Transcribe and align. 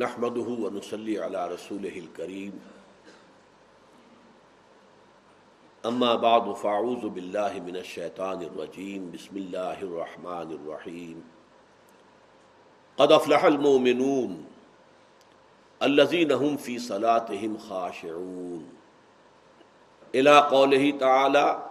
نحمده 0.00 0.40
ونصلي 0.40 1.18
على 1.18 1.48
رسوله 1.48 1.98
الكريم. 1.98 2.60
اما 5.86 6.14
بعد 6.14 6.52
فاعوذ 6.52 7.08
بالله 7.08 7.60
من 7.60 7.76
الشيطان 7.76 8.42
الرجيم. 8.42 9.10
بسم 9.10 9.36
الله 9.36 9.82
الرحمن 9.82 10.52
الرحيم. 10.52 11.24
قد 12.98 13.12
افلح 13.12 13.44
المؤمنون 13.44 14.46
الذين 15.82 16.32
هم 16.32 16.56
في 16.56 16.78
صلاتهم 16.78 17.58
خاشعون. 17.58 18.72
الى 20.14 20.38
قوله 20.38 20.90
تعالى 20.90 21.70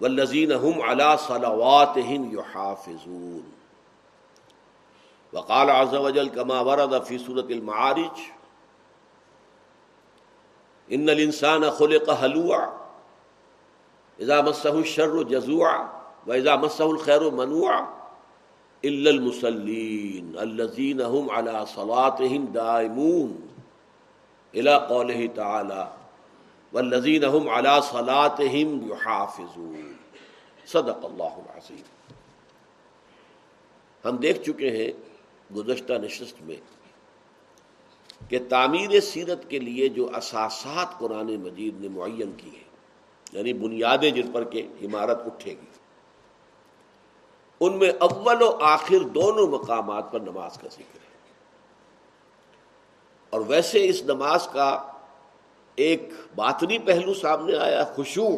والذين 0.00 0.52
هم 0.52 0.82
على 0.82 1.16
صلواتهم 1.16 2.38
يحافظون. 2.38 3.53
وقال 5.34 5.70
عز 5.70 5.94
وجل 5.94 6.28
كما 6.28 6.60
ورد 6.60 7.02
في 7.02 7.18
سورة 7.18 7.40
المعارج 7.40 8.10
ان 10.92 11.10
الانسان 11.10 11.70
خلق 11.70 12.10
هلوعا 12.10 12.72
اذا 14.20 14.40
مسه 14.42 14.78
الشر 14.78 15.22
جزوعا 15.22 15.88
واذا 16.26 16.56
مسه 16.56 16.90
الخير 16.90 17.30
منوعا 17.30 17.88
الا 18.84 19.10
المصلين 19.10 20.38
الذين 20.38 21.00
هم 21.00 21.30
على 21.30 21.66
صلاتهم 21.66 22.44
دائمون. 22.44 23.48
الى 24.54 24.74
قوله 24.74 25.26
تعالى، 25.26 25.92
والذين 26.72 27.24
هم 27.24 27.48
على 27.48 27.82
صلاتهم 27.82 28.92
يحافظون. 28.92 29.92
صدق 30.66 31.04
اللہ 31.04 31.34
العظیم 31.38 31.82
ہم 34.04 34.16
دیکھ 34.16 34.42
چکے 34.42 34.70
ہیں 34.70 34.92
گزشتہ 35.56 35.92
نشست 35.92 36.42
میں 36.42 36.56
کہ 38.30 38.38
تعمیر 38.48 39.00
سیرت 39.00 39.50
کے 39.50 39.58
لیے 39.58 39.88
جو 39.88 40.10
اساسات 40.16 40.98
قرآن 40.98 41.36
مجید 41.36 41.80
نے 41.80 41.88
معین 41.88 42.32
کی 42.36 42.50
ہیں 42.50 42.64
یعنی 43.32 43.52
بنیادیں 43.52 44.10
جن 44.10 44.32
پر 44.32 44.44
کہ 44.44 44.68
عمارت 44.82 45.20
اٹھے 45.26 45.50
گی، 45.50 45.66
ان 47.60 47.78
میں 47.78 47.92
اول 48.00 48.42
و 48.42 48.58
آخر 48.62 48.98
دونوں 48.98 49.46
مقامات 49.46 50.12
پر 50.12 50.20
نماز 50.20 50.54
کا 50.54 50.68
ذکر 50.68 50.94
ہے۔ 50.94 51.04
اور 53.30 53.40
ویسے 53.40 53.88
اس 53.88 54.02
نماز 54.02 54.48
کا 54.52 54.82
ایک 55.76 56.10
باطنی 56.34 56.78
پہلو 56.78 57.14
سامنے 57.14 57.56
آیا 57.56 57.84
خوشو 57.84 58.28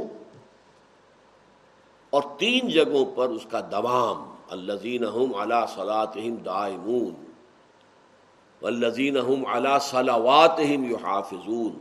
اور 2.10 2.22
تین 2.38 2.68
جگہوں 2.68 3.06
پر 3.14 3.28
اس 3.28 3.46
کا 3.50 3.60
دوام۔ 3.60 4.35
الزین 4.50 5.04
علا 5.04 5.64
دائمون 6.44 7.14
والذین 8.62 9.16
هم 9.16 9.46
علی 9.46 9.78
صلواتهم 9.80 10.90
یحافظون 10.90 11.76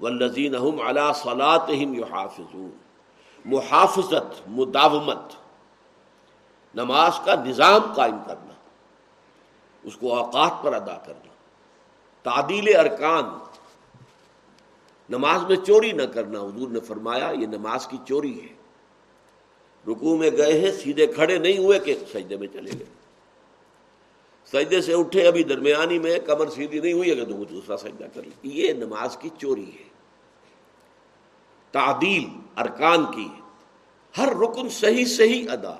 والذین 0.00 0.54
هم 0.54 0.80
علی 0.80 1.12
صلاتهم 1.14 1.94
یحافظون 1.94 2.72
محافظت، 3.44 4.48
مداومت، 4.48 5.34
نماز 6.74 7.20
کا 7.24 7.34
نظام 7.34 7.92
قائم 7.92 8.18
کرنا، 8.26 8.54
اس 9.84 9.96
کو 9.96 10.16
اوقات 10.16 10.62
پر 10.62 10.72
ادا 10.72 10.96
کرنا، 11.06 11.32
تعدیل 12.22 12.76
ارکان، 12.76 13.24
نماز 15.10 15.44
میں 15.44 15.56
چوری 15.56 15.92
نہ 15.92 16.02
کرنا، 16.02 16.40
حضور 16.40 16.68
نے 16.68 16.80
فرمایا 16.80 17.30
یہ 17.30 17.46
نماز 17.46 17.86
کی 17.86 17.98
چوری 18.04 18.40
ہے۔ 18.42 18.59
رکو 19.88 20.16
میں 20.16 20.30
گئے 20.36 20.60
ہیں، 20.60 20.70
سیدھے 20.72 21.06
کھڑے 21.06 21.38
نہیں 21.38 21.58
ہوئے 21.58 21.78
کہ 21.78 21.94
سجدے 22.12 22.36
میں 22.36 22.48
چلے 22.52 22.70
گئے۔ 22.78 22.86
سجدے 24.46 24.80
سے 24.80 24.94
اٹھے، 24.94 25.26
ابھی 25.26 25.44
درمیانی 25.44 25.98
میں 25.98 26.18
کمر 26.18 26.48
سیدھی 26.48 26.80
نہیں 26.80 26.92
ہوئی، 26.92 27.10
اگر 27.10 27.24
تو 27.24 27.44
دوسرا 27.44 27.76
سجدہ 27.76 28.04
کر 28.14 28.22
لی۔ 28.22 28.30
یہ 28.42 28.72
نماز 28.72 29.16
کی 29.16 29.28
چوری 29.38 29.70
ہے۔ 29.70 29.88
تعدیل، 31.72 32.24
ارکان 32.56 33.04
کی۔ 33.14 33.28
ہر 34.18 34.36
رکن 34.36 34.68
صحیح 34.68 35.04
صحیح 35.04 35.46
ادا۔ 35.50 35.74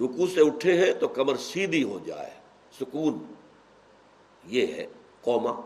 رکو 0.00 0.26
سے 0.26 0.40
اٹھے 0.40 0.86
ہیں 0.86 0.94
تو 0.94 1.08
کمر 1.08 1.36
سیدھی 1.36 1.82
ہو 1.82 1.98
جائے۔ 2.06 2.30
سکون۔ 2.80 3.18
یہ 4.46 4.66
ہے 4.66 4.86
قوما 5.20 5.60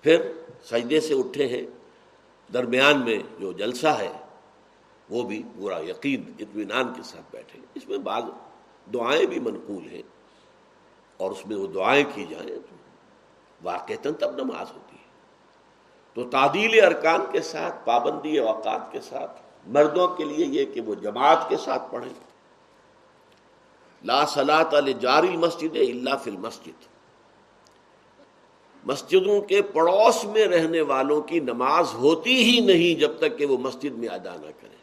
پھر 0.00 0.32
سجدے 0.64 1.00
سے 1.00 1.14
اٹھے 1.14 1.46
ہیں۔ 1.46 1.62
درمیان 2.52 3.04
میں 3.04 3.18
جو 3.40 3.52
جلسہ 3.52 3.86
ہے 3.86 4.12
وہ 5.10 5.22
بھی 5.22 5.42
پورا 5.58 5.78
یقین، 5.78 6.22
اطمینان 6.38 6.92
کے 6.96 7.02
ساتھ 7.02 7.32
بیٹھے۔ 7.32 7.58
اس 7.74 7.88
میں 7.88 7.98
بعض 7.98 8.22
دعائیں 8.94 9.26
بھی 9.26 9.40
منقول 9.40 9.88
ہیں۔ 9.88 10.02
اور 11.16 11.30
اس 11.30 11.46
میں 11.46 11.56
وہ 11.56 11.66
دعائیں 11.66 12.04
کی 12.14 12.26
جائیں 12.30 12.48
تو 12.48 12.76
واقع 13.62 13.92
تب 14.02 14.30
نماز 14.30 14.72
ہوتی 14.72 14.96
ہے۔ 14.96 15.00
تو 16.14 16.30
تعدیل 16.30 16.84
ارکان 16.84 17.20
کے 17.32 17.40
ساتھ، 17.40 17.86
پابندی 17.86 18.38
اوقات 18.38 18.92
کے 18.92 19.00
ساتھ، 19.00 19.42
مردوں 19.66 20.08
کے 20.08 20.24
لیے 20.24 20.46
یہ 20.46 20.64
کہ 20.64 20.80
وہ 20.80 20.94
جماعت 20.94 21.48
کے 21.48 21.56
ساتھ 21.56 21.92
پڑھیں۔ 21.92 22.30
لا 24.04 24.26
صلاۃ 24.26 24.74
جاری 25.00 25.36
مسجد 25.36 25.76
اللہ 25.76 26.16
فل 26.24 26.36
مسجد 26.36 26.90
مسجدوں 28.84 29.40
کے 29.40 29.62
پڑوس 29.62 30.24
میں 30.24 30.44
رہنے 30.44 30.80
والوں 30.80 31.22
کی 31.22 31.40
نماز 31.40 31.94
ہوتی 31.94 32.44
ہی 32.44 32.60
نہیں 32.60 33.00
جب 33.00 33.18
تک 33.18 33.38
کہ 33.38 33.46
وہ 33.46 33.58
مسجد 33.58 33.92
میں 33.92 34.08
ادا 34.08 34.34
نہ 34.34 34.50
کریں۔ 34.60 34.79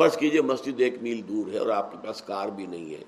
فرض 0.00 0.16
کیجیے 0.16 0.42
مسجد 0.42 0.80
ایک 0.80 1.02
میل 1.02 1.28
دور 1.28 1.52
ہے 1.52 1.58
اور 1.58 1.68
آپ 1.68 1.92
کے 1.92 2.06
پاس 2.06 2.22
کار 2.22 2.48
بھی 2.48 2.66
نہیں 2.66 2.94
ہے۔ 2.94 3.04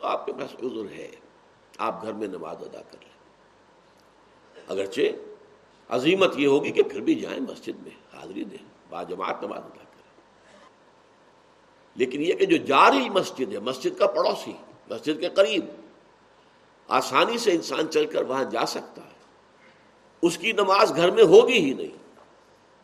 تو 0.00 0.06
آپ 0.06 0.26
کے 0.26 0.32
پاس 0.32 0.54
عذر 0.62 0.92
ہے۔ 0.92 1.08
آپ 1.78 2.02
گھر 2.02 2.12
میں 2.12 2.28
نماز 2.28 2.56
ادا 2.60 2.82
کر 2.82 2.98
لیں۔ 3.00 3.10
اگرچہ 4.68 5.00
عظیمت 5.88 6.38
یہ 6.38 6.46
ہوگی 6.46 6.70
کہ 6.70 6.82
پھر 6.82 7.00
بھی 7.00 7.14
جائیں 7.14 7.40
مسجد 7.40 7.82
میں 7.82 8.16
حاضری 8.16 8.44
دیں 8.44 8.64
باجماعت 8.90 9.42
نماز 9.42 9.58
ادا 9.58 9.84
کریں۔ 9.84 10.10
لیکن 11.94 12.22
یہ 12.22 12.32
کہ 12.32 12.46
جو 12.46 12.56
جاری 12.56 13.10
مسجد 13.10 13.52
ہے، 13.52 13.58
مسجد 13.58 13.98
کا 13.98 14.06
پڑوسی، 14.06 14.52
مسجد 14.90 15.20
کے 15.20 15.28
قریب، 15.28 15.64
آسانی 16.88 17.38
سے 17.38 17.52
انسان 17.52 17.90
چل 17.90 18.06
کر 18.06 18.22
وہاں 18.22 18.44
جا 18.44 18.66
سکتا 18.66 19.02
ہے۔ 19.02 19.16
اس 20.22 20.38
کی 20.38 20.52
نماز 20.52 20.96
گھر 20.96 21.10
میں 21.10 21.24
ہوگی 21.24 21.58
ہی 21.58 21.74
نہیں۔ 21.74 21.98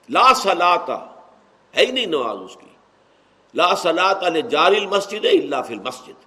لا 0.09 0.35
سلاتا 0.35 1.21
ہے 1.77 1.87
ہی 1.87 1.93
نہیں 1.93 2.07
نماز 2.07 2.37
اس 2.45 2.55
کی۔ 2.55 2.72
لا 3.55 3.75
صلاۃ 3.75 4.49
جاری 4.51 4.77
المسجد 4.77 5.25
اللہ 5.25 5.63
فی 5.69 5.75
المسجد۔ 5.75 6.25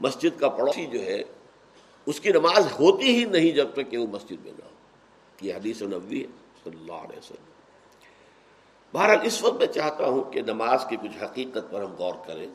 مسجد 0.00 0.40
کا 0.40 0.48
پڑوسی 0.48 0.86
جو 0.86 1.02
ہے، 1.02 1.22
اس 2.06 2.20
کی 2.20 2.32
نماز 2.32 2.66
ہوتی 2.80 3.18
ہی 3.18 3.24
نہیں 3.24 3.50
جب 3.50 3.68
تک 3.72 3.90
کہ 3.90 3.98
وہ 3.98 4.06
مسجد 4.06 4.44
میں 4.44 4.52
نہ 4.52 4.64
ہو۔ 4.64 4.70
یہ 5.40 5.54
حدیث 5.54 5.82
نبوی 5.82 6.20
ہے، 6.22 6.26
صلی 6.64 6.76
اللہ 6.80 6.92
علیہ 6.92 7.18
وسلم۔ 7.18 7.50
بہرحال 8.92 9.18
اس 9.22 9.42
وقت 9.42 9.58
میں 9.58 9.66
چاہتا 9.66 10.06
ہوں 10.06 10.32
کہ 10.32 10.42
نماز 10.42 10.84
کی 10.88 10.96
کچھ 10.96 11.24
حقیقت 11.24 11.70
پر 11.70 11.82
ہم 11.82 11.94
غور 11.94 12.14
کریں۔ 12.26 12.46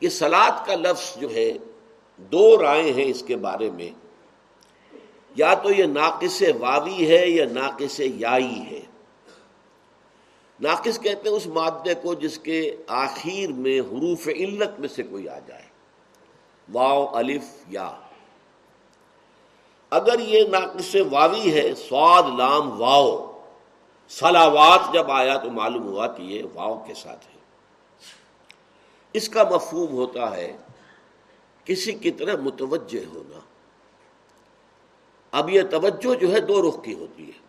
یہ 0.00 0.08
سلاد 0.08 0.66
کا 0.66 0.74
لفظ 0.74 1.20
جو 1.20 1.30
ہے، 1.30 1.52
دو 2.16 2.62
رائے 2.62 2.92
ہیں 2.92 3.04
اس 3.04 3.22
کے 3.26 3.36
بارے 3.36 3.70
میں۔ 3.70 3.90
یا 5.36 5.54
تو 5.54 5.72
یہ 5.72 5.84
ناقص 5.84 6.42
واوی 6.60 7.10
ہے 7.10 7.28
یا 7.28 7.44
ناقص 7.52 8.00
یائی 8.00 8.62
ہے۔ 8.70 8.80
ناقص 10.60 11.00
کہتے 11.00 11.28
ہیں 11.28 11.36
اس 11.36 11.46
مادے 11.46 11.94
کو 11.94 12.14
جس 12.14 12.38
کے 12.38 12.76
آخر 12.86 13.52
میں 13.52 13.80
حروف 13.80 14.28
علت 14.28 14.80
میں 14.80 14.88
سے 14.88 15.02
کوئی 15.02 15.28
آ 15.28 15.38
جائے۔ 15.38 15.64
واؤ 16.72 17.06
الف، 17.06 17.44
یا۔ 17.68 18.00
اگر 19.90 20.20
یہ 20.20 20.48
ناقص 20.48 20.96
واوی 21.10 21.54
ہے، 21.54 21.74
سواد، 21.74 22.22
لام 22.38 22.80
واؤ 22.80 23.40
سلاوات 24.08 24.80
جب 24.92 25.10
آیا 25.10 25.36
تو 25.36 25.50
معلوم 25.50 25.86
ہوا 25.86 26.06
کہ 26.06 26.22
یہ 26.22 26.42
واؤ 26.54 26.84
کے 26.86 26.94
ساتھ 26.94 27.26
ہے۔ 27.26 27.40
اس 29.12 29.28
کا 29.28 29.44
مفہوم 29.44 29.90
ہوتا 29.90 30.36
ہے 30.36 30.56
کسی 31.64 31.92
کی 31.92 32.10
طرح 32.10 32.36
متوجہ 32.40 33.04
ہونا۔ 33.14 33.40
اب 35.30 35.50
یہ 35.50 35.62
توجہ 35.70 36.14
جو 36.14 36.32
ہے 36.32 36.40
دو 36.40 36.68
رخ 36.68 36.84
کی 36.84 36.94
ہوتی 36.94 37.26
ہے۔ 37.26 37.48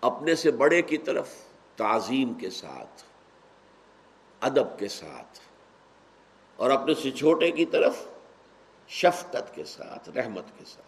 اپنے 0.00 0.34
سے 0.34 0.50
بڑے 0.50 0.82
کی 0.82 0.96
طرف 0.96 1.28
تعظیم 1.78 2.34
کے 2.34 2.50
ساتھ، 2.50 3.02
ادب 4.40 4.78
کے 4.78 4.88
ساتھ، 4.88 5.38
اور 6.56 6.70
اپنے 6.70 6.94
سے 6.94 7.10
چھوٹے 7.10 7.50
کی 7.50 7.64
طرف 7.64 7.96
شفقت 8.88 9.54
کے 9.54 9.64
ساتھ، 9.64 10.08
رحمت 10.08 10.58
کے 10.58 10.64
ساتھ۔ 10.64 10.86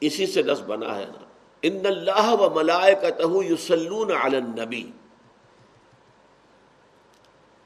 اسی 0.00 0.26
سے 0.26 0.42
دس 0.42 0.60
بنا 0.66 0.98
ہے 0.98 1.06
نا، 1.06 1.24
ان 1.62 1.86
اللہ 1.86 2.32
و 2.32 2.50
ملائے 2.54 2.94
کا 2.94 3.06
یسلون 3.20 4.12
علی 4.12 4.36
النبی۔ 4.36 4.90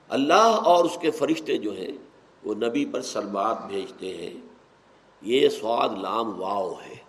اللہ 0.09 0.59
اور 0.65 0.85
اس 0.85 0.99
کے 1.01 1.11
فرشتے 1.11 1.59
جو 1.59 1.73
ہیں، 1.73 1.93
وہ 2.45 2.55
نبی 2.55 2.87
پر 2.87 3.03
سلمات 3.03 3.67
بھیجتے 3.67 4.17
ہیں۔ 4.17 4.41
یہ 5.23 5.49
سواد 5.49 5.89
لام 5.89 6.43
واؤ 6.43 6.75
ہے۔ 6.87 7.06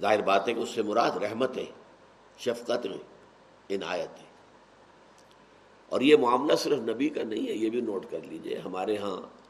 ظاہر 0.00 0.20
بات 0.20 0.48
ہے 0.48 0.54
کہ 0.54 0.60
اس 0.60 0.68
سے 0.68 0.82
مراد 0.82 1.10
رحمت 1.10 1.56
ہے، 1.56 1.64
شفقت 2.38 2.86
عنایت 3.70 4.18
ہے۔ 4.18 4.26
اور 5.88 6.00
یہ 6.00 6.16
معاملہ 6.16 6.56
صرف 6.56 6.78
نبی 6.78 7.08
کا 7.08 7.22
نہیں 7.22 7.48
ہے، 7.48 7.52
یہ 7.52 7.70
بھی 7.70 7.80
نوٹ 7.80 8.06
کر 8.10 8.18
لیجیے، 8.22 8.58
ہمارے 8.58 8.96
ہاں 8.96 9.44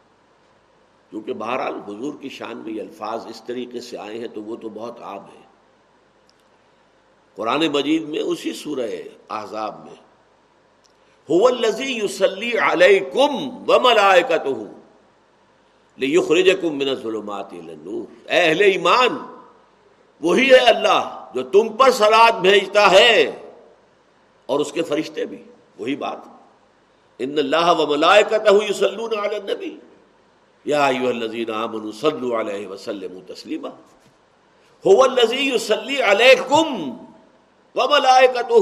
کیونکہ 1.11 1.33
بہرحال 1.33 1.75
حضور 1.75 2.15
کی 2.21 2.29
شان 2.29 2.57
میں 2.57 2.73
یہ 2.73 2.83
الفاظ 2.83 3.27
اس 3.27 3.43
طریقے 3.47 3.81
سے 3.81 3.99
آئے 3.99 4.19
ہیں 4.19 4.29
تو 4.29 4.43
وہ 4.43 4.57
تو 4.57 4.69
بہت 4.69 5.03
عام 5.03 5.25
ہے 5.25 5.45
قرآن 7.35 7.67
مجید 7.69 8.03
میں 8.03 8.21
اسی 8.21 8.53
سورہ 8.53 8.91
احزاب 9.31 9.85
میں 9.85 10.05
ظلمات 16.95 17.55
اہل 18.29 18.61
ایمان 18.61 19.34
وہی 20.21 20.51
ہے 20.51 20.59
اللہ 20.59 21.31
جو 21.35 21.43
تم 21.43 21.69
پر 21.69 21.91
سلاد 21.91 22.33
بھیجتا 22.33 22.91
ہے 22.91 23.43
اور 24.47 24.61
اس 24.61 24.73
کے 24.73 24.83
فرشتے 24.83 25.25
بھی، 25.25 25.43
وہی 25.79 25.97
بات۔ 25.97 26.19
ان 27.19 27.39
اللہ 27.39 27.73
و 27.79 27.87
ملائکتہ 27.87 28.71
یصلون 28.71 29.19
علی 29.19 29.37
النبی۔ 29.37 29.77
یا 30.65 30.87
ایوہ 30.87 31.09
الذین 31.09 31.51
آمنوا 31.51 31.91
صلو 32.01 32.41
علیہ 32.41 32.67
وسلم 32.67 33.21
تسلیما۔ 33.27 33.69
هو 34.87 35.03
الذی 35.03 35.55
یصلی 35.55 36.03
علیکم 36.03 36.91
و 37.75 37.89
ملائکتہ 37.89 38.55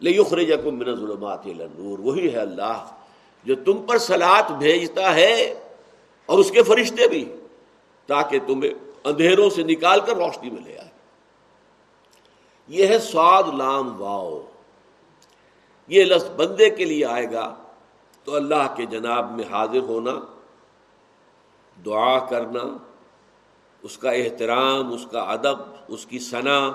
لیخرجکم 0.00 0.78
من 0.78 0.88
الظلمات 0.88 1.40
الى 1.44 1.64
النور۔ 1.64 1.98
وہی 1.98 2.32
ہے 2.32 2.38
اللہ 2.38 2.90
جو 3.44 3.54
تم 3.54 3.82
پر 3.82 3.98
صلات 3.98 4.50
بھیجتا 4.50 5.14
ہے 5.14 5.60
اور 6.26 6.38
اس 6.38 6.50
کے 6.50 6.62
فرشتے 6.62 7.08
بھی، 7.08 7.24
تاکہ 8.06 8.38
تمہیں 8.46 8.91
اندھیروں 9.04 9.50
سے 9.50 9.62
نکال 9.62 10.00
کر 10.00 10.16
روشنی 10.16 10.50
میں 10.50 10.62
لے 10.62 10.78
آئے۔ 10.78 10.88
یہ 12.68 12.86
ہے 12.86 12.98
سعد 12.98 13.42
لام 13.42 14.02
واؤ۔ 14.02 14.42
یہ 15.88 16.04
لفظ 16.04 16.30
بندے 16.30 16.70
کے 16.70 16.84
لیے 16.84 17.04
آئے 17.04 17.32
گا 17.32 17.54
تو 18.24 18.34
اللہ 18.34 18.74
کے 18.76 18.86
جناب 18.86 19.32
میں 19.32 19.44
حاضر 19.50 19.78
ہونا، 19.78 20.12
دعا 21.84 22.18
کرنا، 22.18 22.76
اس 23.82 23.98
کا 23.98 24.10
احترام، 24.10 24.92
اس 24.92 25.06
کا 25.10 25.20
ادب، 25.20 25.56
اس 25.88 26.06
کی 26.06 26.18
ثنا۔ 26.18 26.72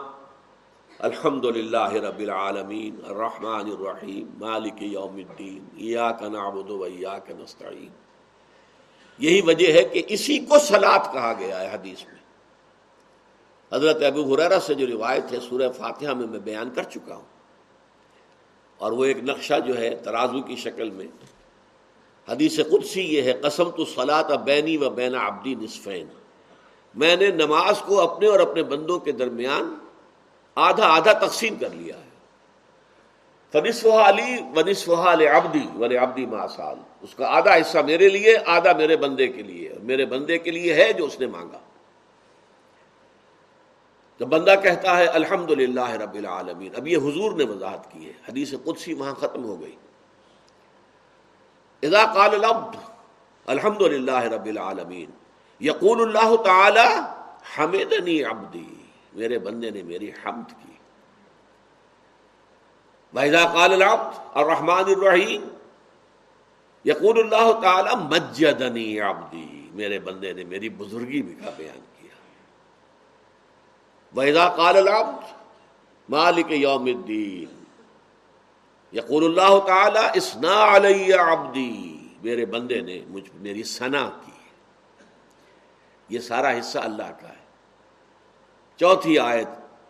الحمد 1.00 1.46
للہ 1.46 1.92
رب 1.92 2.20
العالمین، 2.20 2.96
الرحمن 3.08 3.70
الرحیم، 3.80 4.46
مالک 4.46 4.74
یوم 4.80 5.16
الدین 5.16 5.94
نعبد 6.32 6.70
و 6.70 6.86
نستعین۔ 7.30 7.90
یہی 9.18 9.42
وجہ 9.42 9.72
ہے 9.74 9.84
کہ 9.84 10.04
اسی 10.08 10.40
کو 10.40 10.60
سلاد 10.60 11.14
کہا 11.14 11.34
گیا 11.40 11.60
ہے 11.60 11.70
حدیث 11.74 12.06
میں۔ 12.06 12.17
حضرت 13.74 14.04
ابو 14.04 14.36
حریرہ 14.36 14.60
سے 14.60 14.74
جو 14.74 14.88
روایت 14.88 15.34
ہے، 15.34 15.38
سورہ 15.50 15.70
فاتحہ 15.78 16.14
میں 16.14 16.28
میں 16.28 16.40
بیان 16.40 16.70
کر 16.76 16.84
چکا 16.84 17.16
ہوں۔ 17.16 17.38
اور 18.78 18.92
وہ 18.92 19.06
ایک 19.06 19.18
نقشہ 19.24 19.54
جو 19.68 19.78
ہے 19.78 19.96
ترازو 19.96 20.42
کی 20.42 20.56
شکل 20.56 20.90
میں۔ 20.90 21.08
حدیث 22.30 22.60
قدسی 22.72 23.02
یہ 23.02 23.22
ہے 23.22 23.34
قسم 23.34 23.70
تو 23.70 23.86
سلاط 23.86 24.32
بینی 24.32 24.78
و 24.78 24.90
بین 24.90 25.16
عبدی 25.16 25.56
نصفین۔ 25.56 26.08
میں 26.96 27.16
نے 27.16 27.28
نماز 27.28 27.80
کو 27.80 28.02
اپنے 28.02 28.28
اور 28.28 28.40
اپنے 28.40 28.64
بندوں 28.64 29.00
کے 29.00 29.12
درمیان 29.12 29.76
آدھا 30.56 30.88
آدھا 30.88 31.14
تقسیم 31.14 31.56
کر 31.56 31.70
لیا 31.70 31.96
ہے۔ 31.98 32.08
علی 33.86 34.36
علی 34.92 35.28
ابدی 35.28 35.68
ون 35.76 35.98
ابدی 35.98 36.26
ماسال 36.26 36.78
اس 37.02 37.16
کا 37.16 37.28
آدھا 37.28 37.56
حصہ 37.56 37.78
میرے 37.78 38.10
لیے، 38.10 38.38
آدھا 38.46 38.74
میرے 38.74 38.98
بندے 38.98 39.28
کے 39.28 39.44
لیے۔ 39.44 39.74
میرے 39.84 40.06
بندے 40.06 40.38
کے 40.38 40.52
لیے 40.52 40.74
ہے 40.74 40.94
جو 40.94 41.06
اس 41.06 41.20
نے 41.20 41.28
مانگا۔ 41.28 41.58
جب 44.20 44.28
بندہ 44.28 44.56
کہتا 44.64 44.98
ہے 44.98 45.06
الحمد 45.06 45.52
رب 45.52 46.14
العالمین۔ 46.14 46.76
اب 46.76 46.88
یہ 46.88 46.98
حضور 46.98 47.32
نے 47.32 47.44
وضاحت 47.44 47.92
کی 47.92 48.06
ہے۔ 48.06 48.14
حدیث 48.30 48.54
قدسی 48.64 48.94
وہاں 48.94 49.14
ختم 49.14 49.44
ہو 49.44 49.62
گئی۔ 49.62 49.76
اذا 51.82 52.06
قال 52.06 52.34
العبد 52.34 52.76
الحمد 53.46 53.82
للہ 53.82 54.24
رب 54.24 54.46
العالمین، 54.46 55.10
یقول 55.60 56.02
اللہ 56.02 56.36
تعالی، 56.36 57.00
حمدنی 57.58 58.24
عبدی، 58.24 58.76
میرے 59.14 59.40
بندے 59.40 59.70
نے 59.70 59.84
میری 59.84 60.10
حمد 60.10 60.50
کی۔ 60.50 60.74
وحضا 63.14 63.46
قال 63.54 63.74
العبد 63.74 64.20
الرحمن 64.34 64.84
الرحیم، 64.88 65.48
یقول 66.86 67.20
اللہ 67.20 67.60
تعالی، 67.62 67.96
مجدنی 67.96 69.00
عبدی، 69.00 69.70
میرے 69.74 70.00
بندے 70.00 70.34
نے 70.34 70.44
میری 70.44 70.70
بزرگی 70.70 71.22
بھی 71.22 71.36
کا 71.36 71.52
بیان 71.58 71.80
کیا 71.80 71.97
وحضا 74.16 74.50
قال 74.50 74.78
العبد 74.78 75.24
مالک 76.10 76.46
یوم 76.50 76.86
الدین 76.86 77.64
یقول 78.94 79.24
اللہ 79.24 79.68
تعالی 79.68 80.00
اسنا 80.14 80.76
علی 80.76 81.14
عبدی 81.14 81.98
میرے 82.24 82.46
بندے 82.46 82.82
نے 82.82 83.02
مجھ 83.08 83.30
میری 83.36 83.64
سنا 83.64 84.10
کی۔ 84.26 84.32
یہ 86.10 86.20
سارا 86.20 86.60
حصہ 86.60 86.80
اللہ 86.80 87.12
کا 87.22 87.30
ہے۔ 87.30 87.48
چوتھی 88.78 89.20
آیت 89.20 89.48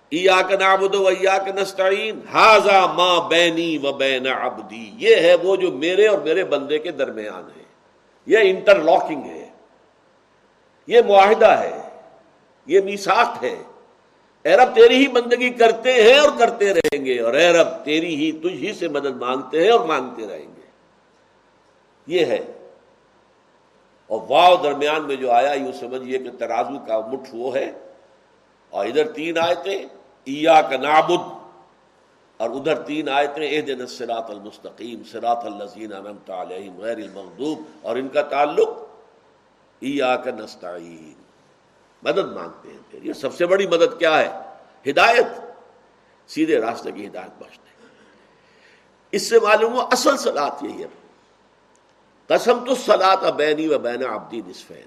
ایاک 0.09 0.51
نعبد 0.51 0.95
و 0.95 1.07
ایاک 1.07 1.47
نستعین 1.47 2.19
حاذا 2.33 2.85
ما 2.85 3.27
بینی 3.27 3.77
و 3.77 3.93
بین 3.93 4.27
عبدی 4.27 4.91
یہ 4.97 5.15
ہے 5.15 5.35
وہ 5.35 5.55
جو 5.55 5.71
میرے 5.71 6.07
اور 6.07 6.19
میرے 6.19 6.45
بندے 6.45 6.79
کے 6.79 6.91
درمیان 6.91 7.49
ہے۔ 7.57 7.63
یہ 8.25 8.37
انٹر 8.41 8.79
لاکنگ 8.79 9.23
ہے۔ 9.23 9.49
یہ 10.87 11.01
معاہدہ 11.07 11.49
ہے۔ 11.49 11.89
یہ 12.65 12.81
میساک 12.81 13.43
ہے۔ 13.43 13.63
اے 14.47 14.57
رب 14.57 14.75
تیری 14.75 14.95
ہی 14.95 15.07
بندگی 15.07 15.49
کرتے 15.49 15.93
ہیں 15.93 16.19
اور 16.19 16.29
کرتے 16.39 16.73
رہیں 16.73 17.05
گے 17.05 17.19
اور 17.19 17.33
اے 17.33 17.53
رب 17.53 17.67
تیری 17.83 18.15
ہی 18.15 18.31
تجھ 18.31 18.53
ہی 18.53 18.73
سے 18.73 18.87
مدد 18.87 19.21
مانگتے 19.21 19.63
ہیں 19.63 19.71
اور 19.71 19.85
مانگتے 19.85 20.27
رہیں 20.27 20.55
گے۔ 20.55 20.61
یہ 22.07 22.25
ہے۔ 22.25 22.69
اور 24.07 24.21
واؤ 24.29 24.55
درمیان 24.63 25.07
میں 25.07 25.15
جو 25.15 25.31
آیا، 25.31 25.53
یوں 25.53 25.71
سمجھیے 25.71 26.17
کہ 26.17 26.29
ترازو 26.39 26.79
کا 26.87 26.99
مٹھ 26.99 27.29
وہ 27.33 27.55
ہے۔ 27.55 27.71
اور 28.69 28.85
ادھر 28.85 29.07
تین 29.07 29.37
آیتیں 29.37 29.79
ایا 30.23 30.61
کا 30.61 30.77
نابد 30.77 31.33
اور 32.37 32.49
ادھر 32.49 32.75
تین 32.75 33.09
آیتیں 33.09 33.43
اے 33.43 33.61
دن 33.61 33.87
سراط 33.87 34.29
المستقیم 34.29 35.01
سراط 35.11 35.45
الزین 35.45 35.93
علیہم 36.27 36.79
غیر 36.79 36.97
المغضوب۔ 36.97 37.59
اور 37.81 37.95
ان 37.95 38.07
کا 38.07 38.21
تعلق 38.21 38.69
ایا 39.79 40.15
کا 40.15 40.31
نستعین۔ 40.31 41.26
مدد 42.03 42.31
مانگتے 42.33 42.69
ہیں 42.69 42.77
پھر۔ 42.91 43.03
یہ 43.03 43.13
سب 43.13 43.33
سے 43.33 43.45
بڑی 43.45 43.67
مدد 43.67 43.99
کیا 43.99 44.19
ہے؟ 44.19 44.39
ہدایت۔ 44.91 45.25
سیدھے 46.27 46.57
راستے 46.57 46.91
کی 46.91 47.07
ہدایت 47.07 47.43
بخشتے 47.43 47.67
اس 49.11 49.29
سے 49.29 49.39
معلوم 49.39 49.73
ہوا 49.73 49.83
اصل 49.91 50.17
سلاد 50.17 50.63
یہی 50.63 50.83
ہے۔ 50.83 50.87
قسم 52.27 52.65
تو 52.65 52.75
سلاد 52.75 53.31
بینی 53.31 53.67
و 53.67 53.79
بین 53.79 54.05
عبدی 54.05 54.41
نصفین۔ 54.47 54.85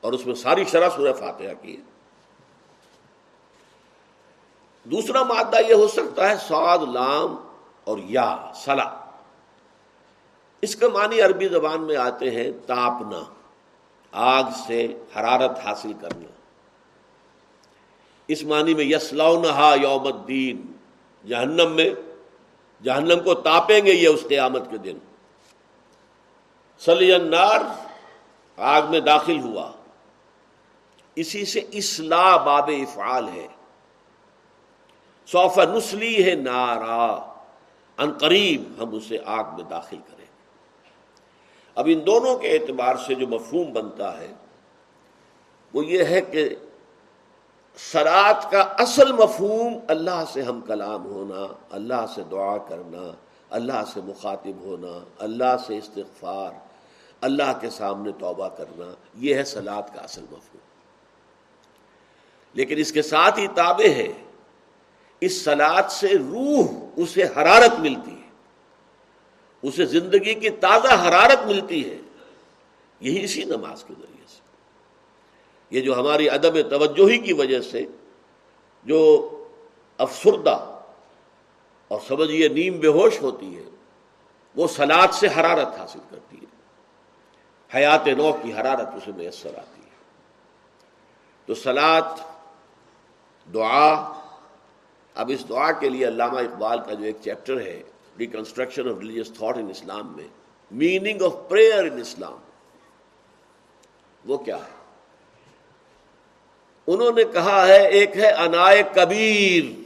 اور 0.00 0.12
اس 0.12 0.26
میں 0.26 0.34
ساری 0.34 0.64
شرح 0.64 0.88
سورہ 0.96 1.12
فاتحہ 1.12 1.62
کی 1.62 1.76
ہے۔ 1.76 1.82
دوسرا 4.84 5.22
مادہ 5.22 5.56
یہ 5.68 5.74
ہو 5.74 5.88
سکتا 5.88 6.30
ہے 6.30 6.36
سعد، 6.48 6.78
لام 6.78 7.48
اور 7.84 7.98
یا 7.98 8.52
سلا 8.54 8.90
اس 10.62 10.76
کے 10.76 10.88
معنی 10.88 11.20
عربی 11.20 11.48
زبان 11.48 11.82
میں 11.82 11.96
آتے 11.96 12.30
ہیں 12.30 12.50
تاپنا، 12.66 13.22
آگ 14.12 14.44
سے 14.66 14.86
حرارت 15.16 15.58
حاصل 15.58 15.92
کرنا۔ 15.92 16.33
اس 18.28 18.42
معنی 18.42 18.74
میں 18.74 18.84
یسلونہا 18.84 19.74
یوم 19.82 20.06
الدین۔ 20.06 20.72
جہنم 21.28 21.72
میں، 21.72 21.90
جہنم 22.82 23.20
کو 23.24 23.34
تاپیں 23.34 23.80
گے 23.84 23.92
یہ 23.92 24.08
اس 24.08 24.24
قیامت 24.28 24.70
کے 24.70 24.76
دن۔ 24.78 24.98
سلی 26.78 27.12
النار، 27.12 27.60
آگ 28.56 28.82
میں 28.90 29.00
داخل 29.00 29.38
ہوا۔ 29.38 29.72
اسی 31.14 31.44
سے 31.44 31.60
اصلاح 31.72 32.36
باب 32.36 32.70
افعال 32.70 33.28
ہے۔ 33.28 33.46
صوفہ 35.26 35.60
نسلی 35.60 36.30
ہے 36.30 36.34
نارا، 36.34 37.32
ان 37.98 38.12
قریب 38.12 38.62
ہم 38.78 38.94
اسے 38.94 39.18
آگ 39.24 39.44
میں 39.44 39.64
داخل 39.64 39.96
کریں 39.96 40.18
گے۔ 40.18 40.90
اب 41.74 41.88
ان 41.90 42.06
دونوں 42.06 42.38
کے 42.38 42.48
اعتبار 42.48 42.96
سے 43.06 43.14
جو 43.14 43.28
مفہوم 43.28 43.72
بنتا 43.72 44.20
ہے، 44.20 44.32
وہ 45.74 45.86
یہ 45.86 46.04
ہے 46.04 46.20
کہ 46.20 46.48
سرات 47.76 48.50
کا 48.50 48.60
اصل 48.60 49.12
مفہوم 49.12 49.78
اللہ 49.88 50.24
سے 50.32 50.42
ہم 50.42 50.60
کلام 50.60 51.04
ہونا، 51.04 51.54
اللہ 51.70 52.06
سے 52.14 52.22
دعا 52.30 52.58
کرنا، 52.58 53.12
اللہ 53.50 53.82
سے 53.92 54.00
مخاطب 54.04 54.60
ہونا، 54.60 55.04
اللہ 55.18 55.56
سے 55.66 55.78
استغفار، 55.78 56.52
اللہ 57.20 57.58
کے 57.60 57.70
سامنے 57.70 58.12
توبہ 58.18 58.48
کرنا، 58.48 58.94
یہ 59.14 59.34
ہے 59.34 59.44
سلاد 59.44 59.82
کا 59.94 60.00
اصل 60.00 60.22
مفہوم۔ 60.22 60.58
لیکن 62.54 62.78
اس 62.78 62.92
کے 62.92 63.02
ساتھ 63.02 63.38
ہی 63.38 63.46
تابع 63.46 63.88
ہے، 63.88 64.12
اس 65.20 65.44
سلاد 65.44 65.82
سے 65.90 66.08
روح 66.08 66.66
اسے 66.96 67.22
حرارت 67.22 67.80
ملتی 67.80 68.10
ہے۔ 68.10 68.30
اسے 69.62 69.84
زندگی 69.84 70.34
کی 70.34 70.50
تازہ 70.50 71.08
حرارت 71.08 71.46
ملتی 71.46 71.90
ہے۔ 71.90 71.96
یہی 73.00 73.24
اسی 73.24 73.44
نماز 73.44 73.84
کے 73.84 73.94
ذریعے 73.98 74.24
سے۔ 74.28 74.43
یہ 75.70 75.80
جو 75.80 75.94
ہماری 75.94 76.28
عدم 76.28 76.68
توجہی 76.70 77.18
کی 77.18 77.32
وجہ 77.32 77.60
سے 77.60 77.86
جو 78.84 79.30
افسردہ 79.98 80.80
اور 81.88 82.00
سمجھیے 82.08 82.48
نیم 82.48 82.78
بے 82.80 82.88
ہوش 82.88 83.22
ہوتی 83.22 83.56
ہے، 83.56 83.64
وہ 84.56 84.66
سلاد 84.66 85.08
سے 85.12 85.26
حرارت 85.26 85.80
حاصل 85.80 85.98
کرتی 86.10 86.36
ہے۔ 86.36 86.46
حیات 87.76 88.06
نو 88.06 88.32
کی 88.32 88.52
حرارت 88.52 88.88
اسے 88.94 89.10
میسر 89.16 89.48
آتی 89.48 89.82
ہے۔ 89.82 89.84
تو 91.46 91.54
سلاد، 91.54 92.02
دعا، 93.54 94.12
اب 95.14 95.30
اس 95.34 95.48
دعا 95.48 95.72
کے 95.72 95.88
لیے 95.88 96.08
علامہ 96.08 96.38
اقبال 96.38 96.78
کا 96.80 96.94
جو 96.94 97.04
ایک 97.04 97.16
چیپٹر 97.20 97.60
ہے 97.60 97.82
reconstruction 98.18 98.88
of 98.88 98.98
religious 98.98 99.32
thought 99.38 99.58
in 99.58 99.70
Islam 99.70 100.16
میں 100.16 100.28
meaning 100.70 101.22
of 101.22 101.36
prayer 101.48 101.92
in 101.92 102.00
Islam 102.00 102.36
وہ 104.24 104.38
کیا 104.38 104.56
ہے؟ 104.56 104.73
انہوں 106.86 107.10
نے 107.12 107.24
کہا 107.24 107.66
ہے، 107.66 107.88
ایک 107.88 108.16
ہے 108.16 108.30
انائے 108.30 108.82
کبیر۔ 108.94 109.84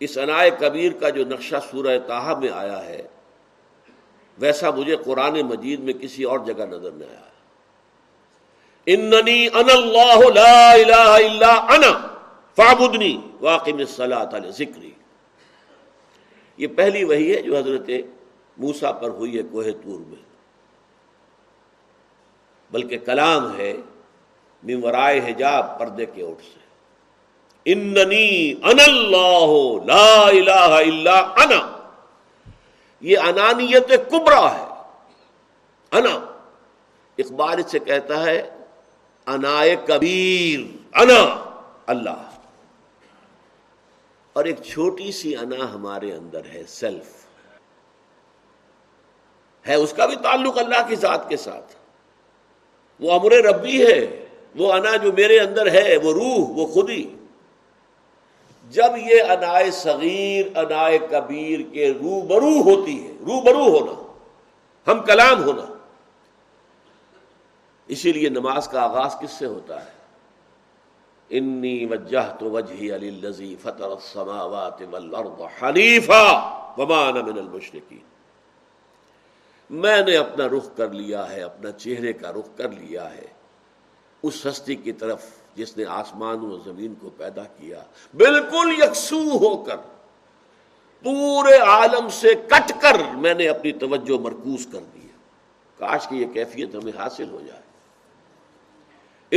اس 0.00 0.18
انائے 0.18 0.50
کبیر 0.58 0.92
کا 0.92 1.08
جو 1.08 1.24
نقشہ 1.24 1.56
سورہ 1.70 1.98
تاہا 2.06 2.38
میں 2.38 2.48
آیا 2.48 2.84
ہے، 2.84 3.02
ویسا 4.38 4.70
مجھے 4.70 4.96
قرآن 4.96 5.40
مجید 5.40 5.80
میں 5.80 5.92
کسی 5.92 6.24
اور 6.24 6.38
جگہ 6.38 6.64
نظر 6.64 6.90
نہیں 6.90 7.10
آیا۔ 7.10 7.30
اننی 8.86 9.46
ان 9.46 9.70
اللہ 9.70 10.28
لا 10.34 10.70
الہ 10.70 10.94
الا 10.94 11.54
انا 11.54 12.06
فعبدنی 12.56 13.20
واقم 13.40 13.84
تعالی 14.24 14.50
ذکری۔ 14.50 14.90
یہ 16.56 16.66
پہلی 16.66 17.04
وہی 17.04 17.36
ہے 17.36 17.42
جو 17.42 17.56
حضرت 17.56 17.90
موسا 18.56 18.92
پر 18.92 19.08
ہوئی 19.08 19.38
ہے 19.38 19.42
کوہ 19.42 19.62
تور 19.62 20.00
میں۔ 20.00 20.22
بلکہ 22.70 22.98
کلام 22.98 23.56
ہے 23.56 23.72
ممورائے 24.62 25.18
حجاب 25.18 25.78
پردے 25.78 26.06
کے 26.06 26.22
اوٹ 26.22 26.42
سے۔ 26.42 26.58
اننی 27.64 28.52
ان 28.52 28.80
اللہ 28.86 29.84
لا 29.84 30.26
الہ 30.26 30.50
الا 30.50 31.18
انا۔ 31.20 31.90
یہ 33.00 33.18
انانیت 33.18 33.88
کبرا 34.10 34.54
ہے۔ 34.54 34.64
انا۔ 35.90 36.32
اقبال 37.18 37.62
سے 37.62 37.78
کہتا 37.78 38.24
ہے 38.24 38.50
انائے 39.26 39.76
کبیر، 39.76 40.76
انا۔ 40.92 41.50
اللہ۔ 41.86 42.30
اور 44.32 44.44
ایک 44.44 44.62
چھوٹی 44.62 45.12
سی 45.12 45.36
انا 45.36 45.74
ہمارے 45.74 46.12
اندر 46.12 46.40
ہے، 46.52 46.62
سیلف۔ 46.68 47.26
ہے، 49.68 49.74
اس 49.74 49.92
کا 49.96 50.06
بھی 50.06 50.16
تعلق 50.16 50.58
اللہ 50.58 50.88
کی 50.88 50.96
ذات 50.96 51.28
کے 51.28 51.36
ساتھ۔ 51.36 51.74
وہ 53.00 53.12
امر 53.12 53.32
ربی 53.32 53.86
ہے۔ 53.86 54.21
وہ 54.56 54.72
انا 54.72 54.96
جو 54.96 55.12
میرے 55.12 55.40
اندر 55.40 55.72
ہے، 55.72 55.96
وہ 55.96 56.12
روح، 56.12 56.48
وہ 56.48 56.66
خودی۔ 56.66 57.16
جب 58.70 58.92
یہ 58.96 59.22
انائے 59.22 59.70
صغیر، 59.70 60.58
انائے 60.58 60.98
کبیر 60.98 61.60
کے 61.72 61.90
رو 61.90 62.20
برو 62.20 62.62
ہوتی 62.62 63.06
ہے 63.06 63.12
رو 63.20 63.40
برو 63.40 63.78
ہونا، 63.78 64.12
ہم 64.90 65.00
کلام 65.00 65.44
ہونا۔ 65.44 65.62
اسی 67.86 68.12
لیے 68.12 68.28
نماز 68.28 68.68
کا 68.68 68.82
آغاز 68.82 69.16
کس 69.20 69.30
سے 69.30 69.46
ہوتا 69.46 69.84
ہے؟ 69.84 69.90
انی 71.30 71.84
وجہ 71.84 72.34
تو 72.38 72.50
وجہ 72.50 72.94
علی 72.94 73.10
لذی 73.10 73.56
فتح 73.62 73.84
السماوات 73.84 74.82
والارض 74.90 75.62
حنیفہ 75.62 76.24
ومان 76.78 77.14
من 77.14 77.38
المشرقین 77.38 78.12
میں 79.70 80.02
نے 80.02 80.16
اپنا 80.16 80.46
رخ 80.46 80.76
کر 80.76 80.90
لیا 80.90 81.30
ہے، 81.30 81.42
اپنا 81.42 81.72
چہرے 81.72 82.12
کا 82.12 82.32
رخ 82.32 82.56
کر 82.56 82.68
لیا 82.68 83.14
ہے۔ 83.14 83.41
اس 84.22 84.46
ہستی 84.46 84.74
کی 84.74 84.92
طرف 84.92 85.24
جس 85.54 85.76
نے 85.76 85.84
آسمان 85.84 86.38
و 86.38 86.58
زمین 86.58 86.94
کو 86.94 87.10
پیدا 87.10 87.42
کیا، 87.42 87.82
بالکل 88.14 88.74
یکسو 88.78 89.20
ہو 89.20 89.56
کر، 89.56 89.76
پورے 91.02 91.56
عالم 91.56 92.08
سے 92.08 92.34
کٹ 92.34 92.72
کر 92.80 92.96
میں 93.14 93.34
نے 93.34 93.48
اپنی 93.48 93.72
توجہ 93.72 94.20
مرکوز 94.20 94.66
کر 94.72 94.80
دی 94.94 95.08
کاش 95.78 96.08
کی 96.08 96.16
یہ 96.16 96.26
کیفیت 96.32 96.74
ہمیں 96.74 96.92
حاصل 96.98 97.30
ہو 97.30 97.40
جائے۔ 97.46 97.62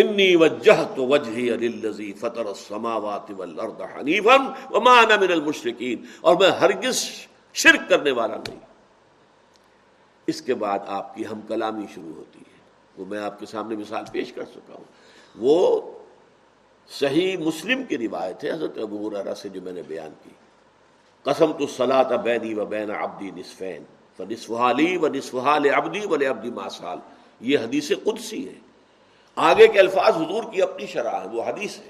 انی 0.01 0.35
وجہ 0.35 0.95
تو 0.95 1.07
وجہ 1.07 2.13
فطر 2.19 2.45
السماوات 2.45 3.31
والارض 3.37 3.81
حنیفا 3.81 4.35
وما 4.71 4.99
انا 4.99 5.15
من 5.15 5.31
المشرکین۔ 5.31 6.05
اور 6.21 6.35
میں 6.35 6.51
ہرگز 6.51 7.09
شرک 7.53 7.89
کرنے 7.89 8.11
والا 8.11 8.35
نہیں۔ 8.35 8.59
اس 10.27 10.41
کے 10.41 10.53
بعد 10.53 10.79
آپ 10.87 11.15
کی 11.15 11.23
ہم 11.27 11.41
کلامی 11.41 11.85
شروع 11.95 12.13
ہوتی 12.13 12.39
ہے۔ 12.39 12.54
وہ 12.97 13.05
میں 13.05 13.19
آپ 13.19 13.39
کے 13.39 13.45
سامنے 13.45 13.75
مثال 13.75 14.03
پیش 14.11 14.33
کر 14.33 14.45
سکا 14.45 14.73
ہوں۔ 14.73 14.83
وہ 15.35 15.81
صحیح 16.89 17.37
مسلم 17.37 17.83
کی 17.83 17.97
روایت 17.97 18.43
ہے، 18.43 18.51
حضرت 18.51 18.77
ابو 18.77 19.07
حرارہ 19.07 19.33
سے 19.33 19.49
جو 19.49 19.61
میں 19.61 19.73
نے 19.73 19.81
بیان 19.87 20.13
کی۔ 20.23 20.29
قسم 21.23 21.53
تو 21.53 21.67
سلاۃ 21.67 22.17
بینی 22.23 22.53
و 22.53 22.65
بین 22.65 22.91
ابدی 22.91 23.31
نصفین 23.31 23.83
نصفحالی 24.19 24.97
و 24.97 25.07
نصفحال 25.07 25.63
ابدی 25.75 25.99
ولی 26.05 26.25
ابدی 26.25 26.51
ماسال 26.51 26.99
یہ 27.39 27.57
حدیث 27.57 27.91
قدسی 28.03 28.49
ہے۔ 28.49 28.53
آگے 29.35 29.67
کے 29.67 29.79
الفاظ 29.79 30.15
حضور 30.15 30.43
کی 30.51 30.61
اپنی 30.61 30.85
شرح 30.85 31.21
ہے 31.21 31.27
وہ 31.27 31.43
حدیث 31.43 31.79
ہے۔ 31.79 31.89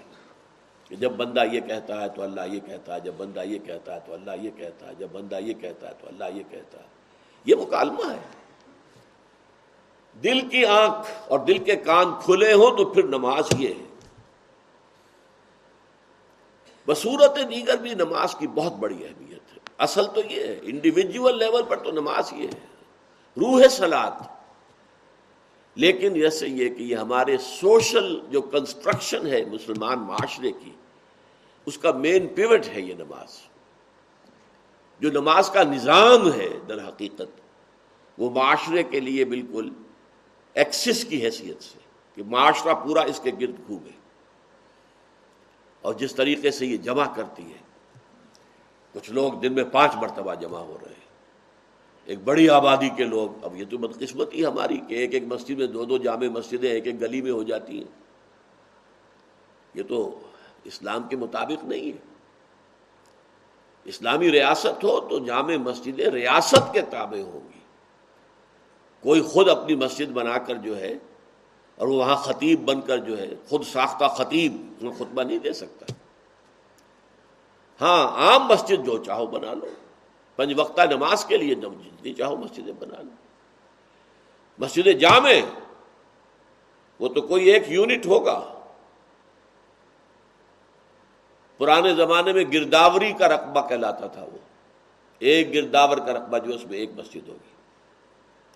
کہ 0.89 0.95
جب 0.95 1.11
بندہ 1.11 1.43
یہ 1.51 1.59
کہتا 1.59 2.01
ہے 2.01 2.09
تو 2.09 2.21
اللہ 2.21 2.41
یہ 2.51 2.59
کہتا 2.59 2.95
ہے، 2.95 2.99
جب 2.99 3.11
بندہ 3.17 3.39
یہ 3.39 3.59
کہتا 3.59 3.95
ہے 3.95 3.99
تو 4.05 4.13
اللہ 4.13 4.31
یہ 4.41 4.49
کہتا 4.57 4.87
ہے، 4.87 4.93
جب 4.99 5.07
بندہ 5.11 5.35
یہ 5.35 5.53
کہتا 5.53 5.89
ہے 5.89 5.93
تو 6.01 6.07
اللہ 6.07 6.23
یہ 6.33 6.43
کہتا 6.49 6.79
ہے۔ 6.79 6.87
یہ 7.45 7.55
مکالمہ 7.55 8.11
ہے۔ 8.11 8.44
دل 10.23 10.49
کی 10.49 10.65
آنکھ 10.65 11.11
اور 11.27 11.39
دل 11.39 11.57
کے 11.57 11.75
کان 11.75 12.05
کھلے 12.23 12.53
ہوں 12.53 12.77
تو 12.77 12.85
پھر 12.85 13.03
نماز 13.03 13.47
یہ 13.57 13.67
ہے۔ 13.67 13.85
بصورت 16.87 17.35
دیگر 17.49 17.77
بھی 17.77 17.93
نماز 17.93 18.35
کی 18.35 18.47
بہت 18.47 18.73
بڑی 18.73 19.05
اہمیت 19.05 19.53
ہے۔ 19.53 19.57
اصل 19.77 20.07
تو 20.07 20.21
یہ 20.29 20.43
ہے 20.43 20.59
انڈیویجول 20.61 21.39
لیول 21.39 21.63
پر 21.63 21.77
تو 21.77 21.91
نماز 21.91 22.33
یہ 22.33 22.47
ہے۔ 22.47 22.67
روح 23.37 23.67
سلاد 23.67 24.11
لیکن 25.75 26.13
جیسے 26.13 26.47
یہ 26.47 26.69
کہ 26.69 26.83
یہ 26.83 26.95
ہمارے 26.95 27.37
سوشل 27.37 28.19
جو 28.29 28.41
کنسٹرکشن 28.41 29.27
ہے 29.27 29.45
مسلمان 29.45 29.99
معاشرے 29.99 30.51
کی، 30.51 30.71
اس 31.65 31.77
کا 31.77 31.91
مین 31.91 32.27
پیوٹ 32.27 32.67
ہے 32.75 32.81
یہ 32.81 32.93
نماز۔ 32.93 33.39
جو 34.99 35.11
نماز 35.11 35.49
کا 35.49 35.63
نظام 35.63 36.33
ہے 36.33 36.49
در 36.69 36.87
حقیقت، 36.87 37.41
وہ 38.17 38.29
معاشرے 38.29 38.83
کے 38.83 38.99
لیے 38.99 39.25
بالکل 39.25 39.69
ایکسس 40.55 41.05
کی 41.05 41.25
حیثیت 41.25 41.63
سے 41.63 41.79
کہ 42.15 42.23
معاشرہ 42.23 42.73
پورا 42.73 43.01
اس 43.01 43.19
کے 43.19 43.31
گرد 43.41 43.55
گھومے 43.67 43.89
اور 45.81 45.93
جس 45.93 46.15
طریقے 46.15 46.51
سے 46.51 46.65
یہ 46.65 46.77
جمع 46.77 47.13
کرتی 47.15 47.53
ہے 47.53 47.57
کچھ 48.93 49.11
لوگ 49.11 49.33
دن 49.33 49.53
میں 49.53 49.63
پانچ 49.63 49.95
مرتبہ 49.95 50.33
جمع 50.35 50.59
ہو 50.59 50.77
رہے 50.81 50.93
ہیں۔ 50.93 51.05
ایک 52.05 52.19
بڑی 52.23 52.49
آبادی 52.49 52.89
کے 52.89 53.03
لوگ، 53.03 53.45
اب 53.45 53.55
یہ 53.55 53.65
تو 53.69 53.77
بدقسمتی 53.77 54.45
ہماری 54.45 54.77
کہ 54.77 54.93
ایک 54.93 55.13
ایک 55.13 55.23
مسجد 55.23 55.57
میں 55.57 55.67
دو 55.67 55.85
دو 55.85 55.97
جامع 55.97 56.27
مسجدیں 56.27 56.71
ایک 56.71 56.87
ایک 56.87 57.01
گلی 57.01 57.21
میں 57.21 57.31
ہو 57.31 57.43
جاتی 57.43 57.77
ہیں۔ 57.77 58.01
یہ 59.73 59.83
تو 59.83 60.19
اسلام 60.63 61.07
کے 61.07 61.15
مطابق 61.15 61.63
نہیں 61.63 61.91
ہے۔ 61.91 62.15
اسلامی 63.83 64.31
ریاست 64.31 64.83
ہو 64.83 65.01
تو 65.01 65.25
جامع 65.25 65.55
مسجدیں 65.55 66.05
ریاست 66.05 66.73
کے 66.73 66.81
تابع 66.81 67.19
ہوں 67.19 67.47
گی۔ 67.53 67.64
کوئی 69.05 69.21
خود 69.21 69.49
اپنی 69.49 69.75
مسجد 69.75 70.11
بنا 70.11 70.37
کر 70.37 70.55
جو 70.55 70.79
ہے، 70.79 70.93
اور 71.75 71.87
وہ 71.87 71.95
وہاں 71.95 72.15
خطیب 72.15 72.65
بن 72.65 72.81
کر 72.81 72.97
جو 72.97 73.17
ہے، 73.19 73.27
خود 73.49 73.63
ساختہ 73.63 74.05
خطیب 74.05 74.83
وہ 74.83 74.91
خطبہ 74.91 75.23
نہیں 75.23 75.39
دے 75.39 75.53
سکتا۔ 75.53 75.85
ہاں 77.81 78.07
عام 78.17 78.47
مسجد 78.47 78.85
جو 78.85 78.97
چاہو 79.03 79.27
بنا 79.27 79.53
لو۔ 79.53 79.67
پنج 80.35 80.53
وقتہ 80.57 80.81
نماز 80.81 81.25
کے 81.25 81.37
لیے 81.37 81.55
جتنی 81.55 82.13
چاہو 82.13 82.35
مسجدیں 82.37 82.73
بنا 82.79 83.01
لو۔ 83.01 83.13
مسجد 84.59 84.87
جامع، 84.99 85.33
وہ 86.99 87.07
تو 87.07 87.21
کوئی 87.21 87.45
ایک 87.45 87.63
یونٹ 87.67 88.05
ہوگا۔ 88.05 88.39
پرانے 91.57 91.93
زمانے 91.93 92.33
میں 92.33 92.43
گرداوری 92.53 93.11
کا 93.13 93.27
رقبہ 93.27 93.67
کہلاتا 93.67 94.07
تھا 94.07 94.23
وہ۔ 94.23 94.37
ایک 95.19 95.53
گرداور 95.53 95.97
کا 95.97 96.13
رقبہ 96.13 96.37
جو 96.37 96.55
اس 96.55 96.65
میں 96.65 96.77
ایک 96.77 96.89
مسجد 96.95 97.27
ہوگی۔ 97.27 97.54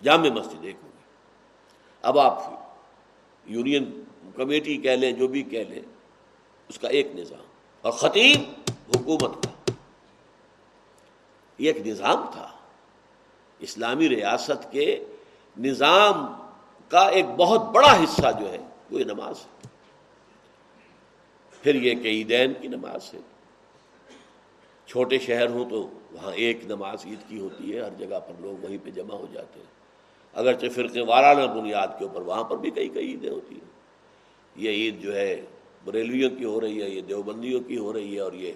جامع 0.02 0.28
مسجد 0.28 0.64
ایک 0.64 0.76
ہوگی 0.82 1.02
اب 2.02 2.18
آپ 2.18 2.42
یونین 3.44 4.04
کمیٹی 4.36 4.76
کہہ 4.76 4.90
لیں، 4.90 5.12
جو 5.12 5.28
بھی 5.28 5.42
کہہ 5.42 5.64
لیں، 5.68 5.82
اس 6.68 6.78
کا 6.78 6.88
ایک 6.88 7.06
نظام۔ 7.14 7.44
اور 7.80 7.92
خطیب 7.92 8.38
حکومت 8.96 9.44
کا۔ 9.44 9.72
یہ 11.58 11.72
ایک 11.72 11.86
نظام 11.86 12.26
تھا۔ 12.32 12.50
اسلامی 13.58 14.08
ریاست 14.08 14.72
کے 14.72 15.04
نظام 15.58 16.26
کا 16.88 17.08
ایک 17.08 17.24
بہت 17.24 17.60
بڑا 17.60 18.04
حصہ 18.04 18.26
جو 18.40 18.52
ہے، 18.52 18.58
وہ 18.90 18.98
یہ 19.00 19.04
نماز 19.04 19.34
ہے۔ 19.38 19.68
پھر 21.62 21.74
یہ 21.74 21.94
کہ 21.94 22.08
عیدین 22.08 22.52
کی 22.60 22.68
نماز 22.68 23.14
ہے۔ 23.14 23.18
چھوٹے 24.86 25.18
شہر 25.18 25.50
ہوں 25.50 25.70
تو 25.70 25.90
وہاں 26.12 26.32
ایک 26.32 26.64
نماز 26.64 27.06
عید 27.06 27.18
کی 27.28 27.40
ہوتی 27.40 27.76
ہے، 27.76 27.80
ہر 27.80 27.94
جگہ 27.98 28.20
پر 28.20 28.32
لوگ 28.38 28.64
وہیں 28.64 28.78
پہ 28.84 28.90
جمع 28.90 29.14
ہو 29.14 29.26
جاتے 29.32 29.60
ہیں۔ 29.60 29.79
اگرچہ 30.34 30.66
فرقے 30.74 31.00
وارانہ 31.00 31.46
بنیاد 31.46 31.88
کے 31.98 32.04
اوپر، 32.04 32.20
وہاں 32.20 32.44
پر 32.44 32.56
بھی 32.56 32.70
کئی 32.70 32.88
کئی 32.88 33.10
عیدیں 33.10 33.30
ہوتی 33.30 33.54
ہیں۔ 33.54 33.70
یہ 34.56 34.70
عید 34.70 35.00
جو 35.00 35.16
ہے، 35.16 35.40
بریلویوں 35.84 36.30
کی 36.30 36.44
ہو 36.44 36.60
رہی 36.60 36.82
ہے، 36.82 36.88
یہ 36.88 37.00
دیوبندیوں 37.00 37.60
کی 37.60 37.78
ہو 37.78 37.92
رہی 37.92 38.14
ہے 38.14 38.20
اور 38.20 38.32
یہ 38.32 38.52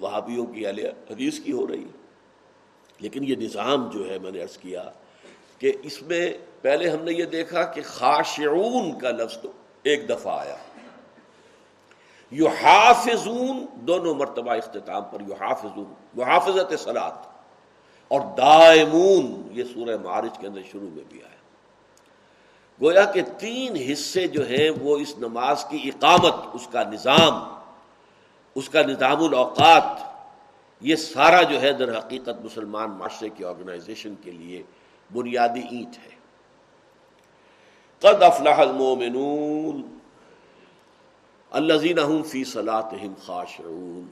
وہابیوں 0.00 0.46
کی 0.46 0.66
حدیث 0.66 1.40
کی 1.40 1.52
ہو 1.52 1.66
رہی 1.66 1.84
ہے۔ 1.84 2.08
لیکن 3.00 3.24
یہ 3.24 3.36
نظام 3.36 3.90
جو 3.90 4.10
ہے، 4.10 4.18
میں 4.18 4.30
نے 4.30 4.42
عرض 4.42 4.58
کیا 4.58 4.90
کہ 5.58 5.72
اس 5.82 6.02
میں 6.02 6.32
پہلے 6.62 6.90
ہم 6.90 7.04
نے 7.04 7.12
یہ 7.12 7.24
دیکھا 7.24 7.62
کہ 7.62 7.82
خاشعون 7.84 8.98
کا 8.98 9.10
لفظ 9.10 9.38
تو 9.38 9.52
ایک 9.82 10.08
دفعہ 10.08 10.40
آیا۔ 10.40 10.56
یو 12.30 12.46
حافظون 12.46 13.66
دونوں 13.74 14.14
مرتبہ 14.14 14.52
اختتام 14.52 15.02
پر 15.10 15.20
یو 15.20 15.34
حافظون 15.34 15.94
یو 16.70 16.76
سلاد 16.76 17.12
اور 18.08 18.20
دائمون 18.36 19.37
یہ 19.58 19.64
سورہ 19.64 19.96
معارج 20.02 20.38
کے 20.38 20.46
اندر 20.46 20.60
شروع 20.72 20.90
میں 20.90 21.04
بھی 21.08 21.22
آیا۔ 21.22 21.38
گویا 22.82 23.04
کہ 23.04 23.22
تین 23.38 23.92
حصے 23.92 24.26
جو 24.26 24.48
ہیں 24.48 24.70
وہ 24.70 24.96
اس 24.96 25.18
نماز 25.18 25.64
کی 25.64 25.90
اقامت، 25.94 26.34
اس 26.52 26.68
کا 26.72 26.82
نظام، 26.82 27.54
اس 28.54 28.68
کا 28.68 28.82
نظام 28.82 29.24
الاوقات، 29.24 30.08
یہ 30.80 30.96
سارا 30.96 31.42
جو 31.42 31.60
ہے 31.60 31.72
در 31.72 31.98
حقیقت 31.98 32.44
مسلمان 32.44 32.90
معاشرے 32.90 33.28
کی 33.28 33.44
آرگنائزیشن 33.44 34.14
کے 34.22 34.30
لیے 34.30 34.62
بنیادی 35.12 35.60
اینٹ 35.60 35.98
ہے۔ 35.98 36.18
قد 38.00 38.22
افلاح 38.22 38.56
المومنون 38.56 39.98
الزین 41.50 42.22
فی 42.22 42.44
صلاتہم 42.44 43.14
خاشعون 43.26 44.08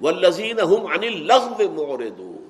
والذین 0.00 0.60
هم 0.60 0.86
عن 0.86 1.02
اللغو 1.02 1.86
معرضون۔ 1.86 2.49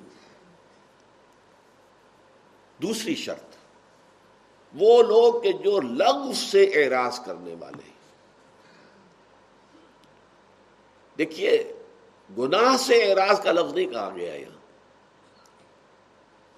دوسری 2.81 3.15
شرط، 3.15 3.55
وہ 4.73 5.03
لوگ 5.03 5.41
کہ 5.41 5.51
جو 5.51 5.81
لغو 5.81 6.33
سے 6.33 6.63
اعراض 6.63 7.19
کرنے 7.19 7.55
والے 7.59 7.91
دیکھیے، 11.17 11.73
گناہ 12.37 12.77
سے 12.77 13.11
اعراض 13.11 13.41
کا 13.41 13.51
لفظ 13.51 13.73
نہیں 13.73 13.85
کہا 13.85 14.09
گیا 14.15 14.35
یہاں۔ 14.35 14.61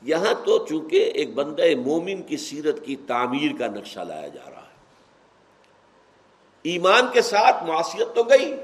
یہاں 0.02 0.34
تو 0.46 0.66
چونکہ 0.66 1.12
ایک 1.16 1.34
بندہ 1.34 1.64
مومن 1.86 2.22
کی 2.22 2.38
سیرت 2.38 2.86
کی 2.86 2.96
تعمیر 2.96 3.52
کا 3.60 3.68
نقشہ 3.68 4.00
لایا 4.00 4.28
جا 4.28 4.50
رہا 4.50 4.62
ہے۔ 4.62 4.76
ایمان 6.64 7.08
کے 7.14 7.22
ساتھ 7.22 7.64
معاشیت 7.64 8.16
تو 8.16 8.24
گئی، 8.24 8.56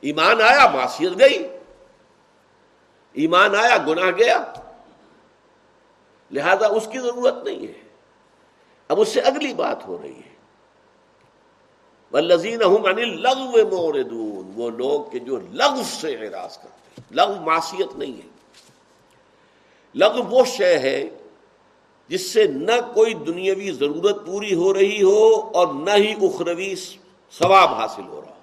ایمان 0.00 0.40
آیا 0.40 0.66
معاشیت 0.70 1.12
گئی، 1.20 1.48
ایمان 3.12 3.54
آیا 3.54 3.78
گناہ 3.86 4.10
گیا۔ 4.10 4.52
لہذا 6.32 6.66
اس 6.66 6.88
کی 6.92 6.98
ضرورت 6.98 7.44
نہیں 7.44 7.66
ہے۔ 7.66 7.82
اب 8.88 9.00
اس 9.00 9.08
سے 9.08 9.20
اگلی 9.20 9.54
بات 9.54 9.88
ہو 9.88 9.98
رہی 10.02 10.18
ہے۔ 10.18 10.32
لذین 12.20 12.58
لغو 13.22 13.76
موردون 13.76 14.52
وہ 14.54 14.70
لوگ 14.70 15.10
کہ 15.10 15.18
جو 15.18 15.36
لغو 15.52 15.82
سے 15.84 16.14
اعراض 16.14 16.58
کرتے 16.58 16.68
ہیں۔ 16.68 17.04
لغو 17.10 17.40
معصیت 17.40 17.96
نہیں 17.96 18.12
ہے۔ 18.12 18.28
لغو 19.94 20.22
وہ 20.22 20.44
شے 20.44 20.78
ہے 20.78 21.10
جس 22.08 22.32
سے 22.32 22.44
نہ 22.44 22.72
کوئی 22.94 23.14
دنیاوی 23.14 23.70
ضرورت 23.70 24.26
پوری 24.26 24.54
ہو 24.54 24.74
رہی 24.74 25.02
ہو 25.02 25.50
اور 25.54 25.74
نہ 25.74 25.90
ہی 25.90 26.12
اخروی 26.12 26.74
ثواب 27.38 27.74
حاصل 27.74 28.02
ہو 28.02 28.20
رہا 28.20 28.30
ہو۔ 28.30 28.40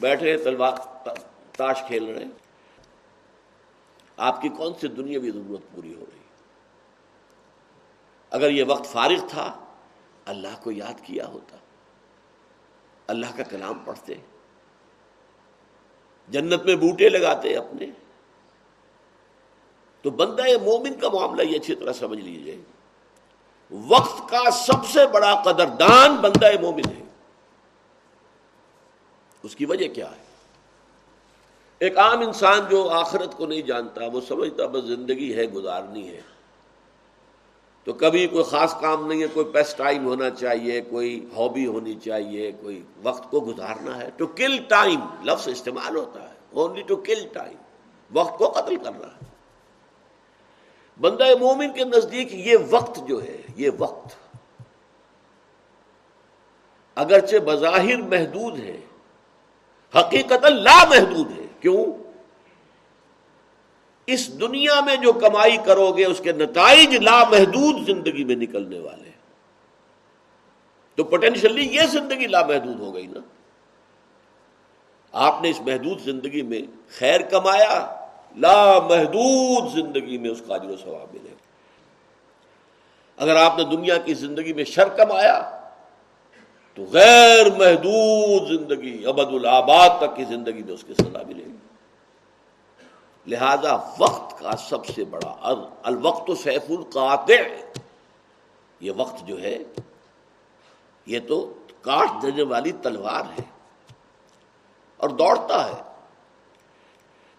بیٹھے 0.00 0.36
تلوار، 0.36 0.72
تاش 1.56 1.76
کھیل 1.86 2.04
رہے 2.04 2.24
آپ 4.16 4.42
کی 4.42 4.48
کون 4.48 4.72
سی 4.80 4.88
دنیاوی 4.88 5.30
ضرورت 5.30 5.74
پوری 5.74 5.94
ہو 5.94 6.04
رہی 6.12 6.18
اگر 8.30 8.50
یہ 8.50 8.64
وقت 8.66 8.84
فارغ 8.84 9.26
تھا، 9.28 9.64
اللہ 10.24 10.62
کو 10.62 10.70
یاد 10.70 11.00
کیا 11.02 11.26
ہوتا۔ 11.26 11.56
اللہ 13.06 13.26
کا 13.36 13.42
کلام 13.42 13.78
پڑھتے۔ 13.78 14.14
جنت 16.28 16.64
میں 16.64 16.76
بوٹے 16.76 17.08
لگاتے 17.08 17.56
اپنے۔ 17.56 17.86
تو 20.02 20.10
بندہ 20.10 20.42
مومن 20.42 21.00
کا 21.00 21.08
معاملہ 21.08 21.42
یہ 21.42 21.58
اچھی 21.60 21.74
طرح 21.74 21.92
سمجھ 21.92 22.20
لیجیے 22.20 22.62
وقت 23.70 24.30
کا 24.30 24.50
سب 24.50 24.86
سے 24.86 25.06
بڑا 25.06 25.42
قدردان 25.42 26.16
بندہ 26.16 26.60
مومن 26.60 26.88
ہے۔ 26.96 27.04
اس 29.42 29.56
کی 29.56 29.64
وجہ 29.64 29.88
کیا 29.94 30.10
ہے؟ 30.10 30.31
ایک 31.82 31.98
عام 31.98 32.20
انسان 32.20 32.60
جو 32.70 32.90
آخرت 32.90 33.36
کو 33.36 33.46
نہیں 33.46 33.62
جانتا، 33.62 34.06
وہ 34.06 34.20
سمجھتا 34.28 34.66
بس 34.66 34.84
زندگی 34.84 35.34
ہے، 35.34 35.44
گزارنی 35.44 36.08
ہے۔ 36.08 36.20
تو 37.84 37.92
کبھی 37.92 38.26
کوئی 38.26 38.44
خاص 38.44 38.80
کام 38.80 39.06
نہیں 39.06 39.22
ہے، 39.22 39.26
کوئی 39.26 39.46
پیس 39.46 39.74
ٹائم 39.74 40.06
ہونا 40.06 40.30
چاہیے، 40.30 40.80
کوئی 40.80 41.26
ہابی 41.36 41.66
ہونی 41.66 41.94
چاہیے، 41.94 42.52
کوئی 42.60 42.82
وقت 43.02 43.30
کو 43.30 43.40
گزارنا 43.40 43.98
ہے۔ 43.98 44.10
ٹو 44.16 44.26
کل 44.26 44.58
ٹائم 44.68 45.00
لفظ 45.24 45.48
استعمال 45.48 45.96
ہوتا 45.96 46.22
ہے۔ 46.22 46.34
اونلی 46.52 46.82
ٹو 46.82 46.96
کل 46.96 47.26
ٹائم 47.32 47.56
وقت 48.12 48.38
کو 48.38 48.48
قتل 48.48 48.76
کرنا 48.76 49.06
ہے۔ 49.06 49.24
بندہ 51.00 51.24
مومن 51.40 51.72
کے 51.72 51.84
نزدیک 51.84 52.34
یہ 52.34 52.56
وقت 52.70 53.08
جو 53.08 53.22
ہے، 53.22 53.42
یہ 53.56 53.70
وقت۔ 53.78 54.14
اگرچہ 56.94 57.36
بظاہر 57.36 58.02
محدود 58.02 58.58
ہے 58.58 58.80
حقیقت 59.98 60.44
لا 60.44 60.84
محدود 60.88 61.30
ہے۔ 61.38 61.41
کیوں؟ 61.62 61.86
اس 64.06 64.40
دنیا 64.40 64.80
میں 64.80 64.96
جو 64.96 65.12
کمائی 65.12 65.56
کرو 65.64 65.92
گے، 65.92 66.04
اس 66.04 66.20
کے 66.24 66.32
نتائج 66.32 66.96
لامحدود 66.96 67.86
زندگی 67.86 68.24
میں 68.24 68.36
نکلنے 68.36 68.78
والے 68.78 69.10
تو 70.94 71.04
پوٹینشلی 71.04 71.68
یہ 71.76 71.82
زندگی 71.82 72.26
لامحدود 72.26 72.80
ہو 72.80 72.94
گئی 72.94 73.06
نا۔ 73.06 73.20
آپ 75.12 75.42
نے 75.42 75.50
اس 75.50 75.60
محدود 75.60 76.00
زندگی 76.00 76.42
میں 76.42 76.62
خیر 76.88 77.20
کمایا، 77.20 78.06
لامحدود 78.36 79.72
زندگی 79.72 80.18
میں 80.18 80.30
اس 80.30 80.42
کا 80.46 80.56
جو 80.56 80.76
ثواب 80.76 81.14
ملے۔ 81.14 81.34
اگر 83.16 83.36
آپ 83.36 83.58
نے 83.58 83.64
دنیا 83.64 83.96
کی 83.96 84.14
زندگی 84.14 84.52
میں 84.52 84.64
شر 84.64 84.88
کمایا 84.88 85.61
تو 86.74 86.84
غیر 86.84 87.46
محدود 87.58 88.48
زندگی 88.48 89.06
ابد 89.06 89.34
الآباد 89.34 89.88
تک 89.98 90.16
کی 90.16 90.24
زندگی 90.24 90.62
میں 90.62 90.74
اس 90.74 90.84
کی 90.84 90.94
سزا 90.94 91.22
ملے 91.28 91.44
گی۔ 91.44 91.56
لہذا 93.26 93.74
وقت 93.98 94.38
کا 94.38 94.56
سب 94.56 94.86
سے 94.86 95.04
بڑا 95.04 95.54
الوقت 95.82 96.30
سیف 96.42 96.70
القاطع۔ 96.70 97.42
یہ 98.80 98.90
وقت 98.96 99.26
جو 99.26 99.42
ہے، 99.42 99.58
یہ 101.06 101.20
تو 101.28 101.54
کاٹ 101.80 102.22
دینے 102.22 102.42
والی 102.42 102.72
تلوار 102.72 103.22
ہے 103.38 103.44
اور 104.96 105.08
دوڑتا 105.08 105.68
ہے۔ 105.68 105.82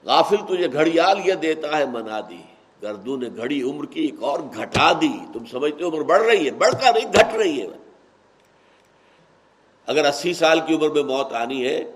غافل 0.05 0.37
تجھے 0.37 0.73
گھڑیال 0.73 1.27
یہ 1.27 1.33
دیتا 1.33 1.77
ہے، 1.77 1.85
منا 1.85 2.19
دی۔ 2.21 2.41
گردو 2.81 3.17
نے 3.17 3.29
گھڑی 3.37 3.61
عمر 3.61 3.85
کی 3.85 4.01
ایک 4.01 4.23
اور 4.23 4.39
گھٹا 4.39 4.91
دی۔ 5.01 5.13
تم 5.33 5.45
سمجھتے 5.45 5.83
ہو 5.83 5.89
عمر 5.89 6.01
بڑھ 6.01 6.21
رہی 6.21 6.45
ہے، 6.45 6.51
بڑھ 6.51 6.71
کر 6.71 6.93
نہیں، 6.93 7.13
گھٹ 7.13 7.35
رہی 7.35 7.61
ہے۔ 7.61 7.67
اگر 9.85 10.05
اسی 10.05 10.33
سال 10.33 10.59
کی 10.59 10.75
عمر 10.75 10.89
میں 10.89 11.03
موت 11.03 11.33
آنی 11.33 11.65
ہے 11.65 11.91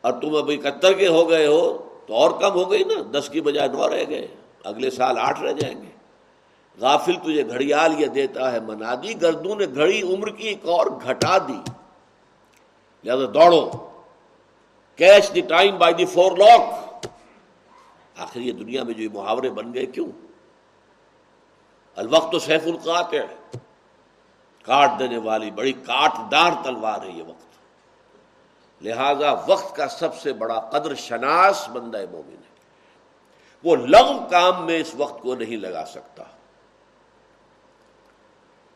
اور 0.00 0.12
تم 0.12 0.36
ابھی 0.36 0.54
اکہتر 0.54 0.92
کے 0.92 1.08
ہو 1.08 1.30
گئے 1.30 1.46
ہو، 1.46 1.88
تو 2.06 2.14
اور 2.14 2.30
کم 2.30 2.52
ہو 2.52 2.70
گئی 2.70 2.84
نا، 2.84 3.18
دس 3.18 3.28
کی 3.28 3.40
بجائے 3.40 3.68
نو 3.68 3.90
رہ 3.90 4.04
گئے، 4.08 4.26
اگلے 4.64 4.90
سال 4.90 5.18
آٹھ 5.18 5.40
رہ 5.40 5.52
جائیں 5.52 5.82
گے۔ 5.82 5.88
غافل 6.80 7.16
تجھے 7.16 7.48
گھڑیال 7.48 8.00
یہ 8.00 8.06
دیتا 8.06 8.52
ہے 8.52 8.60
منا 8.60 8.94
دی 8.94 9.22
گردوں 9.22 9.56
نے 9.56 9.66
گھڑی 9.74 10.02
عمر 10.02 10.30
کی 10.30 10.48
ایک 10.48 10.68
اور 10.68 10.86
گھٹا 10.86 11.38
دی۔ 11.38 11.70
لہذا 13.04 13.26
دوڑو۔ 13.34 13.70
Catch 14.96 15.34
the 15.34 15.40
time 15.40 15.78
by 15.78 15.94
the 15.94 16.04
forelock 16.36 16.60
آخر 18.16 18.40
یہ 18.40 18.52
دنیا 18.52 18.82
میں 18.82 18.94
جو 18.94 19.02
یہ 19.02 19.08
محاورے 19.12 19.50
بن 19.50 19.74
گئے 19.74 19.86
کیوں؟ 19.86 20.06
الوقت 21.96 22.32
تو 22.32 22.38
سیف 22.38 22.66
القات 22.66 23.14
ہے 23.14 23.26
کاٹ 24.62 24.90
دینے 24.98 25.18
والی 25.18 25.50
بڑی 25.50 25.72
کاٹ 25.72 26.32
دار 26.32 26.50
تلوار 26.64 27.02
ہے 27.02 27.10
یہ 27.10 27.22
وقت۔ 27.22 27.50
لہذا 28.82 29.32
وقت 29.46 29.76
کا 29.76 29.88
سب 29.88 30.14
سے 30.14 30.32
بڑا 30.32 30.60
قدر 30.60 30.94
شناس 30.94 31.68
بندہ 31.68 31.98
مومن 32.10 32.32
ہے۔ 32.32 32.50
وہ 33.64 33.76
لغ 33.76 34.28
کام 34.30 34.66
میں 34.66 34.78
اس 34.78 34.94
وقت 34.94 35.22
کو 35.22 35.34
نہیں 35.34 35.56
لگا 35.56 35.84
سکتا۔ 35.86 36.22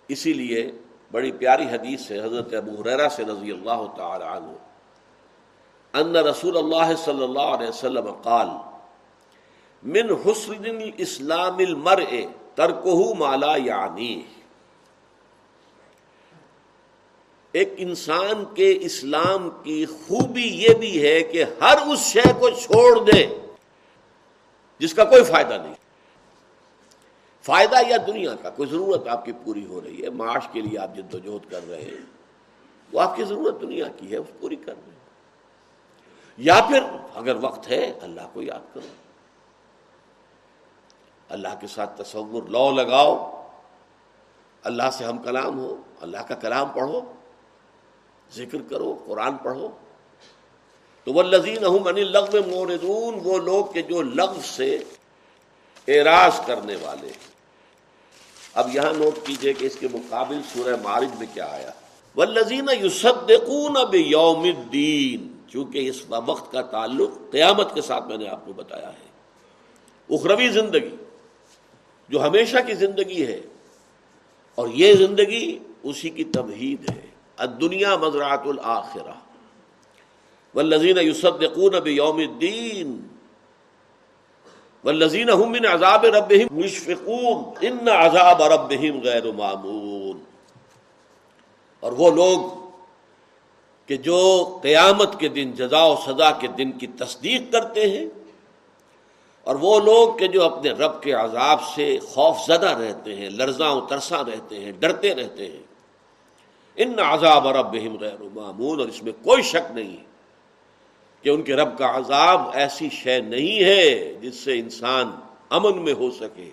اسی 0.08 0.32
لیے 0.32 0.72
بڑی 1.12 1.32
پیاری 1.32 1.64
حدیث 1.64 2.10
ہے، 2.10 2.20
حضرت 2.20 2.54
ابو 2.54 2.82
حریرہ 2.82 3.08
سے 3.08 3.24
رضی 3.24 3.50
اللہ 3.50 3.96
تعالی 3.96 4.24
عنہ۔ 4.24 4.52
ان 5.94 6.16
رسول 6.16 6.56
اللہ 6.56 6.96
صلی 6.96 7.24
اللہ 7.24 7.56
علیہ 7.56 7.68
وسلم 7.68 8.12
قال، 8.12 8.48
من 9.82 10.10
حسن 10.10 10.64
الاسلام 10.64 11.58
المرء 11.58 12.20
ترکہ 12.54 13.14
مالا 13.18 13.56
یعنی 13.56 14.22
ایک 17.54 17.74
انسان 17.76 18.54
کے 18.54 18.78
اسلام 18.80 19.50
کی 19.62 19.86
خوبی 19.86 20.42
یہ 20.42 20.74
بھی 20.74 21.08
ہے 21.08 21.22
کہ 21.22 21.44
ہر 21.60 21.78
اس 21.86 21.98
شے 21.98 22.32
کو 22.40 22.50
چھوڑ 22.50 23.04
دے 23.04 23.26
جس 24.78 24.94
کا 24.94 25.04
کوئی 25.04 25.24
فائدہ 25.24 25.54
نہیں۔ 25.62 25.74
فائدہ 27.42 27.76
یا 27.88 27.96
دنیا 28.06 28.34
کا، 28.42 28.50
کوئی 28.50 28.68
ضرورت 28.68 29.08
آپ 29.08 29.24
کی 29.24 29.32
پوری 29.44 29.66
ہو 29.66 29.80
رہی 29.84 30.04
ہے، 30.04 30.10
معاش 30.10 30.48
کے 30.52 30.60
لیے 30.60 30.78
آپ 30.78 30.96
جد 30.96 31.26
و 31.26 31.38
کر 31.50 31.68
رہے 31.68 31.82
ہیں، 31.82 32.04
وہ 32.92 33.00
آپ 33.00 33.16
کی 33.16 33.24
ضرورت 33.24 33.60
دنیا 33.60 33.88
کی 33.96 34.10
ہے، 34.10 34.16
اس 34.16 34.26
پوری 34.40 34.56
کر 34.56 34.72
رہے 34.72 34.92
ہیں 34.92 34.98
یا 36.36 36.60
پھر 36.68 36.80
اگر 37.14 37.36
وقت 37.40 37.68
ہے، 37.68 37.92
اللہ 38.02 38.20
کو 38.32 38.42
یاد 38.42 38.74
کرو۔ 38.74 38.94
اللہ 41.28 41.48
کے 41.60 41.66
ساتھ 41.66 42.02
تصور 42.02 42.42
لو 42.42 42.70
لگاؤ۔ 42.70 43.46
اللہ 44.62 44.90
سے 44.92 45.04
ہم 45.04 45.18
کلام 45.18 45.58
ہو، 45.58 45.76
اللہ 46.00 46.18
کا 46.28 46.34
کلام 46.34 46.68
پڑھو۔ 46.68 47.00
ذکر 48.32 48.58
کرو، 48.68 49.04
قرآن 49.06 49.36
پڑھو۔ 49.36 49.68
تو 51.04 51.12
وہ 51.12 51.22
لذین 51.22 51.62
لغو 52.12 52.38
موردون 52.46 53.20
وہ 53.24 53.38
لوگ 53.38 53.64
کے 53.64 53.82
جو 53.82 54.02
لغو 54.02 54.40
سے 54.44 54.78
اعراض 55.88 56.46
کرنے 56.46 56.76
والے۔ 56.76 57.08
اب 58.54 58.76
یہاں 58.76 58.92
نوٹ 58.92 59.26
کیجیے 59.26 59.52
کہ 59.52 59.66
اس 59.66 59.76
کے 59.76 59.88
مقابل 59.92 60.40
سورہ 60.52 60.76
معارج 60.82 61.18
میں 61.18 61.26
کیا 61.34 61.46
آیا۔ 61.50 61.70
وہ 62.16 62.24
لذین 62.24 62.68
یوسدون 62.80 63.76
اب 63.76 63.94
یوم 63.94 64.42
الدین 64.42 65.50
چونکہ 65.50 65.88
اس 65.88 66.02
وقت 66.08 66.52
کا 66.52 66.62
تعلق 66.62 67.32
قیامت 67.32 67.74
کے 67.74 67.82
ساتھ 67.82 68.06
میں 68.06 68.16
نے 68.16 68.28
آپ 68.28 68.46
کو 68.46 68.52
بتایا 68.52 68.90
ہے۔ 68.92 69.14
اخروی 70.14 70.48
زندگی، 70.48 70.96
جو 72.08 72.26
ہمیشہ 72.26 72.56
کی 72.66 72.74
زندگی 72.74 73.26
ہے، 73.26 73.40
اور 74.54 74.68
یہ 74.68 74.94
زندگی 74.94 75.58
اسی 75.82 76.10
کی 76.10 76.24
تمہید 76.24 76.90
ہے۔ 76.90 77.13
دنیا 77.38 77.96
مزرات 77.96 78.46
الآخرہ 78.46 79.16
والذین 80.54 80.98
یصدقون 80.98 81.74
بیوم 81.80 82.18
الدین 82.18 83.08
والذین 84.84 85.30
هم 85.30 85.50
من 85.50 85.66
عذاب 85.66 86.04
ربهم 86.06 86.48
مشفقون. 86.52 87.38
ان 87.60 87.88
عذاب 87.88 88.42
ربهم 88.42 89.00
غیر 89.00 89.26
معمول 89.32 90.18
اور 91.80 91.92
وہ 91.92 92.10
لوگ 92.10 92.40
کہ 93.88 93.96
جو 93.96 94.20
قیامت 94.62 95.18
کے 95.20 95.28
دن، 95.28 95.52
جزا 95.52 95.84
و 95.84 95.96
سزا 96.06 96.30
کے 96.40 96.48
دن 96.48 96.72
کی 96.72 96.86
تصدیق 96.86 97.52
کرتے 97.52 97.90
ہیں، 97.90 98.06
اور 99.46 99.54
وہ 99.54 99.80
لوگ 99.80 100.16
کہ 100.18 100.26
جو 100.26 100.44
اپنے 100.44 100.70
رب 100.70 101.02
کے 101.02 101.12
عذاب 101.12 101.62
سے 101.74 101.98
خوف 101.98 102.46
زدہ 102.46 102.70
رہتے 102.78 103.14
ہیں، 103.16 103.30
لرزاں 103.30 103.72
و 103.74 103.80
ترساں 103.80 104.22
رہتے 104.24 104.60
ہیں، 104.60 104.72
ڈرتے 104.72 105.14
رہتے 105.14 105.44
ہیں۔ 105.50 105.62
ان 106.76 106.98
عذاب 106.98 107.46
رب 107.48 107.74
غیر 108.00 108.22
معمول 108.34 108.80
اور 108.80 108.88
اس 108.88 109.02
میں 109.02 109.12
کوئی 109.22 109.42
شک 109.42 109.70
نہیں 109.74 109.96
کہ 111.24 111.28
ان 111.28 111.42
کے 111.42 111.56
رب 111.56 111.78
کا 111.78 111.96
عذاب 111.96 112.48
ایسی 112.54 112.88
شے 112.92 113.20
نہیں 113.20 113.64
ہے 113.64 114.14
جس 114.20 114.34
سے 114.34 114.58
انسان 114.58 115.10
امن 115.50 115.82
میں 115.84 115.92
ہو 115.92 116.10
سکے، 116.10 116.50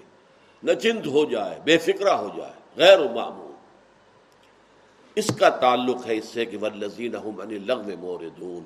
نچند 0.64 1.06
ہو 1.06 1.26
جائے، 1.26 1.60
بے 1.64 1.78
فکرہ 1.78 2.10
ہو 2.10 2.30
جائے، 2.38 2.54
غیر 2.78 3.00
معمول۔ 3.00 3.50
اس 5.16 5.32
کا 5.40 5.50
تعلق 5.50 6.08
ہے 6.08 6.18
اس 6.18 6.26
سے 6.26 6.46
کہ 6.46 6.58
ولزین 6.58 7.16
لغ 7.66 7.90
موردون 8.00 8.64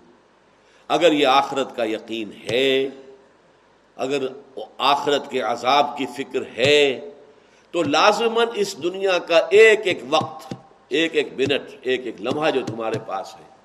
اگر 0.87 1.11
یہ 1.11 1.27
آخرت 1.27 1.75
کا 1.75 1.83
یقین 1.83 2.31
ہے، 2.51 2.89
اگر 3.95 4.27
آخرت 4.77 5.29
کے 5.29 5.41
عذاب 5.41 5.97
کی 5.97 6.05
فکر 6.17 6.41
ہے، 6.57 7.11
تو 7.71 7.83
لازمن 7.83 8.45
اس 8.55 8.83
دنیا 8.83 9.17
کا 9.19 9.39
ایک 9.49 9.81
ایک 9.83 10.03
وقت 10.09 10.54
ایک 10.89 11.15
ایک 11.15 11.33
منٹ، 11.33 11.61
ایک 11.81 12.05
ایک 12.05 12.21
لمحہ 12.21 12.51
جو 12.51 12.65
تمہارے 12.65 12.99
پاس 13.07 13.35
ہے۔ 13.35 13.55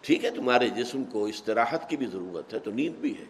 ٹھیک 0.00 0.24
ہے، 0.24 0.30
تمہارے 0.30 0.68
جسم 0.68 1.04
کو 1.04 1.24
استراحت 1.24 1.90
کی 1.90 1.96
بھی 1.96 2.06
ضرورت 2.06 2.54
ہے، 2.54 2.58
تو 2.58 2.70
نیند 2.70 2.94
بھی 2.94 3.18
ہے۔ 3.18 3.24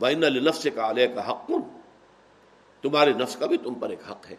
بین 0.00 0.24
النفس 0.24 0.66
کا 0.74 0.90
علیہ 0.90 1.06
کا 1.06 1.30
حق۔ 1.30 1.50
تمہارے 2.82 3.12
نفس 3.12 3.36
کا 3.36 3.46
بھی 3.46 3.56
تم 3.56 3.74
پر 3.74 3.90
ایک 3.90 4.00
حق 4.10 4.30
ہے۔ 4.30 4.36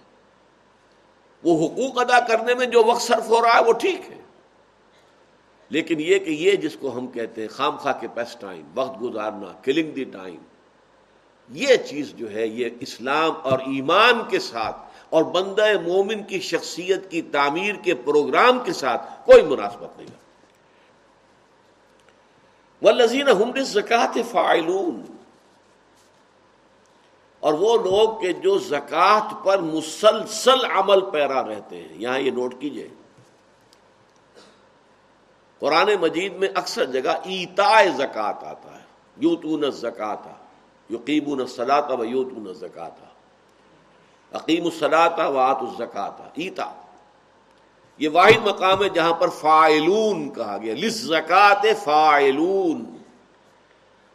وہ 1.43 1.67
حقوق 1.67 1.99
ادا 1.99 2.27
کرنے 2.27 2.53
میں 2.53 2.65
جو 2.65 2.84
وقت 2.84 3.01
صرف 3.01 3.29
ہو 3.29 3.41
رہا 3.41 3.60
ہے، 3.60 3.63
وہ 3.63 3.73
ٹھیک 3.73 4.01
ہے۔ 4.10 4.21
لیکن 5.69 5.99
یہ 5.99 6.19
کہ 6.19 6.29
یہ 6.29 6.51
جس 6.51 6.77
کو 6.79 6.97
ہم 6.97 7.08
کہتے 7.08 7.41
ہیں 7.41 7.47
خام 7.47 7.77
خواہ 7.77 7.93
کے 8.01 8.08
پیس 8.08 8.36
ٹائم، 8.39 8.65
وقت 8.75 9.01
گزارنا، 9.01 9.53
کلنگ 9.63 9.91
دی 9.91 10.03
ٹائم، 10.03 10.38
یہ 11.49 11.75
چیز 11.75 12.13
جو 12.13 12.32
ہے، 12.32 12.47
یہ 12.47 12.69
اسلام 12.79 13.32
اور 13.43 13.60
ایمان 13.60 14.21
کے 14.29 14.39
ساتھ 14.39 14.77
اور 15.10 15.24
بندہ 15.24 15.65
مومن 15.88 16.24
کی 16.24 16.39
شخصیت 16.39 17.12
کی 17.12 17.22
تعمیر 17.22 17.76
کے 17.76 17.93
پروگرام 17.93 18.60
کے 18.63 18.74
ساتھ 18.74 19.26
کوئی 19.26 19.41
مناسبت 19.41 19.98
نہیں 19.98 20.08
وہ 22.82 22.91
لذین 22.91 23.28
ہم 23.28 23.52
زکات 23.63 24.17
فائلون 24.32 25.04
اور 27.39 27.54
وہ 27.54 27.78
لوگ 27.78 28.22
کہ 28.22 28.34
جو 28.34 28.58
زکوٰۃ 28.58 29.43
پر 29.43 29.60
مسلسل 29.60 30.65
عمل 30.65 31.10
پیرا 31.10 31.43
رہتے 31.43 31.82
ہیں، 31.82 31.88
یہاں 31.91 32.19
یہ 32.19 32.32
نوٹ 32.32 32.56
کیجیے۔ 32.60 32.89
قرآن 35.60 35.89
مجید 36.02 36.34
میں 36.34 36.48
اکثر 36.56 36.86
جگہ 36.86 37.10
ایتا 37.10 37.84
زکات 37.98 38.43
آتا 38.43 38.76
ہے۔ 38.76 38.84
یو 39.17 39.36
تو 39.36 39.58
نہ 39.58 39.67
زکات 39.67 40.28
و 41.28 41.45
سلاتا 41.45 41.93
و 41.93 42.06
یو 42.06 42.24
تو 42.24 42.36
نہ 42.36 42.54
زکات 42.54 42.91
عقیم 44.32 44.65
السلاتا 44.65 45.28
و 45.28 45.38
آت 45.38 45.62
الزکات 45.62 46.22
ایتا. 46.34 46.72
یہ 47.98 48.10
واحد 48.13 48.48
مقام 48.48 48.84
ہے 48.84 48.89
جہاں 48.89 49.13
پر 49.13 49.30
فائلون 49.30 50.30
کہا 50.34 50.58
گیا. 50.58 50.74
لس 50.74 50.94
زکات 50.94 51.65
فائلون 51.84 52.86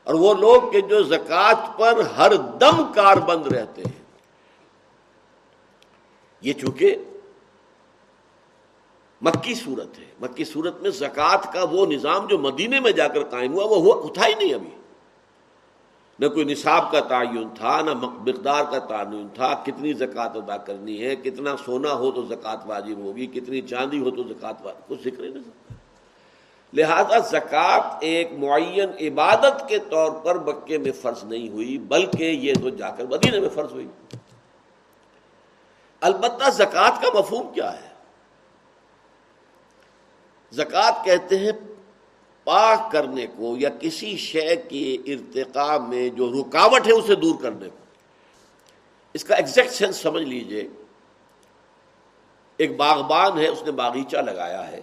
اور 0.04 0.14
وہ 0.14 0.34
لوگ 0.34 0.70
کہ 0.72 0.80
جو 0.80 1.02
زکوٰۃ 1.02 1.78
پر 1.78 2.00
ہر 2.16 2.34
دم 2.60 2.82
کار 2.94 3.16
بند 3.16 3.46
رہتے 3.46 3.82
ہیں. 3.82 4.02
یہ 6.42 6.52
چونکہ 6.52 6.96
مکی 9.22 9.54
صورت 9.54 9.98
ہے. 9.98 10.04
مکی 10.20 10.44
صورت 10.44 10.80
میں 10.82 10.90
زکوٰۃ 10.90 11.52
کا 11.52 11.64
وہ 11.70 11.86
نظام 11.86 12.26
جو 12.26 12.38
مدینے 12.38 12.80
میں 12.80 12.92
جا 12.92 13.08
کر 13.08 13.24
قائم 13.24 13.52
ہوا، 13.52 13.64
وہ 13.64 13.92
اٹھا 14.04 14.26
ہی 14.26 14.34
نہیں 14.34 14.54
ابھی. 14.54 14.70
نہ 16.18 16.26
کوئی 16.28 16.44
نصاب 16.44 16.90
کا 16.92 17.00
تعین 17.00 17.48
تھا، 17.54 17.80
نہ 17.80 17.90
مقدار 17.90 18.64
کا 18.70 18.78
تعین 18.78 19.28
تھا، 19.34 19.52
کتنی 19.64 19.92
زکوٰۃ 19.92 20.36
ادا 20.36 20.56
کرنی 20.56 21.00
ہے، 21.02 21.14
کتنا 21.16 21.54
سونا 21.64 21.92
ہو 21.92 22.10
تو 22.10 22.22
زکوٰۃ 22.24 22.66
واجب 22.66 22.98
ہوگی، 22.98 23.26
کتنی 23.26 23.60
چاندی 23.60 23.98
ہو 23.98 24.10
تو 24.10 24.22
زکوٰۃ 24.22 24.62
واجب، 24.62 24.88
کچھ 24.88 25.02
ذکر 25.04 25.22
نہیں۔ 25.22 25.74
لہذا 26.72 27.18
زکوٰۃ 27.30 27.98
ایک 28.00 28.32
معین 28.38 28.90
عبادت 29.00 29.68
کے 29.68 29.78
طور 29.90 30.10
پر 30.24 30.38
مکے 30.38 30.78
میں 30.78 30.92
فرض 30.92 31.24
نہیں 31.24 31.48
ہوئی، 31.48 31.78
بلکہ 31.88 32.24
یہ 32.24 32.54
تو 32.62 32.68
جا 32.68 32.90
کر 32.90 33.04
مدینہ 33.06 33.40
میں 33.40 33.48
فرض 33.54 33.72
ہوئی۔ 33.72 33.88
البتہ 36.02 36.50
زکوٰۃ 36.50 37.02
کا 37.02 37.18
مفہوم 37.18 37.52
کیا 37.54 37.72
ہے؟ 37.72 37.92
زکوٰۃ 40.52 41.04
کہتے 41.04 41.38
ہیں 41.38 41.52
پاک 42.44 42.92
کرنے 42.92 43.26
کو 43.26 43.56
یا 43.56 43.68
کسی 43.80 44.16
شے 44.16 44.56
کے 44.56 44.96
ارتقاء 45.06 45.78
میں 45.78 46.08
جو 46.08 46.32
رکاوٹ 46.32 46.86
ہے 46.86 46.92
اسے 46.92 47.14
دور 47.14 47.34
کرنے 47.42 47.68
کو۔ 47.68 47.76
اس 49.14 49.24
کا 49.24 49.34
ایگزیکٹ 49.34 49.70
سینس 49.70 49.96
سمجھ 49.96 50.22
لیجیے۔ 50.22 50.68
ایک 52.56 52.76
باغبان 52.76 53.38
ہے، 53.38 53.48
اس 53.48 53.62
نے 53.62 53.70
باغیچہ 53.72 54.16
لگایا 54.16 54.68
ہے۔ 54.68 54.80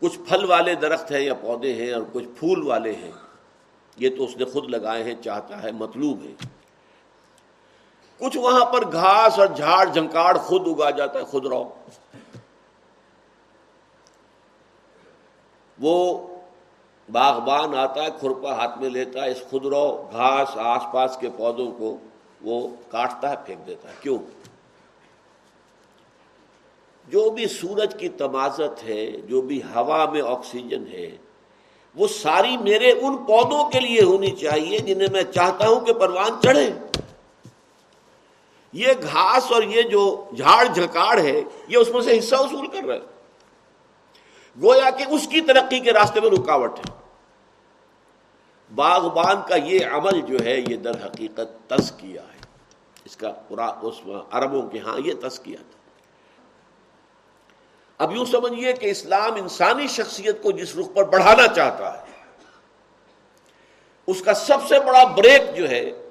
کچھ 0.00 0.18
پھل 0.28 0.44
والے 0.44 0.74
درخت 0.74 1.12
ہیں 1.12 1.20
یا 1.20 1.34
پودے 1.34 1.74
ہیں 1.74 1.92
اور 1.92 2.02
کچھ 2.12 2.24
پھول 2.38 2.66
والے 2.66 2.92
ہیں۔ 2.92 3.12
یہ 3.96 4.16
تو 4.16 4.24
اس 4.24 4.36
نے 4.36 4.44
خود 4.44 4.70
لگائے 4.70 5.04
ہیں، 5.04 5.14
چاہتا 5.24 5.62
ہے 5.62 5.72
مطلوب 5.72 6.22
ہے۔ 6.24 6.46
کچھ 8.18 8.36
وہاں 8.38 8.64
پر 8.64 8.92
گھاس 8.92 9.38
اور 9.38 9.46
جھاڑ، 9.46 9.86
جھنکاڑ 9.86 10.38
خود 10.38 10.62
اگا 10.66 10.90
جاتا 10.90 11.18
ہے، 11.18 11.24
خود 11.24 11.46
رو۔ 11.46 11.74
وہ 15.80 16.26
باغبان 17.12 17.74
آتا 17.74 18.02
ہے 18.02 18.08
کھرپا 18.20 18.52
ہاتھ 18.52 18.78
میں 18.78 18.90
لیتا 18.90 19.24
ہے، 19.24 19.30
اس 19.30 19.42
خود 19.50 19.66
رو 19.66 20.08
گھاس 20.12 20.48
آس 20.54 20.82
پاس 20.92 21.16
کے 21.20 21.28
پودوں 21.36 21.72
کو 21.72 21.96
وہ 22.42 22.68
کاٹتا 22.88 23.30
ہے، 23.30 23.34
پھینک 23.46 23.66
دیتا 23.66 23.88
ہے۔ 23.88 23.94
کیوں؟ 24.00 24.18
جو 27.08 27.30
بھی 27.30 27.46
سورج 27.46 27.94
کی 27.98 28.08
تمازت 28.08 28.84
ہے، 28.84 29.10
جو 29.10 29.42
بھی 29.42 29.62
ہوا 29.62 30.10
میں 30.10 30.22
آکسیجن 30.22 30.84
ہے، 30.92 31.16
وہ 31.94 32.08
ساری 32.08 32.56
میرے 32.56 32.90
ان 32.90 33.16
پودوں 33.16 33.70
کے 33.70 33.80
لیے 33.80 34.02
ہونی 34.02 34.30
چاہیے 34.30 34.78
جنہیں 34.78 35.08
میں 35.12 35.22
چاہتا 35.22 35.68
ہوں 35.68 35.80
کہ 35.80 35.92
پروان 35.92 36.30
چڑھے۔ 36.42 36.70
یہ 38.72 38.88
گھاس 39.02 39.52
اور 39.52 39.62
یہ 39.62 39.82
جو 39.82 40.24
جھاڑ 40.36 40.66
جھکاڑ 40.66 41.18
ہے، 41.18 41.42
یہ 41.68 41.78
اس 41.78 41.88
میں 41.90 42.00
سے 42.00 42.18
حصہ 42.18 42.34
وصول 42.38 42.66
کر 42.66 42.84
رہا 42.84 42.94
ہے۔ 42.94 43.19
گویا 44.62 44.90
کہ 44.90 45.04
اس 45.08 45.28
کی 45.28 45.40
ترقی 45.40 45.80
کے 45.80 45.92
راستے 45.92 46.20
میں 46.20 46.30
رکاوٹ 46.30 46.78
ہے۔ 46.78 47.00
باغبان 48.74 49.36
کا 49.48 49.56
یہ 49.56 49.86
عمل 49.86 50.20
جو 50.20 50.36
ہے، 50.44 50.60
یہ 50.68 50.76
در 50.76 51.06
حقیقت 51.06 51.70
تس 51.70 51.92
کیا 51.92 52.22
ہے۔ 52.22 52.40
اس 53.04 53.16
کا 53.16 53.30
پورا 53.30 53.66
اس 53.66 53.94
عربوں 54.30 54.62
کے 54.62 54.78
ہاں 54.78 54.98
یہ 55.04 55.28
تس 55.28 55.40
کیا 55.40 55.56
تھا۔ 55.70 55.80
اب 57.98 58.16
یوں 58.16 58.24
سمجھیے 58.24 58.72
کہ 58.72 58.90
اسلام 58.90 59.34
انسانی 59.34 59.86
شخصیت 59.86 60.42
کو 60.42 60.52
جس 60.52 60.76
رخ 60.76 60.86
پر 60.94 61.04
بڑھانا 61.04 61.46
چاہتا 61.46 61.98
ہے، 61.98 62.04
اس 64.06 64.22
کا 64.22 64.34
سب 64.34 64.58
سے 64.68 64.80
بڑا 64.80 65.04
بریک 65.04 65.56
جو 65.56 65.70
ہے، 65.70 66.08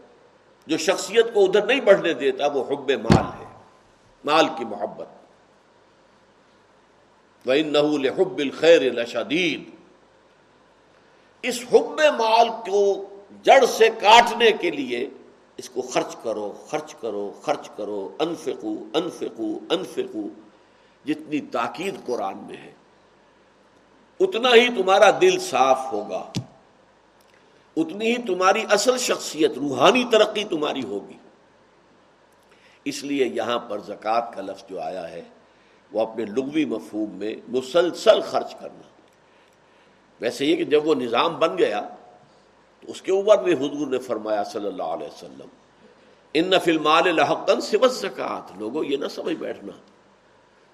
جو 0.67 0.77
شخصیت 0.77 1.33
کو 1.33 1.45
ادھر 1.45 1.65
نہیں 1.65 1.81
بڑھنے 1.81 2.13
دیتا، 2.13 2.47
وہ 2.47 2.63
حب 2.69 2.91
مال 2.91 3.25
ہے۔ 3.39 3.45
مال 4.25 4.47
کی 4.57 4.65
محبت۔ 4.65 5.18
وہ 7.45 7.97
حب 8.17 8.37
الخیر 8.37 8.81
لشدید 8.93 9.69
اس 11.43 11.59
حب 11.71 11.99
مال 12.17 12.49
کو 12.65 12.81
جڑ 13.43 13.63
سے 13.65 13.89
کاٹنے 13.99 14.51
کے 14.51 14.69
لیے 14.71 15.07
اس 15.57 15.69
کو 15.69 15.81
خرچ 15.81 16.15
کرو 16.23 16.51
خرچ 16.67 16.93
کرو 16.95 17.31
خرچ 17.41 17.69
کرو، 17.75 18.09
انفقو 18.19 18.75
انفقو 18.93 19.57
انفقو۔ 19.69 20.27
جتنی 21.05 21.39
تاکید 21.51 21.95
قرآن 22.05 22.37
میں 22.37 22.57
ہے، 22.57 22.71
اتنا 24.19 24.53
ہی 24.55 24.67
تمہارا 24.77 25.09
دل 25.21 25.39
صاف 25.39 25.79
ہوگا، 25.91 26.23
اتنی 27.77 28.05
ہی 28.05 28.21
تمہاری 28.27 28.63
اصل 28.69 28.97
شخصیت، 28.97 29.57
روحانی 29.57 30.03
ترقی 30.11 30.43
تمہاری 30.43 30.83
ہوگی۔ 30.83 31.17
اس 32.85 33.03
لیے 33.03 33.25
یہاں 33.25 33.59
پر 33.59 33.79
زکوٰۃ 33.79 34.33
کا 34.35 34.41
لفظ 34.41 34.63
جو 34.69 34.79
آیا 34.81 35.09
ہے 35.09 35.23
وہ 35.91 36.01
اپنے 36.01 36.25
لغوی 36.25 36.65
مفہوم 36.65 37.09
میں 37.09 37.35
مسلسل 37.47 38.21
خرچ 38.21 38.55
کرنا۔ 38.55 38.81
ویسے 40.21 40.45
یہ 40.45 40.55
کہ 40.55 40.63
جب 40.63 40.87
وہ 40.87 40.95
نظام 40.95 41.35
بن 41.35 41.57
گیا، 41.57 41.81
تو 42.81 42.91
اس 42.91 43.01
کے 43.01 43.11
اوپر 43.11 43.43
بھی 43.43 43.53
حضور 43.53 43.87
نے 43.87 43.99
فرمایا 43.99 44.43
صلی 44.43 44.67
اللہ 44.67 44.83
علیہ 44.83 45.07
وسلم، 45.07 45.47
ان 46.33 46.49
نفل 46.49 46.77
مال 46.77 47.07
الحقن 47.07 47.61
سوت 47.61 47.91
زکات 47.91 48.57
لوگوں، 48.57 48.83
یہ 48.83 48.97
نہ 48.97 49.07
سمجھ 49.07 49.35
بیٹھنا 49.35 49.71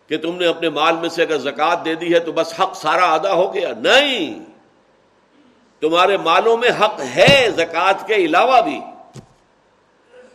کہ 0.08 0.18
تم 0.18 0.36
نے 0.36 0.48
اپنے 0.48 0.70
مال 0.70 0.98
میں 0.98 1.10
سے 1.10 1.22
اگر 1.22 1.38
زکات 1.38 1.86
دے 1.86 1.96
دی 1.96 2.14
ہے 2.14 2.20
تو 2.20 2.32
بس 2.32 2.60
حق 2.60 2.76
سارا 2.76 3.14
ادا 3.14 3.34
ہو 3.34 3.54
گیا۔ 3.54 3.74
نہیں، 3.80 4.46
تمہارے 5.80 6.18
مالوں 6.18 6.58
میں 6.58 6.70
حق 6.70 7.02
ہے 7.16 7.50
زکات 7.56 8.08
کے 8.08 8.16
علاوہ 8.16 8.62
بھی۔ 8.62 8.82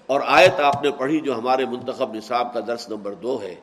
اور 0.06 0.20
آیت 0.24 0.60
آپ 0.60 0.82
نے 0.82 0.90
پڑھی 0.90 1.20
جو 1.20 1.38
ہمارے 1.38 1.66
منتخب 1.66 2.14
نصاب 2.14 2.54
کا 2.54 2.60
درس 2.66 2.88
نمبر 2.88 3.14
دو 3.14 3.42
ہے 3.42 3.54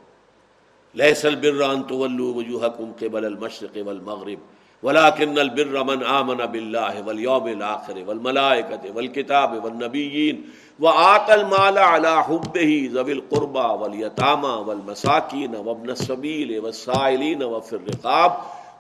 لہسل 0.98 1.36
بران 1.42 1.84
تو 1.84 1.98
وجوہکم 1.98 2.92
قبل 3.00 3.26
المشرق 3.26 3.78
والمغرب 3.78 4.40
ولكن 4.84 5.40
البر 5.40 5.84
من 5.84 6.04
آمن 6.06 6.46
بالله 6.46 7.02
واليوم 7.02 7.48
الآخر 7.48 8.04
والملائكة 8.08 8.82
والكتاب 8.96 9.64
والنبيين 9.64 10.42
وآت 10.80 11.30
المال 11.30 11.78
على 11.78 12.24
حبه 12.24 12.90
ذوي 12.94 13.12
القربى 13.12 13.68
واليتامى 13.82 14.54
والمساكين 14.68 15.56
وابن 15.58 15.90
السبيل 15.90 16.60
والسائلين 16.60 17.44
وفي 17.46 17.76
الرقاب 17.76 18.34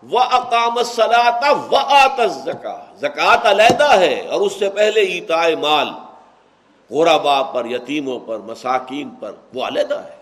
وأقام 0.09 0.77
الصلاة 0.79 1.71
وآت 1.71 2.19
الزكاة 2.19 2.83
زکات 2.99 3.45
علیحدہ 3.45 3.89
ہے 3.99 4.15
اور 4.27 4.41
اس 4.41 4.59
سے 4.59 4.69
پہلے 4.69 5.01
ایتائے 5.13 5.55
مال 5.55 5.89
غربا 6.91 7.41
پر 7.53 7.65
یتیموں 7.65 8.19
پر 8.19 8.37
مساکین 8.45 9.09
پر 9.19 9.33
وہ 9.53 9.65
علیحدہ 9.67 9.99
ہے 9.99 10.16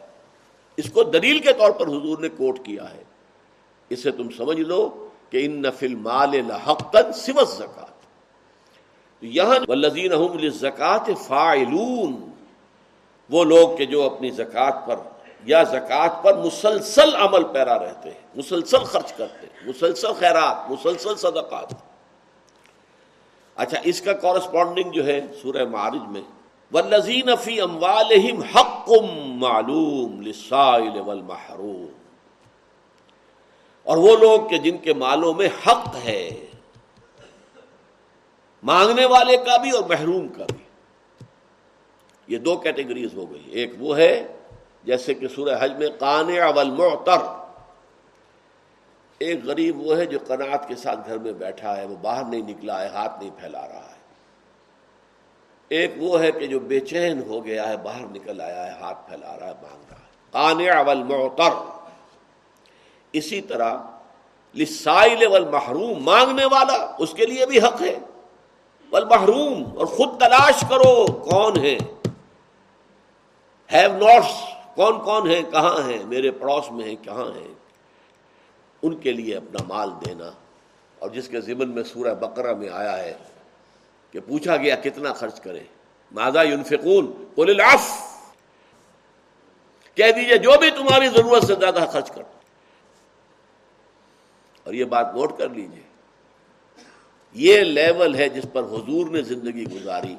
اس 0.78 0.92
کو 0.92 1.04
دلیل 1.04 1.40
کے 1.40 1.54
طور 1.54 1.72
پر 1.72 1.88
حضور 1.88 2.18
نے 2.18 2.30
کوٹ 2.30 2.66
کیا 2.66 2.94
ہے۔ 2.94 3.04
اسے 3.90 4.12
تم 4.12 4.30
سمجھ 4.30 4.60
لو 4.60 5.10
کہ 5.30 5.46
ان 5.46 5.62
نفل 5.62 5.96
مال 5.96 6.52
حقن 6.52 7.14
سوت 7.14 7.50
زکات 7.50 7.96
یہاں 9.22 9.56
والذین 9.68 10.14
هم 10.14 10.40
للزکات 10.40 11.10
فاعلون۔ 11.28 12.30
وہ 13.30 13.44
لوگ 13.44 13.78
کہ 13.78 13.86
جو 13.86 14.04
اپنی 14.04 14.30
زکات 14.30 14.76
پر 14.88 14.96
یا 15.46 15.64
زکات 15.64 16.24
پر 16.24 16.38
مسلسل 16.38 17.16
عمل 17.16 17.44
پیرا 17.44 17.80
رہتے 17.80 18.10
ہیں، 18.10 18.22
مسلسل 18.36 18.78
خرچ 18.78 19.14
کرتے 19.14 19.48
ہیں، 19.48 19.70
مسلسل 19.70 20.14
خیرات، 20.14 20.72
مسلسل 20.72 21.16
صدقات۔ 21.16 21.74
اچھا 23.56 23.78
اس 23.84 24.02
کا 24.02 24.14
کورسپونڈنگ 24.14 24.92
جو 24.92 25.06
ہے 25.06 25.22
سورہ 25.42 25.66
معارج 25.66 26.08
میں 26.08 26.22
والذین 26.72 27.36
فی 27.36 27.62
اموالہم 27.62 28.42
حق 28.42 28.90
معلوم 29.28 30.22
للسائل 30.22 31.00
والمحروم۔ 31.00 31.88
اور 33.84 33.98
وہ 33.98 34.18
لوگ 34.18 34.50
کہ 34.50 34.58
جن 34.58 34.78
کے 34.78 34.94
مالوں 34.94 35.34
میں 35.34 35.50
حق 35.68 35.96
ہے، 36.06 36.46
مانگنے 38.64 39.06
والے 39.06 39.38
کا 39.38 39.58
بھی 39.58 39.72
اور 39.72 39.84
محروم 39.90 40.28
کا 40.28 40.46
بھی۔ 40.46 40.66
یہ 42.28 42.38
دو 42.38 42.58
کیٹیگریز 42.58 43.14
ہو 43.16 43.32
گئی۔ 43.32 43.44
ایک 43.52 43.72
وہ 43.80 43.98
ہے، 43.98 44.28
جیسے 44.84 45.14
کہ 45.14 45.28
سورہ 45.28 45.56
حج 45.60 45.74
میں 45.78 45.88
قانع 46.00 46.50
والمعتر۔ 46.56 47.46
ایک 49.18 49.46
غریب 49.46 49.82
وہ 49.82 49.98
ہے 49.98 50.06
جو 50.06 50.20
قناعت 50.28 50.68
کے 50.68 50.76
ساتھ 50.76 51.00
گھر 51.08 51.18
میں 51.18 51.32
بیٹھا 51.32 51.78
ہے، 51.78 51.86
وہ 51.86 51.96
باہر 51.96 52.24
نہیں 52.24 52.42
نکلا 52.42 52.82
ہے، 52.82 52.88
ہاتھ 52.88 53.20
نہیں 53.20 53.32
پھیلا 53.40 53.68
رہا 53.68 53.90
ہے۔ 53.90 53.95
ایک 55.70 55.92
وہ 55.98 56.22
ہے 56.22 56.32
کہ 56.32 56.48
جو 56.48 56.60
بے 56.60 56.80
چین 56.80 57.24
ہو 57.28 57.46
گیا 57.46 57.70
ہے، 57.70 57.78
باہر 57.78 58.06
نکل 58.12 58.42
آیا 58.42 58.66
ہے، 58.66 58.80
ہاتھ 58.80 59.10
پھیلا 59.10 59.40
رہا 59.40 59.48
ہے، 59.48 59.54
مانگ 59.62 59.84
رہا 59.90 59.98
ہے۔ 59.98 60.06
قانع 60.32 60.82
والمعتر۔ 60.82 61.52
اسی 63.14 63.42
طرح 63.42 63.78
لسائل 64.56 65.28
والمحروم، 65.28 66.04
مانگنے 66.04 66.46
والا 66.46 66.96
اس 67.00 67.14
کے 67.14 67.26
لیے 67.26 67.46
بھی 67.46 67.60
حق 67.60 67.82
ہے۔ 67.82 68.00
والمحروم، 68.92 69.64
اور 69.78 69.86
خود 69.86 70.20
تلاش 70.20 70.64
کرو 70.70 71.06
کون 71.06 71.60
ہے۔ 71.60 71.78
ہیو 73.74 73.98
نوٹس 73.98 74.44
کون 74.76 75.00
کون 75.00 75.32
ہیں 75.32 75.42
کہاں 75.52 75.90
ہیں، 75.90 76.04
میرے 76.06 76.32
پڑوس 76.32 76.72
میں 76.72 76.86
ہیں، 76.86 76.96
کہاں 77.02 77.38
ہیں۔ 77.38 77.54
ان 78.82 78.96
کے 78.96 79.12
لیے 79.12 79.38
اپنا 79.38 79.64
مال 79.68 79.90
دینا۔ 80.06 80.32
اور 81.00 81.10
جس 81.10 81.28
کے 81.28 81.42
ذمن 81.42 81.70
میں 81.70 81.84
سورہ 81.84 82.14
بقرہ 82.14 82.54
میں 82.54 82.70
آیا 82.70 82.98
ہے 82.98 83.14
کہ 84.16 84.22
پوچھا 84.22 84.58
گیا 84.58 84.76
کتنا 84.76 85.14
خرچ 85.14 85.42
کرے 85.42 85.60
مادہ 86.12 86.44
ينفقون؟ 86.44 87.26
قل 87.36 87.50
العف 87.50 88.16
کہہ 89.96 90.12
دیجیے 90.12 90.38
جو 90.38 90.52
بھی 90.60 90.72
تمہاری 90.72 91.08
ضرورت 91.08 91.46
سے 91.46 91.56
زیادہ 91.60 91.86
خرچ 91.92 92.12
کر 92.12 92.22
اور 94.64 94.74
یہ 94.74 94.86
بات 94.86 95.16
نوٹ 95.16 95.38
کر 95.38 95.50
لیجیے۔ 95.50 95.84
یہ 97.34 97.62
لیول 97.62 98.16
ہے 98.16 98.30
جس 98.30 98.46
پر 98.54 98.62
حضور 98.64 99.10
نے 99.10 99.22
زندگی 99.22 99.66
گزاری۔ 99.72 100.16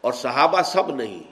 اور 0.00 0.12
صحابہ 0.12 0.62
سب 0.62 0.94
نہیں، 0.94 1.22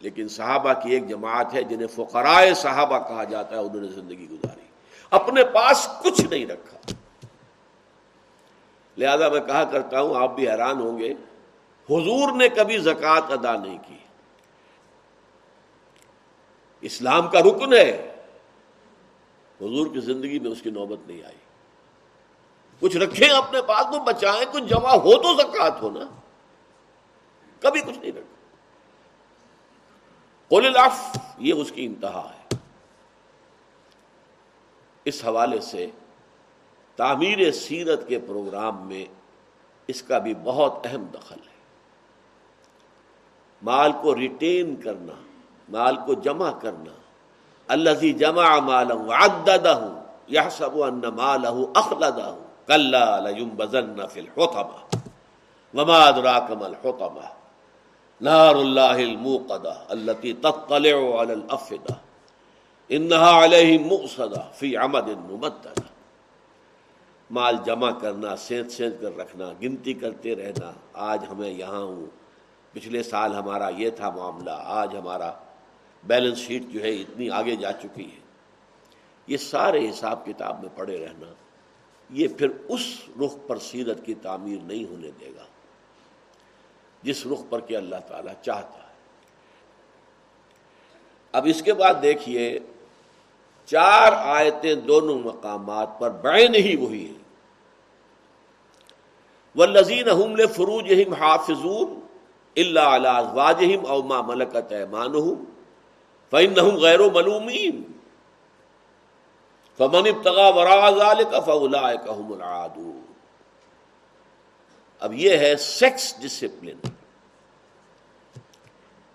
لیکن 0.00 0.28
صحابہ 0.28 0.72
کی 0.72 0.90
ایک 0.90 1.08
جماعت 1.08 1.54
ہے 1.54 1.62
جنہیں 1.62 1.86
فقرائے 1.86 2.54
صحابہ 2.54 2.98
کہا 3.08 3.24
جاتا 3.24 3.56
ہے، 3.56 3.60
انہوں 3.60 3.80
نے 3.80 3.88
زندگی 3.88 4.26
گزاری۔ 4.30 4.64
اپنے 5.10 5.44
پاس 5.44 5.88
کچھ 6.02 6.20
نہیں 6.20 6.46
رکھا۔ 6.46 6.92
لہذا 8.96 9.28
میں 9.28 9.40
کہا 9.40 9.64
کرتا 9.64 10.00
ہوں، 10.00 10.22
آپ 10.22 10.34
بھی 10.34 10.50
حیران 10.50 10.80
ہوں 10.80 10.98
گے، 10.98 11.12
حضور 11.90 12.32
نے 12.36 12.48
کبھی 12.48 12.78
زکوٰۃ 12.78 13.20
ادا 13.30 13.56
نہیں 13.56 13.78
کی۔ 13.86 13.96
اسلام 16.80 17.28
کا 17.28 17.40
رکن 17.40 17.72
ہے۔ 17.72 18.10
حضور 19.60 19.86
کی 19.86 20.00
زندگی 20.00 20.38
میں 20.38 20.50
اس 20.50 20.62
کی 20.62 20.70
نوبت 20.70 21.08
نہیں 21.08 21.22
آئی۔ 21.22 21.36
کچھ 22.80 22.96
رکھیں 22.96 23.28
اپنے 23.28 23.62
پاس 23.62 23.86
کو 23.90 24.00
بچائیں، 24.00 24.44
کچھ 24.52 24.64
جمع 24.64 24.90
ہو 24.90 25.22
تو 25.22 25.34
زکات 25.34 25.82
ہو 25.82 25.90
نا۔ 25.90 26.20
کبھی 27.60 27.80
کچھ 27.80 27.98
نہیں 27.98 28.12
رکھا 28.12 28.34
قول 30.48 30.66
الاف 30.66 31.16
یہ 31.38 31.54
اس 31.54 31.72
کی 31.72 31.86
انتہا 31.86 32.32
ہے۔ 32.34 32.56
اس 35.04 35.24
حوالے 35.24 35.60
سے 35.60 35.86
تعمیر 36.96 37.52
سیرت 37.52 38.08
کے 38.08 38.18
پروگرام 38.18 38.88
میں 38.88 39.04
اس 39.86 40.02
کا 40.02 40.18
بھی 40.18 40.34
بہت 40.44 40.74
اہم 40.84 41.04
دخل 41.14 41.40
ہے۔ 41.40 41.54
مال 43.62 43.92
کو 44.02 44.14
ریٹین 44.14 44.76
کرنا، 44.76 45.12
مال 45.68 45.96
کو 45.96 46.14
جمع 46.14 46.50
کرنا۔ 46.50 46.92
اللہ 47.68 48.12
جمع 48.12 48.58
مال 48.58 48.90
یا 50.26 50.50
سب 50.50 50.82
ان 50.82 51.02
مال 51.16 51.46
اخلدہ۔ 51.74 52.34
لينبذن 52.68 54.06
في 54.12 54.20
الحطمة 54.20 54.98
وما 55.74 56.08
أدراك 56.08 56.50
ما 56.50 56.66
الحطمة 56.66 57.26
نار 58.20 58.54
الله 58.54 59.02
الموقدة 59.02 59.72
التي 59.88 60.32
تطلع 60.32 61.20
على 61.20 61.32
الأفئدة 61.32 61.94
إنها 62.90 63.44
عليهم 63.44 63.88
مؤصدة 63.88 64.42
في 64.54 64.76
عمد 64.76 65.08
ممددة 65.08 65.93
مال 67.34 67.56
جمع 67.64 67.90
کرنا، 67.90 68.36
سینت 68.36 68.70
سینت 68.70 69.00
کر 69.00 69.16
رکھنا، 69.16 69.52
گنتی 69.62 69.94
کرتے 69.94 70.34
رہنا، 70.34 70.72
آج 70.92 71.24
ہمیں 71.30 71.50
یہاں 71.50 71.82
ہوں۔ 71.82 72.06
پچھلے 72.72 73.02
سال 73.02 73.34
ہمارا 73.34 73.68
یہ 73.68 73.90
تھا 73.90 74.10
معاملہ، 74.10 74.50
آج 74.54 74.96
ہمارا 74.96 75.32
بیلنس 76.04 76.38
شیٹ 76.38 76.62
جو 76.62 76.82
ہے 76.82 76.90
اتنی 76.90 77.30
آگے 77.30 77.56
جا 77.56 77.72
چکی 77.72 78.04
ہے۔ 78.04 78.20
یہ 79.26 79.36
سارے 79.36 79.90
حساب 79.90 80.26
کتاب 80.26 80.60
میں 80.60 80.68
پڑے 80.74 81.06
رہنا، 81.06 81.34
یہ 82.10 82.28
پھر 82.38 82.48
اس 82.68 83.00
رخ 83.24 83.36
پر 83.46 83.58
سیرت 83.58 84.06
کی 84.06 84.14
تعمیر 84.14 84.58
نہیں 84.62 84.84
ہونے 84.84 85.10
دے 85.20 85.32
گا۔ 85.36 85.44
جس 87.02 87.26
رخ 87.26 87.40
پر 87.48 87.60
کہ 87.60 87.76
اللہ 87.76 87.96
تعالیٰ 88.08 88.34
چاہتا 88.42 88.78
ہے۔ 88.78 88.94
اب 91.32 91.46
اس 91.50 91.62
کے 91.62 91.74
بعد 91.74 91.94
دیکھیے، 92.02 92.58
چار 93.64 94.12
آیتیں 94.12 94.74
دونوں 94.74 95.18
مقامات 95.18 95.88
پر 95.98 96.10
بین 96.10 96.54
ہی 96.54 96.76
وہی 96.76 97.06
ہیں۔ 97.06 97.23
وہ 99.56 99.66
لذین 99.66 100.08
حمل 100.08 100.46
فروج 100.54 100.92
حافظون 101.18 102.00
اللہ 102.56 103.08
ازواجہم 103.08 103.86
او 103.86 104.02
ما 104.02 104.20
ملکت 104.20 104.72
ایمانہم 104.72 105.44
فإنہم 106.32 106.76
غیر 106.84 107.00
ملومین. 107.14 107.82
فمن 109.78 110.06
ابتغا 110.08 110.50
ذلك 110.90 111.44
فاولئك 111.46 112.08
هم 112.08 112.32
العادون. 112.32 113.00
اب 115.02 115.14
یہ 115.14 115.36
ہے 115.38 115.56
سیکس 115.60 116.14
ڈسپلن 116.20 116.92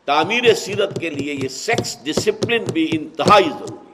تعمیر 0.08 0.54
سیرت 0.56 1.00
کے 1.00 1.10
لیے 1.10 1.34
یہ 1.34 1.48
سیکس 1.48 1.96
ڈسپلن 2.04 2.64
بھی 2.74 2.88
انتہائی 2.94 3.50
ضروری 3.50 3.89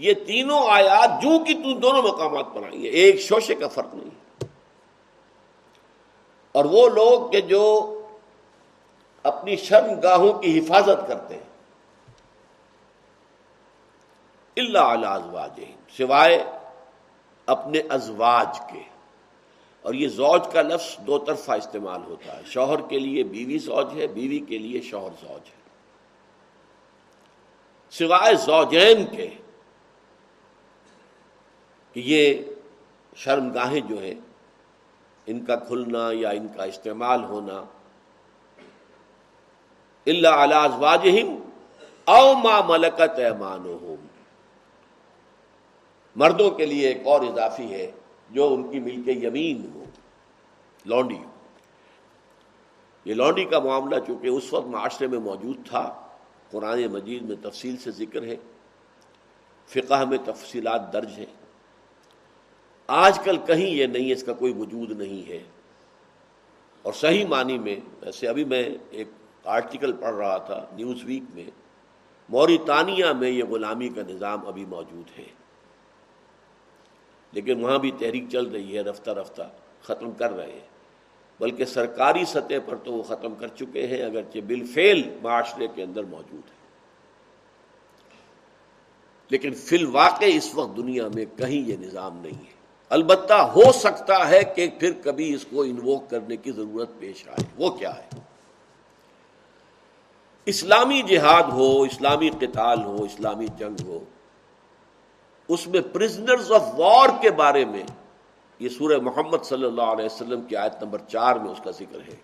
یہ 0.00 0.14
تینوں 0.14 0.66
آیات 0.68 1.22
جو 1.22 1.44
کہ 1.44 1.54
تم 1.54 1.78
دونوں 1.78 2.02
مقامات 2.02 2.46
پر 2.54 2.62
آئی 2.62 2.78
ہیں، 2.78 2.90
ایک 2.90 3.20
شوشے 3.20 3.54
کا 3.54 3.68
فرق 3.68 3.94
نہیں۔ 3.94 4.44
اور 6.52 6.64
وہ 6.64 6.88
لوگ 6.88 7.30
کہ 7.30 7.40
جو 7.40 7.96
اپنی 9.22 9.56
شرم 9.56 10.00
گاہوں 10.00 10.32
کی 10.32 10.58
حفاظت 10.58 11.08
کرتے 11.08 11.34
ہیں۔ 11.34 11.42
اللہ 14.56 15.06
ازواج 15.06 15.60
سوائے 15.96 16.44
اپنے 17.46 17.80
ازواج 17.88 18.60
کے۔ 18.72 18.82
اور 19.82 19.94
یہ 19.94 20.08
زوج 20.08 20.40
کا 20.52 20.62
لفظ 20.62 20.98
دو 20.98 21.18
طرفہ 21.18 21.52
استعمال 21.52 22.00
ہوتا 22.06 22.36
ہے، 22.36 22.42
شوہر 22.46 22.88
کے 22.88 22.98
لیے 22.98 23.22
بیوی 23.22 23.58
زوج 23.58 23.86
ہے، 23.96 24.06
بیوی 24.06 24.38
کے 24.38 24.58
لیے 24.58 24.80
شوہر 24.80 25.10
زوج 25.20 25.48
ہے۔ 25.48 25.60
سوائے 27.90 28.34
زوجین 28.34 29.06
کے 29.16 29.30
کہ 31.92 32.00
یہ 32.04 32.42
شرم 33.16 33.52
گاہیں 33.52 33.80
جو 33.80 33.98
ہیں، 34.02 34.14
ان 35.26 35.44
کا 35.44 35.56
کھلنا 35.56 36.08
یا 36.12 36.30
ان 36.30 36.46
کا 36.56 36.64
استعمال 36.64 37.24
ہونا 37.24 37.64
اللہ 40.06 40.28
علی 40.28 41.20
او 42.04 42.34
ما 42.34 42.60
ملکت 42.68 43.18
ایمانہم۔ 43.18 44.06
مردوں 46.16 46.50
کے 46.50 46.66
لیے 46.66 46.88
ایک 46.88 47.06
اور 47.06 47.20
اضافی 47.20 47.72
ہے 47.72 47.90
جو 48.30 48.54
ان 48.54 48.70
کی 48.70 48.80
مل 48.80 49.02
کے 49.02 49.12
یمین 49.12 49.70
ہو، 49.74 49.84
لونڈی۔ 50.84 51.18
یہ 53.04 53.14
لونڈی 53.14 53.44
کا 53.44 53.58
معاملہ 53.58 53.96
چونکہ 54.06 54.26
اس 54.26 54.52
وقت 54.52 54.66
معاشرے 54.66 55.06
میں 55.06 55.18
موجود 55.18 55.56
تھا، 55.68 56.08
قرآن 56.50 56.86
مجید 56.86 57.22
میں 57.22 57.36
تفصیل 57.42 57.76
سے 57.76 57.90
ذکر 57.90 58.22
ہے، 58.22 58.36
فقہ 59.66 60.04
میں 60.04 60.18
تفصیلات 60.24 60.92
درج 60.92 61.18
ہیں۔ 61.18 61.39
آج 62.92 63.18
کل 63.18 63.36
کہیں 63.46 63.70
یہ 63.70 63.86
نہیں 63.86 64.12
اس 64.12 64.22
کا 64.22 64.32
کوئی 64.32 64.52
وجود 64.52 64.90
نہیں 64.90 65.28
ہے۔ 65.28 65.44
اور 66.82 66.92
صحیح 66.92 67.26
معنی 67.26 67.58
میں، 67.58 67.76
ویسے 68.02 68.28
ابھی 68.28 68.44
میں 68.44 68.68
ایک 68.90 69.08
آرٹیکل 69.44 69.92
پڑھ 69.92 70.14
رہا 70.14 70.36
تھا 70.36 70.66
نیوز 70.72 71.04
ویک 71.04 71.22
میں، 71.34 71.44
موریتانیہ 72.28 73.06
میں 73.06 73.30
یہ 73.30 73.44
غلامی 73.44 73.88
کا 73.88 74.02
نظام 74.08 74.46
ابھی 74.46 74.64
موجود 74.64 75.18
ہے۔ 75.18 75.24
لیکن 77.32 77.64
وہاں 77.64 77.78
بھی 77.78 77.90
تحریک 77.90 78.24
چل 78.32 78.46
رہی 78.46 78.76
ہے، 78.76 78.82
رفتہ 78.82 79.10
رفتہ 79.10 79.42
ختم 79.82 80.12
کر 80.12 80.32
رہے 80.32 80.52
ہیں۔ 80.52 80.68
بلکہ 81.40 81.64
سرکاری 81.64 82.24
سطح 82.24 82.54
پر 82.66 82.76
تو 82.76 82.92
وہ 82.92 83.02
ختم 83.02 83.34
کر 83.34 83.48
چکے 83.48 83.86
ہیں، 83.86 84.02
اگرچہ 84.02 84.38
بالفعل 84.46 85.02
معاشرے 85.22 85.66
کے 85.74 85.82
اندر 85.82 86.04
موجود 86.04 86.50
ہے۔ 86.50 86.56
لیکن 89.30 89.54
فی 89.54 89.76
الواقع 89.76 90.24
اس 90.24 90.54
وقت 90.54 90.76
دنیا 90.76 91.08
میں 91.14 91.24
کہیں 91.36 91.68
یہ 91.68 91.76
نظام 91.76 92.18
نہیں 92.18 92.44
ہے۔ 92.44 92.59
البتہ 92.90 93.34
ہو 93.34 93.72
سکتا 93.72 94.28
ہے 94.28 94.44
کہ 94.44 94.68
پھر 94.80 94.92
کبھی 95.04 95.34
اس 95.34 95.46
کو 95.50 95.62
انووک 95.62 96.10
کرنے 96.10 96.36
کی 96.36 96.52
ضرورت 96.52 96.90
پیش 96.98 97.28
آئے۔ 97.28 97.44
وہ 97.56 97.70
کیا 97.70 97.96
ہے؟ 97.96 98.18
اسلامی 100.46 101.02
جہاد 101.02 101.42
ہو، 101.42 101.82
اسلامی 101.82 102.30
قتال 102.30 102.84
ہو، 102.84 103.04
اسلامی 103.04 103.46
جنگ 103.58 103.86
ہو، 103.86 104.04
اس 105.48 105.66
میں 105.66 105.80
پرزنرز 105.80 106.52
آف 106.52 106.62
وار 106.76 107.08
کے 107.20 107.30
بارے 107.30 107.64
میں 107.64 107.82
یہ 108.58 108.68
سورہ 108.68 108.98
محمد 108.98 109.44
صلی 109.44 109.64
اللہ 109.64 109.82
علیہ 109.82 110.04
وسلم 110.04 110.42
کی 110.42 110.56
آیت 110.56 110.82
نمبر 110.82 110.98
چار 111.08 111.36
میں 111.36 111.50
اس 111.50 111.60
کا 111.64 111.70
ذکر 111.70 112.00
ہے۔ 112.08 112.16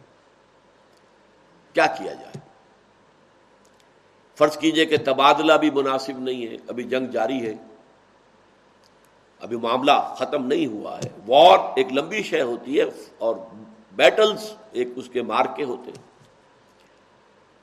کیا 1.73 1.87
کیا 1.87 2.13
جائے؟ 2.13 2.39
فرض 4.35 4.57
کیجیے 4.57 4.87
کہ 4.87 4.97
تبادلہ 5.05 5.53
بھی 5.53 5.71
مناسب 5.71 6.19
نہیں 6.19 6.47
ہے، 6.47 6.57
ابھی 6.69 6.85
جنگ 6.85 7.07
جاری 7.07 7.47
ہے۔ 7.47 7.55
ابھی 9.41 9.57
معاملہ 9.57 9.93
ختم 10.17 10.47
نہیں 10.47 10.67
ہوا 10.67 10.99
ہے۔ 10.99 11.09
وار 11.27 11.59
ایک 11.77 11.93
لمبی 11.93 12.23
شے 12.23 12.43
ہوتی 12.43 12.81
ہے 12.81 12.85
اور 13.19 13.37
بیٹلز 13.93 14.53
ایک 14.73 14.89
اس 14.97 15.09
کے 15.09 15.23
مار 15.23 15.45
کے 15.57 15.65
ہوتے 15.65 15.91
ہیں۔ 15.91 16.03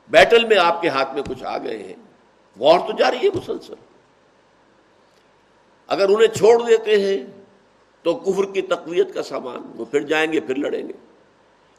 بیٹل 0.10 0.46
میں 0.46 0.58
آپ 0.58 0.82
کے 0.82 0.90
ہاتھ 0.90 1.14
میں 1.14 1.22
کچھ 1.22 1.44
آ 1.44 1.58
گئے 1.58 1.84
ہیں۔ 1.84 1.94
وار 2.60 2.80
تو 2.80 2.98
جاری 2.98 3.18
ہے 3.18 3.30
مسلسل۔ 3.34 3.74
اگر 5.88 6.10
انہیں 6.10 6.36
چھوڑ 6.36 6.66
دیتے 6.68 7.02
ہیں 7.04 7.26
تو 8.02 8.16
کفر 8.16 8.54
کی 8.54 8.62
تقویت 8.62 9.14
کا 9.14 9.24
سامان، 9.24 9.72
وہ 9.76 9.86
پھر 9.86 10.02
جائیں 10.02 10.34
گے، 10.34 10.40
پھر 10.40 10.56
لڑیں 10.56 10.88
گے۔ 10.88 10.94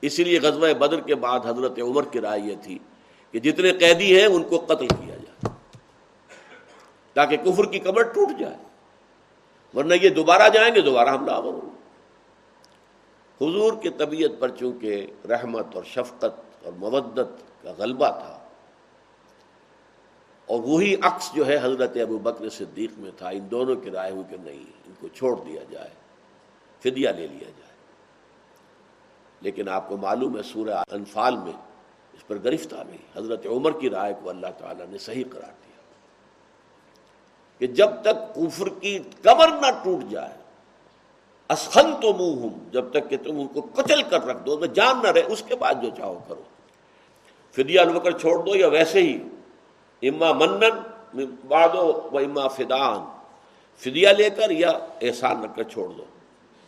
اسی 0.00 0.24
لیے 0.24 0.38
غزوہ 0.38 0.72
بدر 0.72 1.00
کے 1.00 1.14
بعد 1.14 1.40
حضرت 1.46 1.78
عمر 1.78 2.02
کی 2.02 2.20
رائے 2.20 2.40
یہ 2.40 2.54
تھی 2.62 2.78
کہ 3.32 3.38
جتنے 3.40 3.72
قیدی 3.72 4.18
ہیں 4.18 4.26
ان 4.26 4.42
کو 4.42 4.58
قتل 4.58 4.86
کیا 4.86 5.16
جائے 5.16 5.46
تاکہ 7.14 7.36
کفر 7.36 7.66
کی 7.66 7.78
کمر 7.78 8.02
ٹوٹ 8.02 8.28
جائے۔ 8.38 8.56
ورنہ 9.74 9.94
یہ 9.94 10.10
دوبارہ 10.10 10.48
جائیں 10.54 10.74
گے، 10.74 10.80
دوبارہ 10.80 11.08
ہم 11.08 11.26
لاور 11.26 11.52
ہوں 11.52 11.72
حضور 13.40 13.72
کی 13.82 13.90
طبیعت 13.98 14.38
پر 14.40 14.50
چونکہ 14.58 15.06
رحمت 15.30 15.74
اور 15.74 15.84
شفقت 15.84 16.64
اور 16.64 16.72
مودت 16.78 17.30
کا 17.62 17.72
غلبہ 17.78 18.10
تھا، 18.18 18.38
اور 20.48 20.60
وہی 20.62 20.94
عکس 21.02 21.32
جو 21.34 21.46
ہے 21.46 21.56
حضرت 21.62 21.96
ابو 22.02 22.18
بکر 22.22 22.48
صدیق 22.50 22.98
میں 22.98 23.10
تھا، 23.18 23.28
ان 23.28 23.50
دونوں 23.50 23.76
کی 23.76 23.90
رائے 23.90 24.12
ہوئی 24.12 24.24
کہ 24.30 24.36
نہیں، 24.44 24.64
ان 24.86 24.94
کو 25.00 25.08
چھوڑ 25.08 25.34
دیا 25.46 25.62
جائے، 25.70 25.90
فدیہ 26.82 27.08
لے 27.08 27.26
لیا 27.26 27.50
جائے۔ 27.50 27.72
لیکن 29.42 29.68
آپ 29.68 29.88
کو 29.88 29.96
معلوم 29.96 30.36
ہے، 30.36 30.42
سورہ 30.42 30.82
انفال 30.92 31.36
میں 31.36 31.52
اس 32.14 32.26
پر 32.26 32.36
گرفت 32.44 32.74
آ 32.74 32.82
گئی 32.82 33.02
حضرت 33.16 33.46
عمر 33.46 33.72
کی 33.80 33.90
رائے 33.90 34.14
کو 34.22 34.28
اللہ 34.30 34.52
تعالیٰ 34.58 34.86
نے 34.90 34.98
صحیح 34.98 35.24
قرار 35.30 35.52
دیا۔ 35.52 35.63
کہ 37.64 37.68
جب 37.72 37.90
تک 38.02 38.34
کفر 38.34 38.68
کی 38.68 38.98
کمر 39.22 39.48
نہ 39.48 39.66
ٹوٹ 39.84 40.10
جائے 40.10 40.32
اسخن 41.48 41.94
تو 42.02 42.12
منہ 42.12 42.40
ہوں 42.40 42.72
جب 42.72 42.90
تک 42.90 43.10
کہ 43.10 43.16
تم 43.16 43.40
ان 43.40 43.46
کو 43.46 43.60
کچل 43.60 44.02
کر 44.02 44.26
رکھ 44.26 44.46
دو 44.46 44.66
جان 44.66 44.98
نہ 45.02 45.08
رہے، 45.08 45.22
اس 45.26 45.42
کے 45.46 45.56
بعد 45.56 45.74
جو 45.82 45.90
چاہو 45.96 46.18
کرو۔ 46.28 46.42
فدیہ 47.52 47.80
الوکر 47.80 48.18
چھوڑ 48.18 48.46
دو 48.46 48.56
یا 48.56 48.68
ویسے 48.68 49.02
ہی، 49.02 49.18
اما 50.08 50.32
منن 50.32 51.24
بادو 51.48 52.08
و 52.12 52.18
اما 52.18 52.48
فدان۔ 52.48 53.04
فدیہ 53.76 54.08
لے 54.08 54.30
کر 54.30 54.50
یا 54.50 54.70
احسان 55.00 55.44
رکھ 55.44 55.56
کر 55.56 55.62
چھوڑ 55.62 55.88
دو۔ 55.88 56.04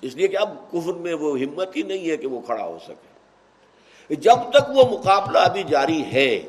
اس 0.00 0.16
لیے 0.16 0.28
کہ 0.28 0.38
اب 0.38 0.70
کفر 0.70 0.92
میں 0.92 1.14
وہ 1.14 1.38
ہمت 1.38 1.76
ہی 1.76 1.82
نہیں 1.82 2.10
ہے 2.10 2.16
کہ 2.16 2.26
وہ 2.26 2.40
کھڑا 2.40 2.64
ہو 2.64 2.78
سکے۔ 2.84 4.14
جب 4.14 4.36
تک 4.50 4.70
وہ 4.74 4.98
مقابلہ 4.98 5.38
ابھی 5.38 5.62
جاری 5.62 6.04
ہے، 6.04 6.48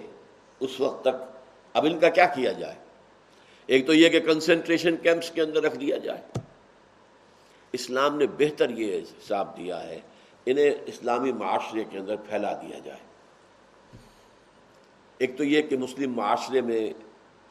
اس 0.59 0.79
وقت 0.79 1.01
تک 1.01 1.39
اب 1.73 1.85
ان 1.85 1.99
کا 1.99 2.09
کیا 2.09 2.25
کیا 2.25 2.51
جائے؟ 2.51 2.86
ایک 3.67 3.87
تو 3.87 3.93
یہ 3.93 4.09
کہ 4.09 4.19
کنسنٹریشن 4.19 4.97
کیمپس 4.97 5.31
کے 5.31 5.41
اندر 5.41 5.63
رکھ 5.63 5.77
دیا 5.77 5.97
جائے۔ 5.97 6.21
اسلام 7.73 8.17
نے 8.17 8.25
بہتر 8.37 8.69
یہ 8.69 9.01
حساب 9.01 9.57
دیا 9.57 9.83
ہے، 9.83 9.99
انہیں 10.45 10.71
اسلامی 10.85 11.31
معاشرے 11.31 11.83
کے 11.83 11.97
اندر 11.97 12.15
پھیلا 12.15 12.53
دیا 12.53 12.79
جائے۔ 12.79 12.99
ایک 15.17 15.37
تو 15.37 15.43
یہ 15.43 15.61
کہ 15.61 15.77
مسلم 15.77 16.13
معاشرے 16.13 16.61
میں 16.61 16.93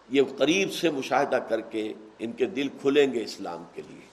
یہ 0.08 0.22
قریب 0.36 0.72
سے 0.72 0.90
مشاہدہ 0.90 1.36
کر 1.36 1.60
کے 1.60 1.92
ان 2.18 2.32
کے 2.32 2.46
دل 2.46 2.68
کھلیں 2.80 3.12
گے 3.12 3.22
اسلام 3.22 3.64
کے 3.74 3.82
لیے۔ 3.88 4.06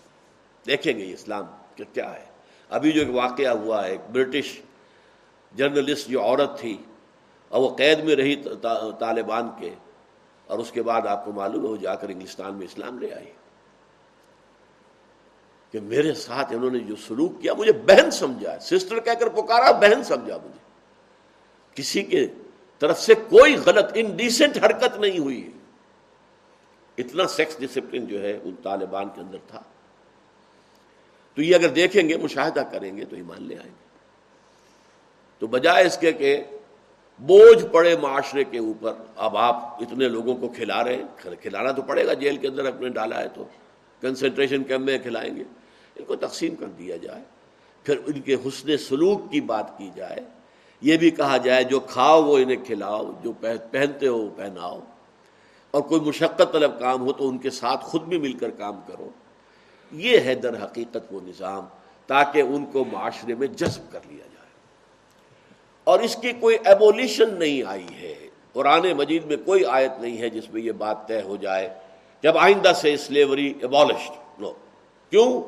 دیکھیں 0.66 0.98
گے 0.98 1.06
یہ 1.06 1.14
اسلام 1.14 1.46
کیا 1.94 2.14
ہے۔ 2.14 2.26
ابھی 2.70 2.92
جو 2.92 3.02
ایک 3.02 3.10
واقعہ 3.10 3.52
ہوا 3.52 3.86
ہے، 3.86 3.92
ایک 3.92 4.02
برٹش 4.12 4.62
جرنلسٹ 5.56 6.10
جو 6.10 6.22
عورت 6.22 6.60
تھی، 6.60 6.78
اور 7.50 7.62
وہ 7.62 7.76
قید 7.76 8.00
میں 8.00 8.16
رہی 8.16 8.36
طالبان 9.00 9.50
کے۔ 9.60 9.70
اور 10.48 10.60
اس 10.60 10.72
کے 10.72 10.82
بعد 10.82 11.02
آپ 11.02 11.26
کو 11.26 11.32
معلوم 11.32 11.66
ہے 11.66 11.70
وہ 11.70 11.78
جا 11.78 11.96
کر 11.96 12.10
انگلستان 12.10 12.54
میں 12.54 12.66
اسلام 12.66 13.00
لے 13.00 13.14
آئی 13.14 13.32
کہ 15.72 15.80
میرے 15.80 16.14
ساتھ 16.14 16.54
انہوں 16.54 16.72
نے 16.72 16.80
جو 16.80 16.96
سلوک 17.08 17.42
کیا، 17.42 17.54
مجھے 17.54 17.72
بہن 17.72 18.12
سمجھا، 18.12 18.60
سسٹر 18.60 19.00
کہہ 19.00 19.12
کر 19.12 19.30
پکارا، 19.30 19.72
بہن 19.72 20.04
سمجھا 20.04 20.38
مجھے۔ 20.38 20.60
کسی 21.76 22.04
کے 22.04 22.28
طرف 22.80 23.02
سے 23.02 23.14
کوئی 23.14 23.56
غلط 23.56 23.92
انڈیسنٹ 23.96 24.58
حرکت 24.58 24.98
نہیں 24.98 25.20
ہوئی۔ 25.20 25.52
اتنا 26.98 27.28
سیکس 27.28 27.60
ڈسپلن 27.60 28.06
جو 28.06 28.22
ہے، 28.22 28.40
ان 28.44 28.56
طالبان 28.64 29.10
کے 29.10 29.22
اندر 29.22 29.38
تھا۔ 29.48 29.62
تو 31.36 31.42
یہ 31.42 31.56
اگر 31.56 31.70
دیکھیں 31.70 32.10
گے، 32.10 32.18
مشاہدہ 32.18 32.64
کریں 32.72 32.98
گے، 32.98 33.06
تو 33.06 33.16
ایمان 33.16 33.44
لے 33.44 33.56
آئیں 33.56 33.72
گے۔ 33.72 33.84
تو 35.40 35.48
بجائے 35.48 35.86
اس 35.86 35.98
کے 35.98 36.12
کہ 36.12 36.44
بوجھ 37.20 37.66
پڑے 37.72 37.98
معاشرے 37.98 38.44
کے 38.44 38.60
اوپر۔ 38.60 38.94
اب 39.16 39.38
آپ 39.38 39.56
اتنے 39.66 40.08
لوگوں 40.08 40.36
کو 40.36 40.48
کھلا 40.48 40.84
رہے 40.84 40.96
ہیں 40.96 41.04
کھلانا 41.42 41.72
تو 41.72 41.82
پڑے 41.82 42.08
گا، 42.08 42.14
جیل 42.14 42.38
کے 42.38 42.48
اندر 42.48 42.66
اپنے 42.66 42.90
ڈالا 42.90 43.22
ہے 43.22 43.28
تو 43.34 43.46
کنسنٹریشن 44.02 44.64
کیمپ 44.64 44.86
میں 44.86 44.98
کھلائیں 44.98 45.36
گے۔ 45.36 45.44
ان 45.96 46.06
کو 46.06 46.16
تقسیم 46.16 46.56
کر 46.56 46.66
دیا 46.66 46.98
جائے۔ 46.98 47.22
پھر 47.84 47.98
ان 48.06 48.22
کے 48.22 48.36
حسن 48.36 48.78
سلوک 48.78 49.32
کی 49.32 49.42
بات 49.42 49.78
کی 49.78 49.90
جائے۔ 49.96 50.20
یہ 50.82 50.98
بھی 50.98 51.10
کہا 51.10 51.38
جائے، 51.38 51.64
جو 51.64 51.80
کھاؤ 51.80 52.24
وہ 52.24 52.38
انہیں 52.38 52.66
کھلاؤ، 52.66 53.12
جو 53.24 53.32
پہنتے 53.72 54.08
ہو 54.08 54.18
وہ 54.18 54.30
پہناؤ۔ 54.38 54.80
اور 55.72 55.82
کوئی 55.82 56.02
مشقت 56.02 56.42
طلب 56.52 56.80
کام 56.80 57.02
ہو 57.02 57.14
تو 57.14 57.30
ان 57.30 57.38
کے 57.38 57.50
ساتھ 57.50 57.86
خود 57.86 58.02
بھی 58.02 58.18
مل 58.18 58.34
کر 58.34 58.50
کام 58.50 58.80
کرو۔ 58.88 59.10
یہ 59.92 60.20
ہے 60.20 60.36
در 60.36 60.64
حقیقت 60.64 60.98
وہ 61.12 61.20
نظام، 61.24 61.66
تاکہ 62.08 62.42
ان 62.42 62.66
کو 62.66 62.86
معاشرے 62.86 63.36
میں 63.36 63.48
جذب 63.48 63.92
کر 63.92 64.00
لیا 64.08 64.18
جائے۔ 64.18 64.33
اور 65.84 66.00
اس 66.00 66.16
کی 66.16 66.32
کوئی 66.32 66.58
ایبولیشن 66.66 67.34
نہیں 67.34 67.64
آئی 67.64 67.88
ہے۔ 68.02 68.16
قرآن 68.54 68.92
مجید 68.98 69.26
میں 69.26 69.38
کوئی 69.46 69.66
آیت 69.66 70.00
نہیں 70.00 70.18
ہے 70.18 70.30
جس 70.30 70.50
میں 70.54 70.62
یہ 70.62 70.72
بات 70.72 71.08
طے 71.08 71.22
ہو 71.22 71.36
جائے۔ 71.36 71.70
جب 72.24 72.38
آئندہ 72.38 72.72
سے 72.74 72.96
سلیوری 72.98 73.54
ایبالشڈ 73.62 74.42
نو 74.42 74.52
کیوں؟ 75.10 75.42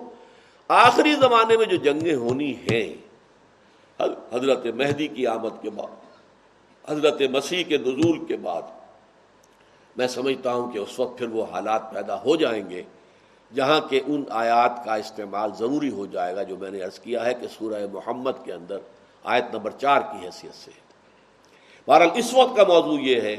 آخری 0.67 1.13
زمانے 1.13 1.57
میں 1.57 1.65
جو 1.65 1.77
جنگیں 1.77 2.15
ہونی 2.15 2.53
ہیں 2.71 2.93
حضرت 4.33 4.65
مہدی 4.65 5.07
کی 5.07 5.27
آمد 5.27 5.61
کے 5.61 5.69
بعد، 5.69 5.93
حضرت 6.89 7.21
مسیح 7.21 7.63
کے 7.63 7.77
نزول 7.77 8.25
کے 8.25 8.37
بعد، 8.37 8.61
میں 9.95 10.07
سمجھتا 10.07 10.53
ہوں 10.53 10.71
کہ 10.71 10.77
اس 10.77 10.99
وقت 10.99 11.17
پھر 11.17 11.27
وہ 11.27 11.45
حالات 11.51 11.93
پیدا 11.93 12.15
ہو 12.21 12.35
جائیں 12.35 12.69
گے، 12.69 12.81
جہاں 13.53 13.79
کہ 13.89 14.01
ان 14.07 14.23
آیات 14.29 14.83
کا 14.85 14.95
استعمال 14.95 15.51
ضروری 15.59 15.89
ہو 15.89 16.05
جائے 16.05 16.35
گا 16.35 16.43
جو 16.43 16.57
میں 16.57 16.71
نے 16.71 16.81
عرض 16.81 16.99
کیا 16.99 17.25
ہے 17.25 17.33
کہ 17.33 17.47
سورہ 17.47 17.85
محمد 17.93 18.43
کے 18.43 18.53
اندر 18.53 18.77
آیت 19.25 19.53
نمبر 19.53 19.71
چار 19.81 20.01
کی 20.01 20.25
حیثیت 20.25 20.55
سے۔ 20.55 20.71
بہرحال 21.87 22.09
اس 22.15 22.33
وقت 22.33 22.55
کا 22.57 22.63
موضوع 22.67 22.99
یہ 22.99 23.21
ہے 23.21 23.35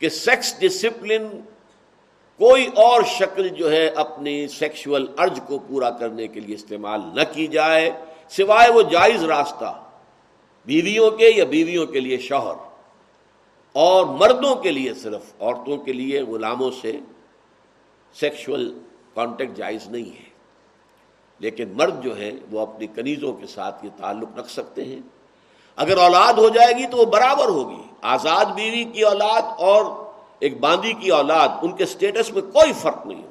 کہ 0.00 0.08
سیکس 0.08 0.54
ڈسپلن 0.60 1.26
کوئی 2.40 2.66
اور 2.76 3.02
شکل 3.10 3.48
جو 3.48 3.70
ہے 3.72 3.86
اپنی 4.02 4.36
سیکشول 4.48 5.06
ارج 5.18 5.40
کو 5.46 5.58
پورا 5.58 5.90
کرنے 6.00 6.26
کے 6.28 6.40
لیے 6.40 6.54
استعمال 6.54 7.00
نہ 7.14 7.22
کی 7.32 7.46
جائے، 7.46 7.90
سوائے 8.30 8.70
وہ 8.72 8.82
جائز 8.90 9.24
راستہ 9.24 9.72
بیویوں 10.66 11.10
کے 11.10 11.30
یا 11.30 11.44
بیویوں 11.50 11.86
کے 11.86 12.00
لیے 12.00 12.18
شوہر، 12.18 12.56
اور 13.74 14.04
مردوں 14.20 14.54
کے 14.62 14.70
لیے 14.70 14.94
صرف 14.94 15.32
عورتوں 15.40 15.76
کے 15.76 15.92
لیے 15.92 16.22
غلاموں 16.22 16.70
سے 16.80 16.92
سیکشول 18.14 18.72
کانٹیکٹ 19.14 19.56
جائز 19.56 19.88
نہیں 19.88 20.10
ہے۔ 20.12 20.27
لیکن 21.38 21.68
مرد 21.68 22.04
جو 22.04 22.16
ہے 22.16 22.30
وہ 22.50 22.60
اپنی 22.60 22.86
کنیزوں 22.86 23.32
کے 23.32 23.46
ساتھ 23.46 23.84
یہ 23.84 23.90
تعلق 23.96 24.38
رکھ 24.38 24.50
سکتے 24.50 24.84
ہیں۔ 24.84 25.00
اگر 25.76 25.96
اولاد 25.96 26.32
ہو 26.32 26.48
جائے 26.48 26.72
گی 26.72 26.86
تو 26.86 26.96
وہ 26.96 27.04
برابر 27.04 27.48
ہوگی۔ 27.48 27.82
آزاد 28.02 28.44
بیوی 28.44 28.84
کی 28.84 29.02
اولاد 29.02 29.42
اور 29.42 30.12
ایک 30.38 30.60
باندی 30.60 30.92
کی 30.92 31.10
اولاد، 31.10 31.48
ان 31.62 31.72
کے 31.72 31.86
سٹیٹس 31.86 32.30
میں 32.30 32.42
کوئی 32.42 32.72
فرق 32.72 33.06
نہیں 33.06 33.22
ہو 33.22 33.30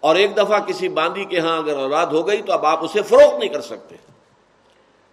اور 0.00 0.16
ایک 0.16 0.36
دفعہ 0.36 0.60
کسی 0.60 0.88
باندی 0.88 1.24
کے 1.24 1.40
ہاں 1.40 1.58
اگر 1.58 1.76
اولاد 1.76 2.06
ہو 2.06 2.26
گئی 2.26 2.42
تو 2.42 2.52
اب 2.52 2.66
آپ 2.66 2.84
اسے 2.84 3.02
فروخت 3.02 3.38
نہیں 3.38 3.48
کر 3.48 3.60
سکتے۔ 3.60 3.96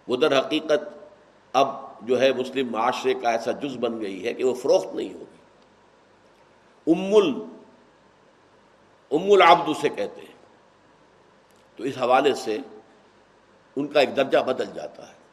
وہ 0.08 0.16
در 0.16 0.38
حقیقت 0.38 1.08
اب 1.52 1.68
جو 2.02 2.20
ہے 2.20 2.32
مسلم 2.32 2.72
معاشرے 2.72 3.14
کا 3.14 3.30
ایسا 3.30 3.50
جز 3.50 3.76
بن 3.76 4.00
گئی 4.00 4.26
ہے 4.26 4.34
کہ 4.34 4.44
وہ 4.44 4.54
فروخت 4.54 4.94
نہیں 4.94 5.14
ہوگی۔ 5.14 5.34
ام 6.86 7.14
ام 9.10 9.32
العبد 9.32 9.68
اسے 9.68 9.88
کہتے 9.88 10.20
ہیں۔ 10.20 10.33
تو 11.76 11.84
اس 11.84 11.98
حوالے 11.98 12.34
سے 12.34 12.58
ان 13.76 13.86
کا 13.86 14.00
ایک 14.00 14.16
درجہ 14.16 14.38
بدل 14.38 14.66
جاتا 14.74 15.08
ہے۔ 15.08 15.24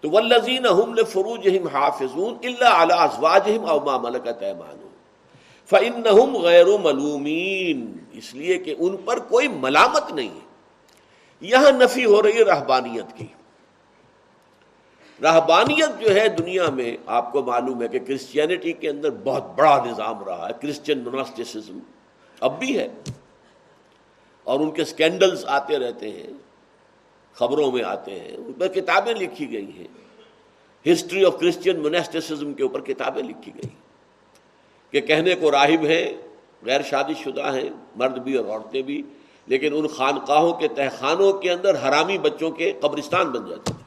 تو 0.00 0.10
ولزین 0.10 0.64
فروج 1.08 1.48
حافظ 1.72 2.18
اللہ 2.44 2.94
ازواجہم 2.94 3.64
او 3.64 3.80
ما 3.80 3.98
ملکت 3.98 4.42
ایمانہم 4.42 4.88
فإنہم 5.66 6.36
غیر 6.36 6.66
ملومین 6.66 7.96
اس 8.12 8.34
لیے 8.34 8.58
کہ 8.58 8.74
ان 8.78 8.96
پر 8.96 9.18
کوئی 9.18 9.48
ملامت 9.48 10.12
نہیں 10.12 10.28
ہے۔ 10.28 10.44
یہاں 11.40 11.70
نفی 11.70 12.04
ہو 12.04 12.22
رہی 12.22 12.38
ہے 12.38 12.44
رہبانیت 12.44 13.18
کی۔ 13.18 13.26
رہبانیت 15.22 16.00
جو 16.00 16.14
ہے 16.14 16.28
دنیا 16.28 16.70
میں 16.70 16.96
آپ 17.06 17.32
کو 17.32 17.42
معلوم 17.42 17.82
ہے 17.82 17.88
کہ 17.88 17.98
کرسچینٹی 17.98 18.72
کے 18.72 18.88
اندر 18.88 19.10
بہت 19.10 19.44
بڑا 19.56 19.84
نظام 19.84 20.24
رہا 20.24 20.48
ہے۔ 20.48 20.52
کرسچن 20.62 20.98
مناسٹسزم 20.98 21.78
اب 22.40 22.58
بھی 22.58 22.78
ہے۔ 22.78 22.88
اور 24.44 24.60
ان 24.60 24.70
کے 24.70 24.84
سکینڈلز 24.84 25.44
آتے 25.46 25.78
رہتے 25.78 26.10
ہیں، 26.10 26.32
خبروں 27.32 27.72
میں 27.72 27.84
آتے 27.84 28.20
ہیں، 28.20 28.36
ان 28.36 28.52
پر 28.52 28.68
کتابیں 28.68 29.14
لکھی 29.14 29.52
گئی 29.52 29.70
ہیں۔ 29.78 29.88
ہسٹری 30.92 31.24
آف 31.24 31.38
کرسچین 31.40 31.80
مناسٹسزم 31.80 32.54
کے 32.54 32.62
اوپر 32.62 32.80
کتابیں 32.80 33.22
لکھی 33.22 33.52
گئی۔ 33.54 33.68
کہ 34.90 35.00
کہنے 35.00 35.34
کو 35.34 35.50
راہب 35.50 35.84
ہیں، 35.84 36.12
غیر 36.62 36.82
شادی 36.82 37.14
شدہ 37.24 37.54
ہیں، 37.54 37.70
مرد 37.96 38.18
بھی 38.18 38.34
اور 38.34 38.46
عورتیں 38.46 38.82
بھی، 38.82 39.02
لیکن 39.46 39.74
ان 39.76 39.86
خانقاہوں 39.86 40.52
کے 40.52 40.68
تہخانوں 40.68 41.32
کے 41.32 41.52
اندر 41.52 41.74
حرامی 41.74 42.18
بچوں 42.18 42.50
کے 42.50 42.72
قبرستان 42.80 43.30
بن 43.30 43.50
جاتے 43.50 43.72
ہیں۔ 43.76 43.84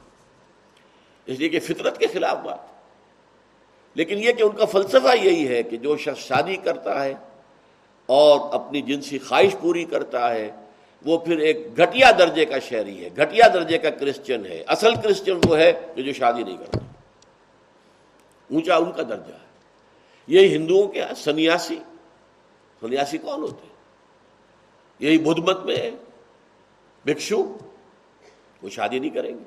اس 1.26 1.38
لیے 1.38 1.48
کہ 1.48 1.60
فطرت 1.60 1.98
کے 1.98 2.06
خلاف 2.06 2.36
بات۔ 2.36 2.58
لیکن 3.94 4.18
یہ 4.18 4.32
کہ 4.32 4.42
ان 4.42 4.56
کا 4.56 4.64
فلسفہ 4.64 5.26
یہی 5.26 5.48
ہے 5.48 5.62
کہ 5.62 5.76
جو 5.76 5.96
شخص 5.96 6.18
شادی 6.18 6.56
کرتا 6.56 7.04
ہے 7.04 7.14
اور 8.08 8.54
اپنی 8.54 8.82
جنسی 8.82 9.18
خواہش 9.18 9.56
پوری 9.60 9.84
کرتا 9.84 10.34
ہے، 10.34 10.50
وہ 11.04 11.18
پھر 11.18 11.38
ایک 11.38 11.76
گھٹیا 11.76 12.10
درجے 12.18 12.44
کا 12.44 12.58
شہری 12.58 13.04
ہے، 13.04 13.08
گھٹیا 13.16 13.48
درجے 13.54 13.78
کا 13.78 13.90
کرسچن 13.90 14.46
ہے۔ 14.46 14.64
اصل 14.66 14.94
کرسچن 14.94 15.38
وہ 15.48 15.58
ہے 15.58 15.72
کہ 15.94 16.02
جو 16.02 16.12
شادی 16.12 16.42
نہیں 16.42 16.56
کرتا۔ 16.56 16.78
اونچا 18.52 18.76
ان 18.76 18.92
کا 18.92 19.02
درجہ 19.02 19.32
ہے۔ 19.32 19.48
یہی 20.26 20.56
ہندوؤں 20.56 20.88
کے 20.88 21.02
ہاں 21.02 21.14
سنیاسی 21.14 21.78
سنیاسی 22.80 23.18
کون 23.18 23.42
ہوتے 23.42 23.68
یہی 24.98 25.18
بدھ 25.18 25.40
مت 25.40 25.64
میں 25.64 25.76
ہے 25.76 25.90
بھکشو، 27.04 27.56
وہ 28.62 28.68
شادی 28.68 28.98
نہیں 28.98 29.10
کریں 29.10 29.34
گے۔ 29.38 29.44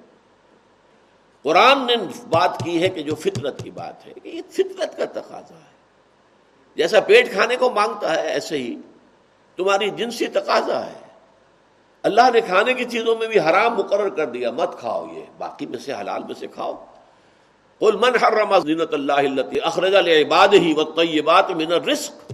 قرآن 1.41 1.88
نے 1.88 1.95
بات 2.30 2.62
کی 2.64 2.82
ہے 2.82 2.89
کہ 2.89 3.03
جو 3.03 3.16
فطرت 3.16 3.64
کی 3.64 3.72
بات 3.72 4.07
ہے 4.07 4.14
کہ 4.24 4.30
یہ 4.30 4.41
فطرت 4.49 4.97
کا 4.97 5.05
تقاضا 5.05 5.55
ہے۔ 5.55 5.70
جیسا 6.76 6.99
پیٹ 6.99 7.32
کھانے 7.32 7.55
کو 7.55 7.69
مانگتا 7.69 8.15
ہے، 8.15 8.28
ایسے 8.28 8.57
ہی 8.57 8.76
تمہاری 9.55 9.89
جنسی 9.89 10.28
تقاضا 10.28 10.86
ہے۔ 10.86 10.93
اللہ 12.03 12.32
نے 12.34 12.41
کھانے 12.41 12.74
کی 12.74 12.86
چیزوں 12.86 13.15
میں 13.15 13.28
بھی 13.28 13.39
حرام 13.39 13.76
مقرر 13.76 14.09
کر 14.09 14.26
دیا۔ 14.26 14.51
مت 14.51 14.80
کھاؤ 14.80 15.07
یہ۔ 15.11 15.24
باقی 15.38 15.65
میں 15.65 15.80
سے 15.80 15.93
حلال 15.93 16.24
میں 16.24 16.36
سے 16.36 16.47
کھاؤ۔ 16.47 16.86
قل 17.80 17.97
من 17.97 18.24
حرم 18.24 18.59
زینت 18.59 18.93
اللہ 18.93 19.13
اخرج 19.63 19.95
العباد 19.95 20.47
ہی 20.47 20.74
من 21.55 21.72
الرزق۔ 21.72 22.34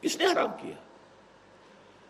کس 0.00 0.16
نے 0.16 0.26
حرام 0.26 0.50
کیا۔ 0.62 0.74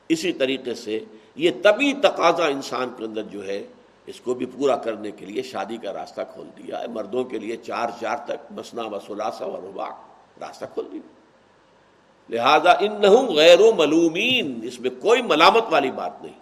اسی 0.09 0.33
طریقے 0.33 0.75
سے 0.75 1.01
یہ 1.35 1.51
طبی 1.63 1.93
تقاضا 1.93 2.47
انسان 2.47 2.91
کے 2.99 3.05
اندر 3.05 3.23
جو 3.23 3.47
ہے، 3.47 3.67
اس 4.07 4.21
کو 4.21 4.35
بھی 4.35 4.47
پورا 4.47 4.77
کرنے 4.77 5.11
کے 5.11 5.27
لیے 5.27 5.43
شادی 5.43 5.77
کا 5.77 5.93
راستہ 5.93 6.21
کھول 6.35 6.49
دیا 6.59 6.81
ہے۔ 6.81 6.87
مردوں 6.87 7.25
کے 7.25 7.39
لیے 7.39 7.57
چار 7.57 7.89
چار 8.01 8.17
تک 8.17 8.53
مسنا 8.53 8.83
و 8.83 8.99
سلاسا 9.07 9.45
و 9.45 9.57
ربا 9.57 9.89
راستہ 10.41 10.65
کھول 10.75 10.89
دیا۔ 10.93 11.16
لہذا 12.31 12.71
ان 12.71 13.03
غیر 13.37 13.61
و 13.61 13.73
ملومین، 13.75 14.61
اس 14.63 14.81
میں 14.81 14.91
کوئی 14.91 15.23
ملامت 15.23 15.65
والی 15.71 15.91
بات 15.91 16.23
نہیں۔ 16.23 16.39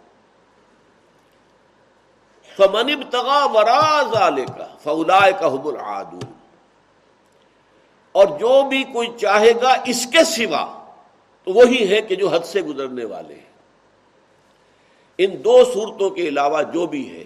فمن 2.56 3.02
تغا 3.10 3.44
وراز 3.44 4.14
کا 4.58 4.66
فولا 4.82 5.30
کا 5.30 5.46
حب 5.46 5.68
اور 8.12 8.26
جو 8.38 8.68
بھی 8.68 8.84
کوئی 8.84 9.08
چاہے 9.20 9.52
گا 9.62 9.74
اس 9.84 10.06
کے 10.06 10.24
سوا، 10.24 10.86
تو 11.44 11.52
وہی 11.52 11.88
ہے 11.88 12.00
کہ 12.00 12.14
جو 12.14 12.28
حد 12.28 12.44
سے 12.44 12.62
گزرنے 12.62 13.04
والے 13.04 13.34
ہیں۔ 13.34 13.52
ان 15.18 15.44
دو 15.44 15.64
صورتوں 15.64 16.10
کے 16.10 16.28
علاوہ 16.28 16.62
جو 16.62 16.86
بھی 16.86 17.16
ہے، 17.16 17.24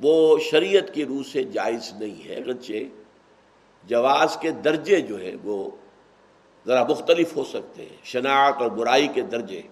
وہ 0.00 0.38
شریعت 0.38 0.94
کی 0.94 1.04
روح 1.04 1.22
سے 1.32 1.44
جائز 1.44 1.92
نہیں 1.92 2.28
ہے، 2.28 2.34
اگرچہ 2.34 2.82
جواز 3.84 4.36
کے 4.40 4.50
درجے 4.50 5.00
جو 5.00 5.20
ہے 5.20 5.32
وہ 5.44 5.70
ذرا 6.66 6.84
مختلف 6.84 7.36
ہو 7.36 7.44
سکتے 7.44 7.82
ہیں، 7.82 7.96
شناخت 8.04 8.62
اور 8.62 8.70
برائی 8.70 9.08
کے 9.08 9.22
درجے۔ 9.22 9.62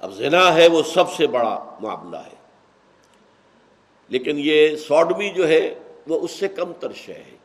اب 0.00 0.12
زنا 0.12 0.54
ہے 0.54 0.68
وہ 0.68 0.82
سب 0.82 1.12
سے 1.12 1.26
بڑا 1.26 1.76
معاملہ 1.80 2.16
ہے۔ 2.16 2.40
لیکن 4.08 4.32
یہ 4.36 4.76
سوڈمی 4.76 5.30
جو 5.30 5.48
ہے 5.48 5.74
وہ 6.06 6.20
اس 6.20 6.30
سے 6.30 6.48
کم 6.48 6.72
ترش 6.72 7.08
ہے۔ 7.08 7.36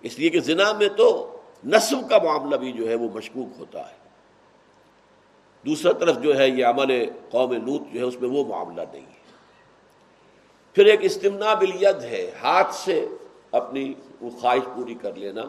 اس 0.00 0.18
لیے 0.18 0.28
کہ 0.28 0.40
زنا 0.40 0.72
میں 0.72 0.88
تو 0.88 1.36
نصب 1.64 2.10
کا 2.10 2.18
معاملہ 2.18 2.56
بھی 2.56 2.72
جو 2.72 2.88
ہے 2.88 2.94
وہ 2.94 3.08
مشکوک 3.14 3.48
ہوتا 3.58 3.90
ہے۔ 3.90 4.02
دوسرا 5.66 5.92
طرف 5.92 6.18
جو 6.18 6.38
ہے 6.38 6.48
یہ 6.48 6.64
عمل 6.64 7.10
قوم 7.30 7.52
لوت 7.52 7.82
جو 7.92 8.00
ہے 8.00 8.04
اس 8.04 8.20
میں 8.20 8.30
وہ 8.30 8.44
معاملہ 8.44 8.82
نہیں 8.92 9.06
ہے۔ 9.06 9.22
پھر 10.74 10.86
ایک 10.86 11.00
استمنا 11.02 11.54
بالید 11.54 12.02
ہے، 12.02 12.30
ہاتھ 12.42 12.74
سے 12.74 13.06
اپنی 13.50 13.94
وہ 14.20 14.30
خواہش 14.40 14.64
پوری 14.76 14.94
کر 14.94 15.14
لینا۔ 15.14 15.42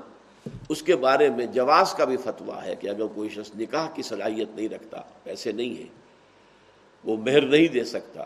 اس 0.70 0.82
کے 0.82 0.96
بارے 0.96 1.30
میں 1.30 1.46
جواز 1.46 1.94
کا 1.94 2.06
بھی 2.06 2.18
فتویٰ 2.18 2.64
ہے 2.64 2.76
کہ 2.76 2.88
اگر 2.88 3.08
کوئی 3.16 3.30
شخص 3.30 3.52
نکاح 3.56 3.88
کی 3.94 4.02
صلاحیت 4.02 4.56
نہیں 4.56 4.70
رکھتا، 4.70 5.02
پیسے 5.24 5.52
نہیں 5.52 5.78
ہیں، 5.78 5.90
وہ 7.04 7.18
مہر 7.18 7.42
نہیں 7.42 7.68
دے 7.68 7.84
سکتا، 7.84 8.26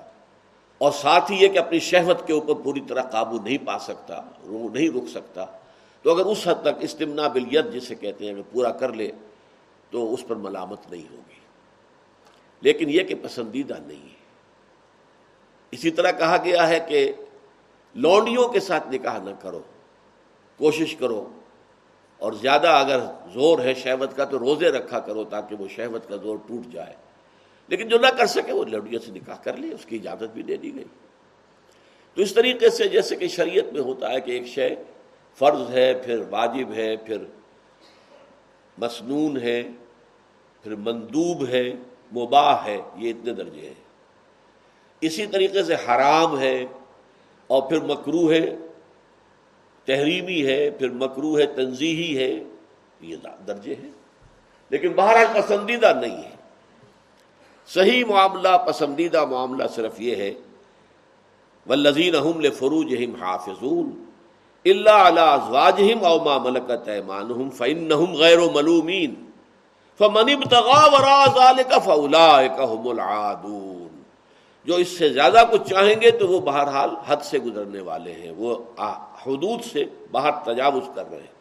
اور 0.77 0.91
ساتھ 0.91 1.31
ہی 1.31 1.37
یہ 1.37 1.47
کہ 1.47 1.57
اپنی 1.57 1.79
شہوت 1.79 2.27
کے 2.27 2.33
اوپر 2.33 2.53
پوری 2.63 2.81
طرح 2.81 3.01
قابو 3.01 3.37
نہیں 3.43 3.57
پا 3.65 3.79
سکتا 3.79 4.21
وہ 4.43 4.69
نہیں 4.69 4.89
رک 4.89 5.07
سکتا، 5.09 5.45
تو 6.01 6.15
اگر 6.15 6.25
اس 6.25 6.47
حد 6.47 6.61
تک 6.61 6.77
استمنا 6.79 7.27
بالید 7.27 7.73
جسے 7.73 7.95
کہتے 7.95 8.25
ہیں، 8.25 8.33
اگر 8.33 8.41
پورا 8.51 8.71
کر 8.71 8.93
لے، 8.93 9.11
تو 9.89 10.13
اس 10.13 10.27
پر 10.27 10.35
ملامت 10.35 10.91
نہیں 10.91 11.11
ہوگی۔ 11.11 11.39
لیکن 12.61 12.89
یہ 12.89 13.03
کہ 13.03 13.15
پسندیدہ 13.23 13.77
نہیں 13.85 14.03
ہے۔ 14.03 14.15
اسی 15.71 15.91
طرح 15.91 16.11
کہا 16.11 16.37
گیا 16.43 16.69
ہے 16.69 16.79
کہ 16.79 17.11
لونڈیوں 17.95 18.47
کے 18.47 18.59
ساتھ 18.59 18.87
نکاح 18.91 19.17
نہ 19.19 19.29
کرو، 19.41 19.61
کوشش 20.57 20.95
کرو 20.95 21.29
اور 22.19 22.33
زیادہ 22.33 22.67
اگر 22.67 22.99
زور 23.33 23.59
ہے 23.59 23.73
شہوت 23.73 24.15
کا 24.15 24.25
تو 24.25 24.39
روزے 24.39 24.69
رکھا 24.69 24.99
کرو 24.99 25.23
تاکہ 25.23 25.55
وہ 25.55 25.67
شہوت 25.67 26.09
کا 26.09 26.15
زور 26.15 26.37
ٹوٹ 26.47 26.73
جائے۔ 26.73 26.93
لیکن 27.67 27.87
جو 27.87 27.97
نہ 27.97 28.07
کر 28.07 28.25
سکے 28.25 28.53
وہ 28.53 28.65
لونڈیوں 28.65 29.01
سے 29.05 29.11
نکاح 29.11 29.35
کر 29.35 29.57
لے، 29.57 29.73
اس 29.73 29.85
کی 29.85 29.95
اجازت 29.95 30.33
بھی 30.33 30.43
دے 30.43 30.57
دی 30.57 30.75
گئی۔ 30.75 30.83
تو 32.13 32.21
اس 32.21 32.33
طریقے 32.33 32.69
سے 32.69 32.87
جیسے 32.87 33.15
کہ 33.15 33.27
شریعت 33.27 33.73
میں 33.73 33.81
ہوتا 33.81 34.11
ہے 34.11 34.21
کہ 34.21 34.31
ایک 34.31 34.47
شے 34.47 34.75
فرض 35.35 35.69
ہے، 35.69 35.93
پھر 35.93 36.21
واجب 36.29 36.73
ہے، 36.73 36.97
پھر 36.97 37.17
مسنون 38.77 39.37
ہے، 39.37 39.63
پھر 40.63 40.75
مندوب 40.75 41.47
ہے، 41.49 41.73
مباح 42.15 42.65
ہے، 42.65 42.77
یہ 42.95 43.09
اتنے 43.09 43.33
درجے 43.33 43.61
ہیں۔ 43.61 43.87
اسی 45.01 45.25
طریقے 45.25 45.63
سے 45.63 45.75
حرام 45.75 46.39
ہے 46.39 46.65
اور 47.47 47.69
پھر 47.69 47.79
مکرو 47.79 48.31
ہے۔ 48.31 48.55
تحریمی 49.87 50.45
ہے، 50.45 50.69
پھر 50.69 50.89
مکرو 50.89 51.37
ہے 51.37 51.45
تنظیحی 51.45 52.17
ہے 52.17 52.43
یہ 53.01 53.15
درجے 53.47 53.75
ہیں۔ 53.83 53.91
لیکن 54.69 54.93
بہرحال 54.93 55.41
پسندیدہ 55.41 55.93
نہیں 56.01 56.17
ہے۔ 56.17 56.35
صحیح 57.67 58.05
معاملہ، 58.05 58.47
پسندیدہ 58.67 59.25
معاملہ 59.25 59.63
صرف 59.75 60.01
یہ 60.01 60.15
ہے 60.15 60.33
ولزین 61.69 62.15
فروج 62.59 62.95
حافظون 63.21 64.03
اللہ 64.65 64.89
علیہ 64.89 66.05
او 66.05 66.39
ملکت 66.39 66.89
فن 67.57 68.13
غیر 68.13 68.39
و 68.39 68.51
ملومین 68.51 69.13
فمنب 69.97 70.49
فلاحم 70.49 72.87
العادون 72.87 73.86
جو 74.67 74.75
اس 74.75 74.97
سے 74.97 75.09
زیادہ 75.09 75.43
کچھ 75.51 75.69
چاہیں 75.69 76.01
گے 76.01 76.11
تو 76.11 76.27
وہ 76.27 76.39
بہرحال 76.39 76.89
حد 77.07 77.17
سے 77.23 77.39
گزرنے 77.39 77.81
والے 77.81 78.13
ہیں۔ 78.13 78.31
وہ 78.37 78.55
حدود 79.25 79.63
سے 79.63 79.85
باہر 80.11 80.31
تجاوز 80.43 80.83
کر 80.95 81.09
رہے 81.09 81.17
ہیں۔ 81.17 81.37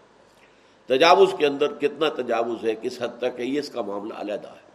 تجاوز 0.86 1.34
کے 1.38 1.46
اندر 1.46 1.74
کتنا 1.74 2.08
تجاوز 2.08 2.64
ہے، 2.64 2.74
کس 2.74 3.02
حد 3.02 3.18
تک 3.18 3.40
ہے، 3.40 3.44
یہ 3.44 3.58
اس 3.58 3.68
کا 3.68 3.82
معاملہ 3.82 4.14
علیحدہ 4.14 4.48
ہے۔ 4.48 4.66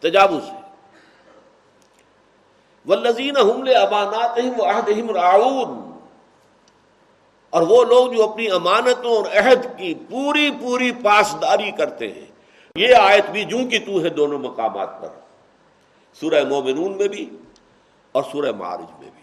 تجاوز 0.00 0.42
ہے۔ 0.48 0.60
ولزین 2.88 3.36
حمل 3.36 3.76
امانات 3.76 4.38
اور 7.50 7.62
وہ 7.62 7.84
لوگ 7.84 8.12
جو 8.12 8.30
اپنی 8.30 8.50
امانتوں 8.50 9.16
اور 9.16 9.24
عہد 9.24 9.66
کی 9.78 9.94
پوری 9.94 10.50
پوری 10.50 10.92
پاسداری 10.92 11.70
کرتے 11.70 12.12
ہیں۔ 12.12 12.26
یہ 12.76 12.94
آیت 12.94 13.30
بھی 13.30 13.44
جوں 13.44 13.66
کی 13.66 13.78
تو 13.78 14.02
ہے 14.02 14.08
دونوں 14.08 14.38
مقامات 14.38 15.02
پر۔ 15.02 15.08
سورہ 16.20 16.44
مومنون 16.48 16.96
میں 16.96 17.08
بھی 17.08 17.30
اور 18.12 18.22
سورہ 18.32 18.52
معارج 18.52 18.90
میں 18.90 19.10
بھی۔ 19.14 19.22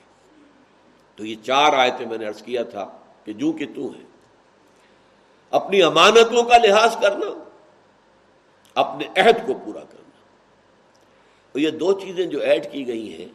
تو 1.15 1.25
یہ 1.25 1.35
چار 1.43 1.73
آیتیں 1.73 2.05
میں 2.05 2.17
نے 2.17 2.27
عرض 2.27 2.41
کیا 2.41 2.63
تھا 2.63 2.97
کہ 3.23 3.33
جو 3.33 3.51
کہ 3.51 3.65
تو 3.75 3.87
ہے 3.87 4.03
اپنی 5.49 5.81
امانتوں 5.81 6.43
کا 6.43 6.57
لحاظ 6.57 6.97
کرنا، 7.01 7.43
اپنے 8.75 9.21
عہد 9.21 9.47
کو 9.47 9.53
پورا 9.53 9.79
کرنا۔ 9.79 10.19
اور 11.51 11.59
یہ 11.59 11.69
دو 11.69 11.99
چیزیں 11.99 12.25
جو 12.25 12.39
ایڈ 12.39 12.71
کی 12.71 12.87
گئی 12.87 13.17
ہیں، 13.17 13.27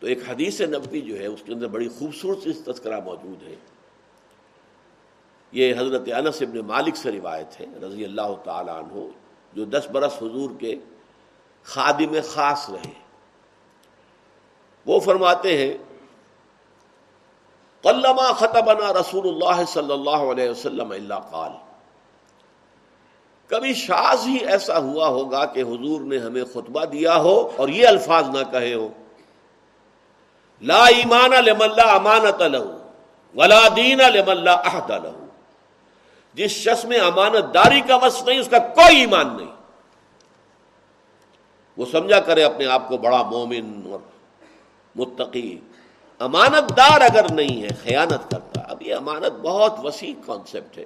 تو 0.00 0.06
ایک 0.06 0.18
حدیث 0.28 0.60
نبوی 0.60 1.00
جو 1.00 1.18
ہے، 1.18 1.26
اس 1.26 1.42
کے 1.46 1.52
اندر 1.52 1.66
بڑی 1.66 1.88
خوبصورت 1.88 2.38
سی 2.42 2.52
تذکرہ 2.52 3.00
موجود 3.00 3.42
ہے۔ 3.42 3.54
یہ 5.52 5.74
حضرت 5.74 6.08
انس 6.16 6.42
ابن 6.42 6.58
مالک 6.58 6.96
سے 6.96 7.12
روایت 7.12 7.60
ہے، 7.60 7.66
رضی 7.82 8.04
اللہ 8.04 8.34
تعالیٰ 8.44 8.76
عنہ، 8.76 9.06
جو 9.52 9.64
دس 9.64 9.86
برس 9.92 10.16
حضور 10.16 10.50
کے 10.60 10.74
خادم 11.64 12.14
خاص 12.24 12.70
رہے۔ 12.70 13.09
وہ 14.86 15.00
فرماتے 15.00 15.56
ہیں، 15.56 15.72
قلما 17.84 18.30
خطبنا 18.32 18.92
رسول 18.92 19.28
اللہ 19.28 19.64
صلی 19.68 19.92
اللہ 19.92 20.24
علیہ 20.30 20.50
وسلم 20.50 20.90
اللہ 20.90 21.20
قال 21.30 21.52
کبھی 23.50 23.72
شاز 23.74 24.26
ہی 24.26 24.36
ایسا 24.46 24.78
ہوا 24.78 25.06
ہوگا 25.08 25.44
کہ 25.44 25.62
حضور 25.62 26.00
نے 26.00 26.18
ہمیں 26.18 26.44
خطبہ 26.52 26.84
دیا 26.84 27.16
ہو 27.18 27.36
اور 27.56 27.68
یہ 27.68 27.86
الفاظ 27.88 28.28
نہ 28.28 28.42
کہے 28.50 28.74
ہو 28.74 28.88
لا 30.62 30.84
ایمان 30.96 31.30
لمن 31.44 31.62
اللہ 31.62 31.90
امانت 31.92 32.42
لہو 32.42 32.76
ولا 33.34 33.66
دین 33.76 33.98
لمن 33.98 34.30
اللہ 34.30 34.68
عہد 34.70 34.90
لہو 34.90 35.26
جس 36.34 36.50
شخص 36.52 36.84
میں 36.84 37.00
امانت 37.00 37.54
داری 37.54 37.80
کا 37.80 37.96
وصف 37.96 38.28
نہیں، 38.28 38.38
اس 38.38 38.48
کا 38.48 38.58
کوئی 38.58 39.00
ایمان 39.00 39.36
نہیں۔ 39.36 39.52
وہ 41.78 41.86
سمجھا 41.92 42.20
کرے 42.20 42.42
اپنے 42.44 42.66
آپ 42.66 42.88
کو 42.88 42.96
بڑا 42.98 43.22
مومن 43.22 43.80
اور 43.90 43.98
متقی۔ 44.96 45.58
امانت 46.18 46.76
دار 46.76 47.00
اگر 47.00 47.32
نہیں 47.32 47.62
ہے، 47.62 47.68
خیانت 47.68 48.30
کرتا۔ 48.30 48.60
اب 48.60 48.82
یہ 48.82 48.94
امانت 48.94 49.32
بہت 49.42 49.74
وسیع 49.84 50.14
کانسیپٹ 50.26 50.78
ہے۔ 50.78 50.84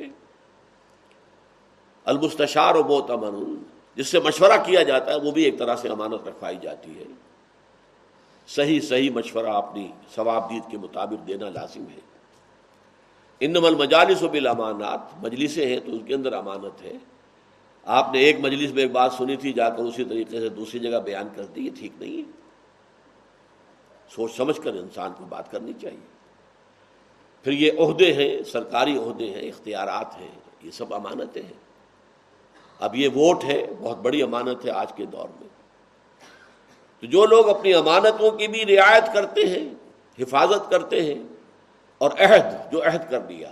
المستشار 2.04 2.74
و 2.74 2.82
بہت 2.82 3.10
امن، 3.10 3.62
جس 3.94 4.08
سے 4.08 4.20
مشورہ 4.20 4.52
کیا 4.66 4.82
جاتا 4.82 5.12
ہے، 5.12 5.16
وہ 5.16 5.30
بھی 5.30 5.42
ایک 5.42 5.58
طرح 5.58 5.76
سے 5.76 5.88
امانت 5.88 6.28
رکھوائی 6.28 6.56
جاتی 6.62 6.98
ہے۔ 6.98 7.04
صحیح 8.48 8.80
صحیح 8.80 9.10
مشورہ 9.10 9.46
اپنی 9.46 9.92
ثواب 10.14 10.50
دید 10.50 10.70
کے 10.70 10.78
مطابق 10.78 11.28
دینا 11.28 11.48
لازم 11.48 11.84
ہے۔ 11.94 12.00
ان 13.40 13.56
المجالس 13.56 14.22
و 14.22 14.28
بالامانات، 14.28 15.24
مجلسیں 15.24 15.66
ہیں 15.66 15.80
تو 15.86 15.92
اس 15.92 16.02
کے 16.06 16.14
اندر 16.14 16.32
امانت 16.32 16.82
ہے۔ 16.82 16.92
آپ 17.84 18.12
نے 18.12 18.18
ایک 18.18 18.40
مجلس 18.40 18.74
میں 18.74 18.82
ایک 18.82 18.92
بات 18.92 19.12
سنی 19.12 19.36
تھی، 19.36 19.52
جا 19.52 19.70
کر 19.70 19.82
اسی 19.82 20.04
طریقے 20.04 20.40
سے 20.40 20.48
دوسری 20.48 20.80
جگہ 20.80 20.98
بیان 20.98 21.28
کر 21.36 21.44
دی، 21.44 21.64
یہ 21.64 21.70
ٹھیک 21.78 21.92
نہیں 22.00 22.16
ہے۔ 22.16 22.43
سوچ 24.08 24.36
سمجھ 24.36 24.60
کر 24.60 24.74
انسان 24.74 25.12
کو 25.18 25.24
بات 25.24 25.50
کرنی 25.50 25.72
چاہیے۔ 25.82 26.14
پھر 27.42 27.52
یہ 27.52 27.72
عہدے 27.78 28.12
ہیں، 28.12 28.42
سرکاری 28.42 28.98
عہدے 28.98 29.30
ہیں، 29.30 29.48
اختیارات 29.48 30.20
ہیں، 30.20 30.30
یہ 30.62 30.70
سب 30.70 30.94
امانتیں 30.94 31.42
ہیں۔ 31.42 31.64
اب 32.80 32.94
یہ 32.94 33.08
ووٹ 33.08 33.44
ہے 33.44 33.66
بہت 33.80 33.98
بڑی 33.98 34.22
امانت 34.22 34.64
ہے 34.64 34.70
آج 34.70 34.92
کے 34.92 35.06
دور 35.06 35.28
میں۔ 35.40 35.48
تو 37.00 37.06
جو 37.06 37.26
لوگ 37.26 37.48
اپنی 37.48 37.74
امانتوں 37.74 38.30
کی 38.30 38.48
بھی 38.48 38.76
رعایت 38.76 39.04
کرتے 39.14 39.40
ہیں، 39.40 39.74
حفاظت 40.18 40.70
کرتے 40.70 41.02
ہیں، 41.02 41.22
اور 41.98 42.10
عہد، 42.10 42.72
جو 42.72 42.84
عہد 42.84 43.10
کر 43.10 43.20
دیا، 43.20 43.50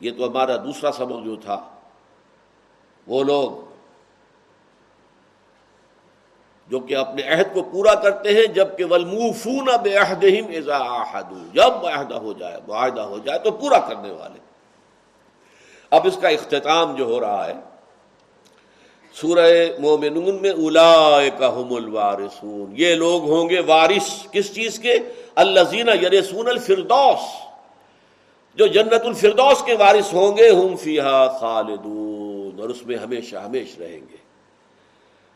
یہ 0.00 0.10
تو 0.18 0.28
ہمارا 0.28 0.56
دوسرا 0.56 0.92
سبق 0.92 1.24
جو 1.24 1.36
تھا، 1.36 1.68
وہ 3.06 3.24
لوگ 3.24 3.73
جو 6.68 6.80
کہ 6.80 6.96
اپنے 6.96 7.22
عہد 7.22 7.54
کو 7.54 7.62
پورا 7.62 7.94
کرتے 7.94 8.34
ہیں 8.34 8.46
جبکہ 8.46 8.84
ولموفون 8.84 9.68
بے 9.82 9.96
جب 11.52 11.86
عہدہ 11.86 12.14
ہو 12.14 12.32
جائے، 12.32 12.56
معاہدہ 12.68 13.00
ہو 13.00 13.18
جائے 13.18 13.38
تو 13.38 13.50
پورا 13.50 13.78
کرنے 13.78 14.10
والے۔ 14.10 14.38
اب 15.90 16.06
اس 16.06 16.18
کا 16.22 16.28
اختتام 16.28 16.94
جو 16.94 17.04
ہو 17.04 17.20
رہا 17.20 17.46
ہے، 17.46 17.52
سورہ 19.12 19.66
مومنون 19.78 20.38
میں 20.42 20.50
اولائکہم 20.50 21.74
الوارثون۔ 21.74 22.74
یہ 22.76 22.94
لوگ 22.94 23.30
ہوں 23.30 23.48
گے 23.48 23.60
وارث۔ 23.60 24.30
کس 24.30 24.54
چیز 24.54 24.78
کے؟ 24.78 24.98
الزین 25.34 25.88
یرسون 25.88 26.48
الفردوس۔ 26.48 27.46
جو 28.54 28.66
جنت 28.66 29.06
الفردوس 29.06 29.62
کے 29.62 29.74
وارث 29.74 30.14
ہوں 30.14 30.36
گے، 30.36 30.50
ہم 30.50 30.76
فیہا 30.76 31.38
خالدون۔ 31.38 32.60
اور 32.60 32.68
اس 32.68 32.86
میں 32.86 32.96
ہمیشہ 32.96 33.36
ہمیش 33.36 33.78
رہیں 33.78 34.00
گے۔ 34.00 34.23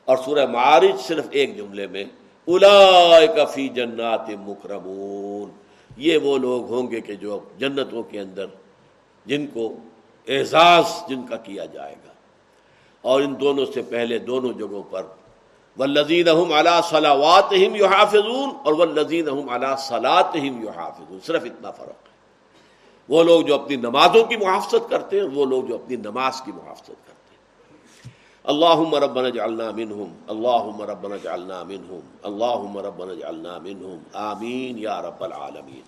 اور 0.09 0.17
سورہ 0.25 0.47
معارج 0.47 1.01
صرف 1.01 1.27
ایک 1.31 1.57
جملے 1.57 1.87
میں 1.87 2.05
الا 2.47 3.45
فی 3.45 3.69
جنات 3.69 4.29
مکرمون، 4.29 5.51
یہ 5.97 6.19
وہ 6.19 6.39
لوگ 6.39 6.73
ہوں 6.73 6.91
گے 6.91 7.01
کہ 7.01 7.15
جو 7.15 7.41
جنتوں 7.59 8.03
کے 8.03 8.21
اندر 8.21 8.47
جن 9.27 9.47
کو 9.47 9.73
اعزاز 10.29 10.85
جن 11.09 11.27
کا 11.27 11.37
کیا 11.37 11.65
جائے 11.65 11.95
گا۔ 12.07 12.13
اور 13.01 13.23
ان 13.23 13.35
دونوں 13.41 13.67
سے 13.75 13.83
پہلے 13.83 14.19
دونوں 14.19 14.53
جگہوں 14.53 14.83
پر 14.83 15.03
ولزین 15.79 16.29
اعلیٰ 16.29 16.83
صلاوات 16.83 17.53
یو 17.53 17.87
حافظون 17.87 18.51
اور 18.65 18.73
ولزین 18.73 19.29
اعلیٰ 19.49 19.79
صلاحت 19.79 20.37
یو 20.37 20.69
حافظ 20.69 21.27
صرف 21.27 21.43
اتنا 21.45 21.71
فرق 21.71 21.89
ہے۔ 21.89 22.17
وہ 23.09 23.23
لوگ 23.23 23.43
جو 23.43 23.55
اپنی 23.55 23.77
نمازوں 23.77 24.25
کی 24.25 24.37
محافظت 24.37 24.91
کرتے 24.91 25.21
ہیں، 25.21 25.29
وہ 25.35 25.45
لوگ 25.45 25.65
جو 25.65 25.75
اپنی 25.75 25.97
نماز 25.97 26.41
کی 26.41 26.53
محافظت 26.53 26.87
کرتے 26.87 27.13
ہیں۔ 27.13 27.18
اللهم 28.53 28.95
ربنا 28.95 29.29
اجعلنا 29.29 29.73
منهم 29.73 30.11
اللهم 30.33 30.79
ربنا 30.91 31.15
اجعلنا 31.15 31.59
منهم 31.65 32.03
اللهم 32.29 32.75
ربنا 32.79 33.13
اجعلنا 33.13 33.59
منهم 33.59 33.99
آمين 34.31 34.79
يا 34.79 34.97
رب 35.07 35.21
العالمين 35.31 35.85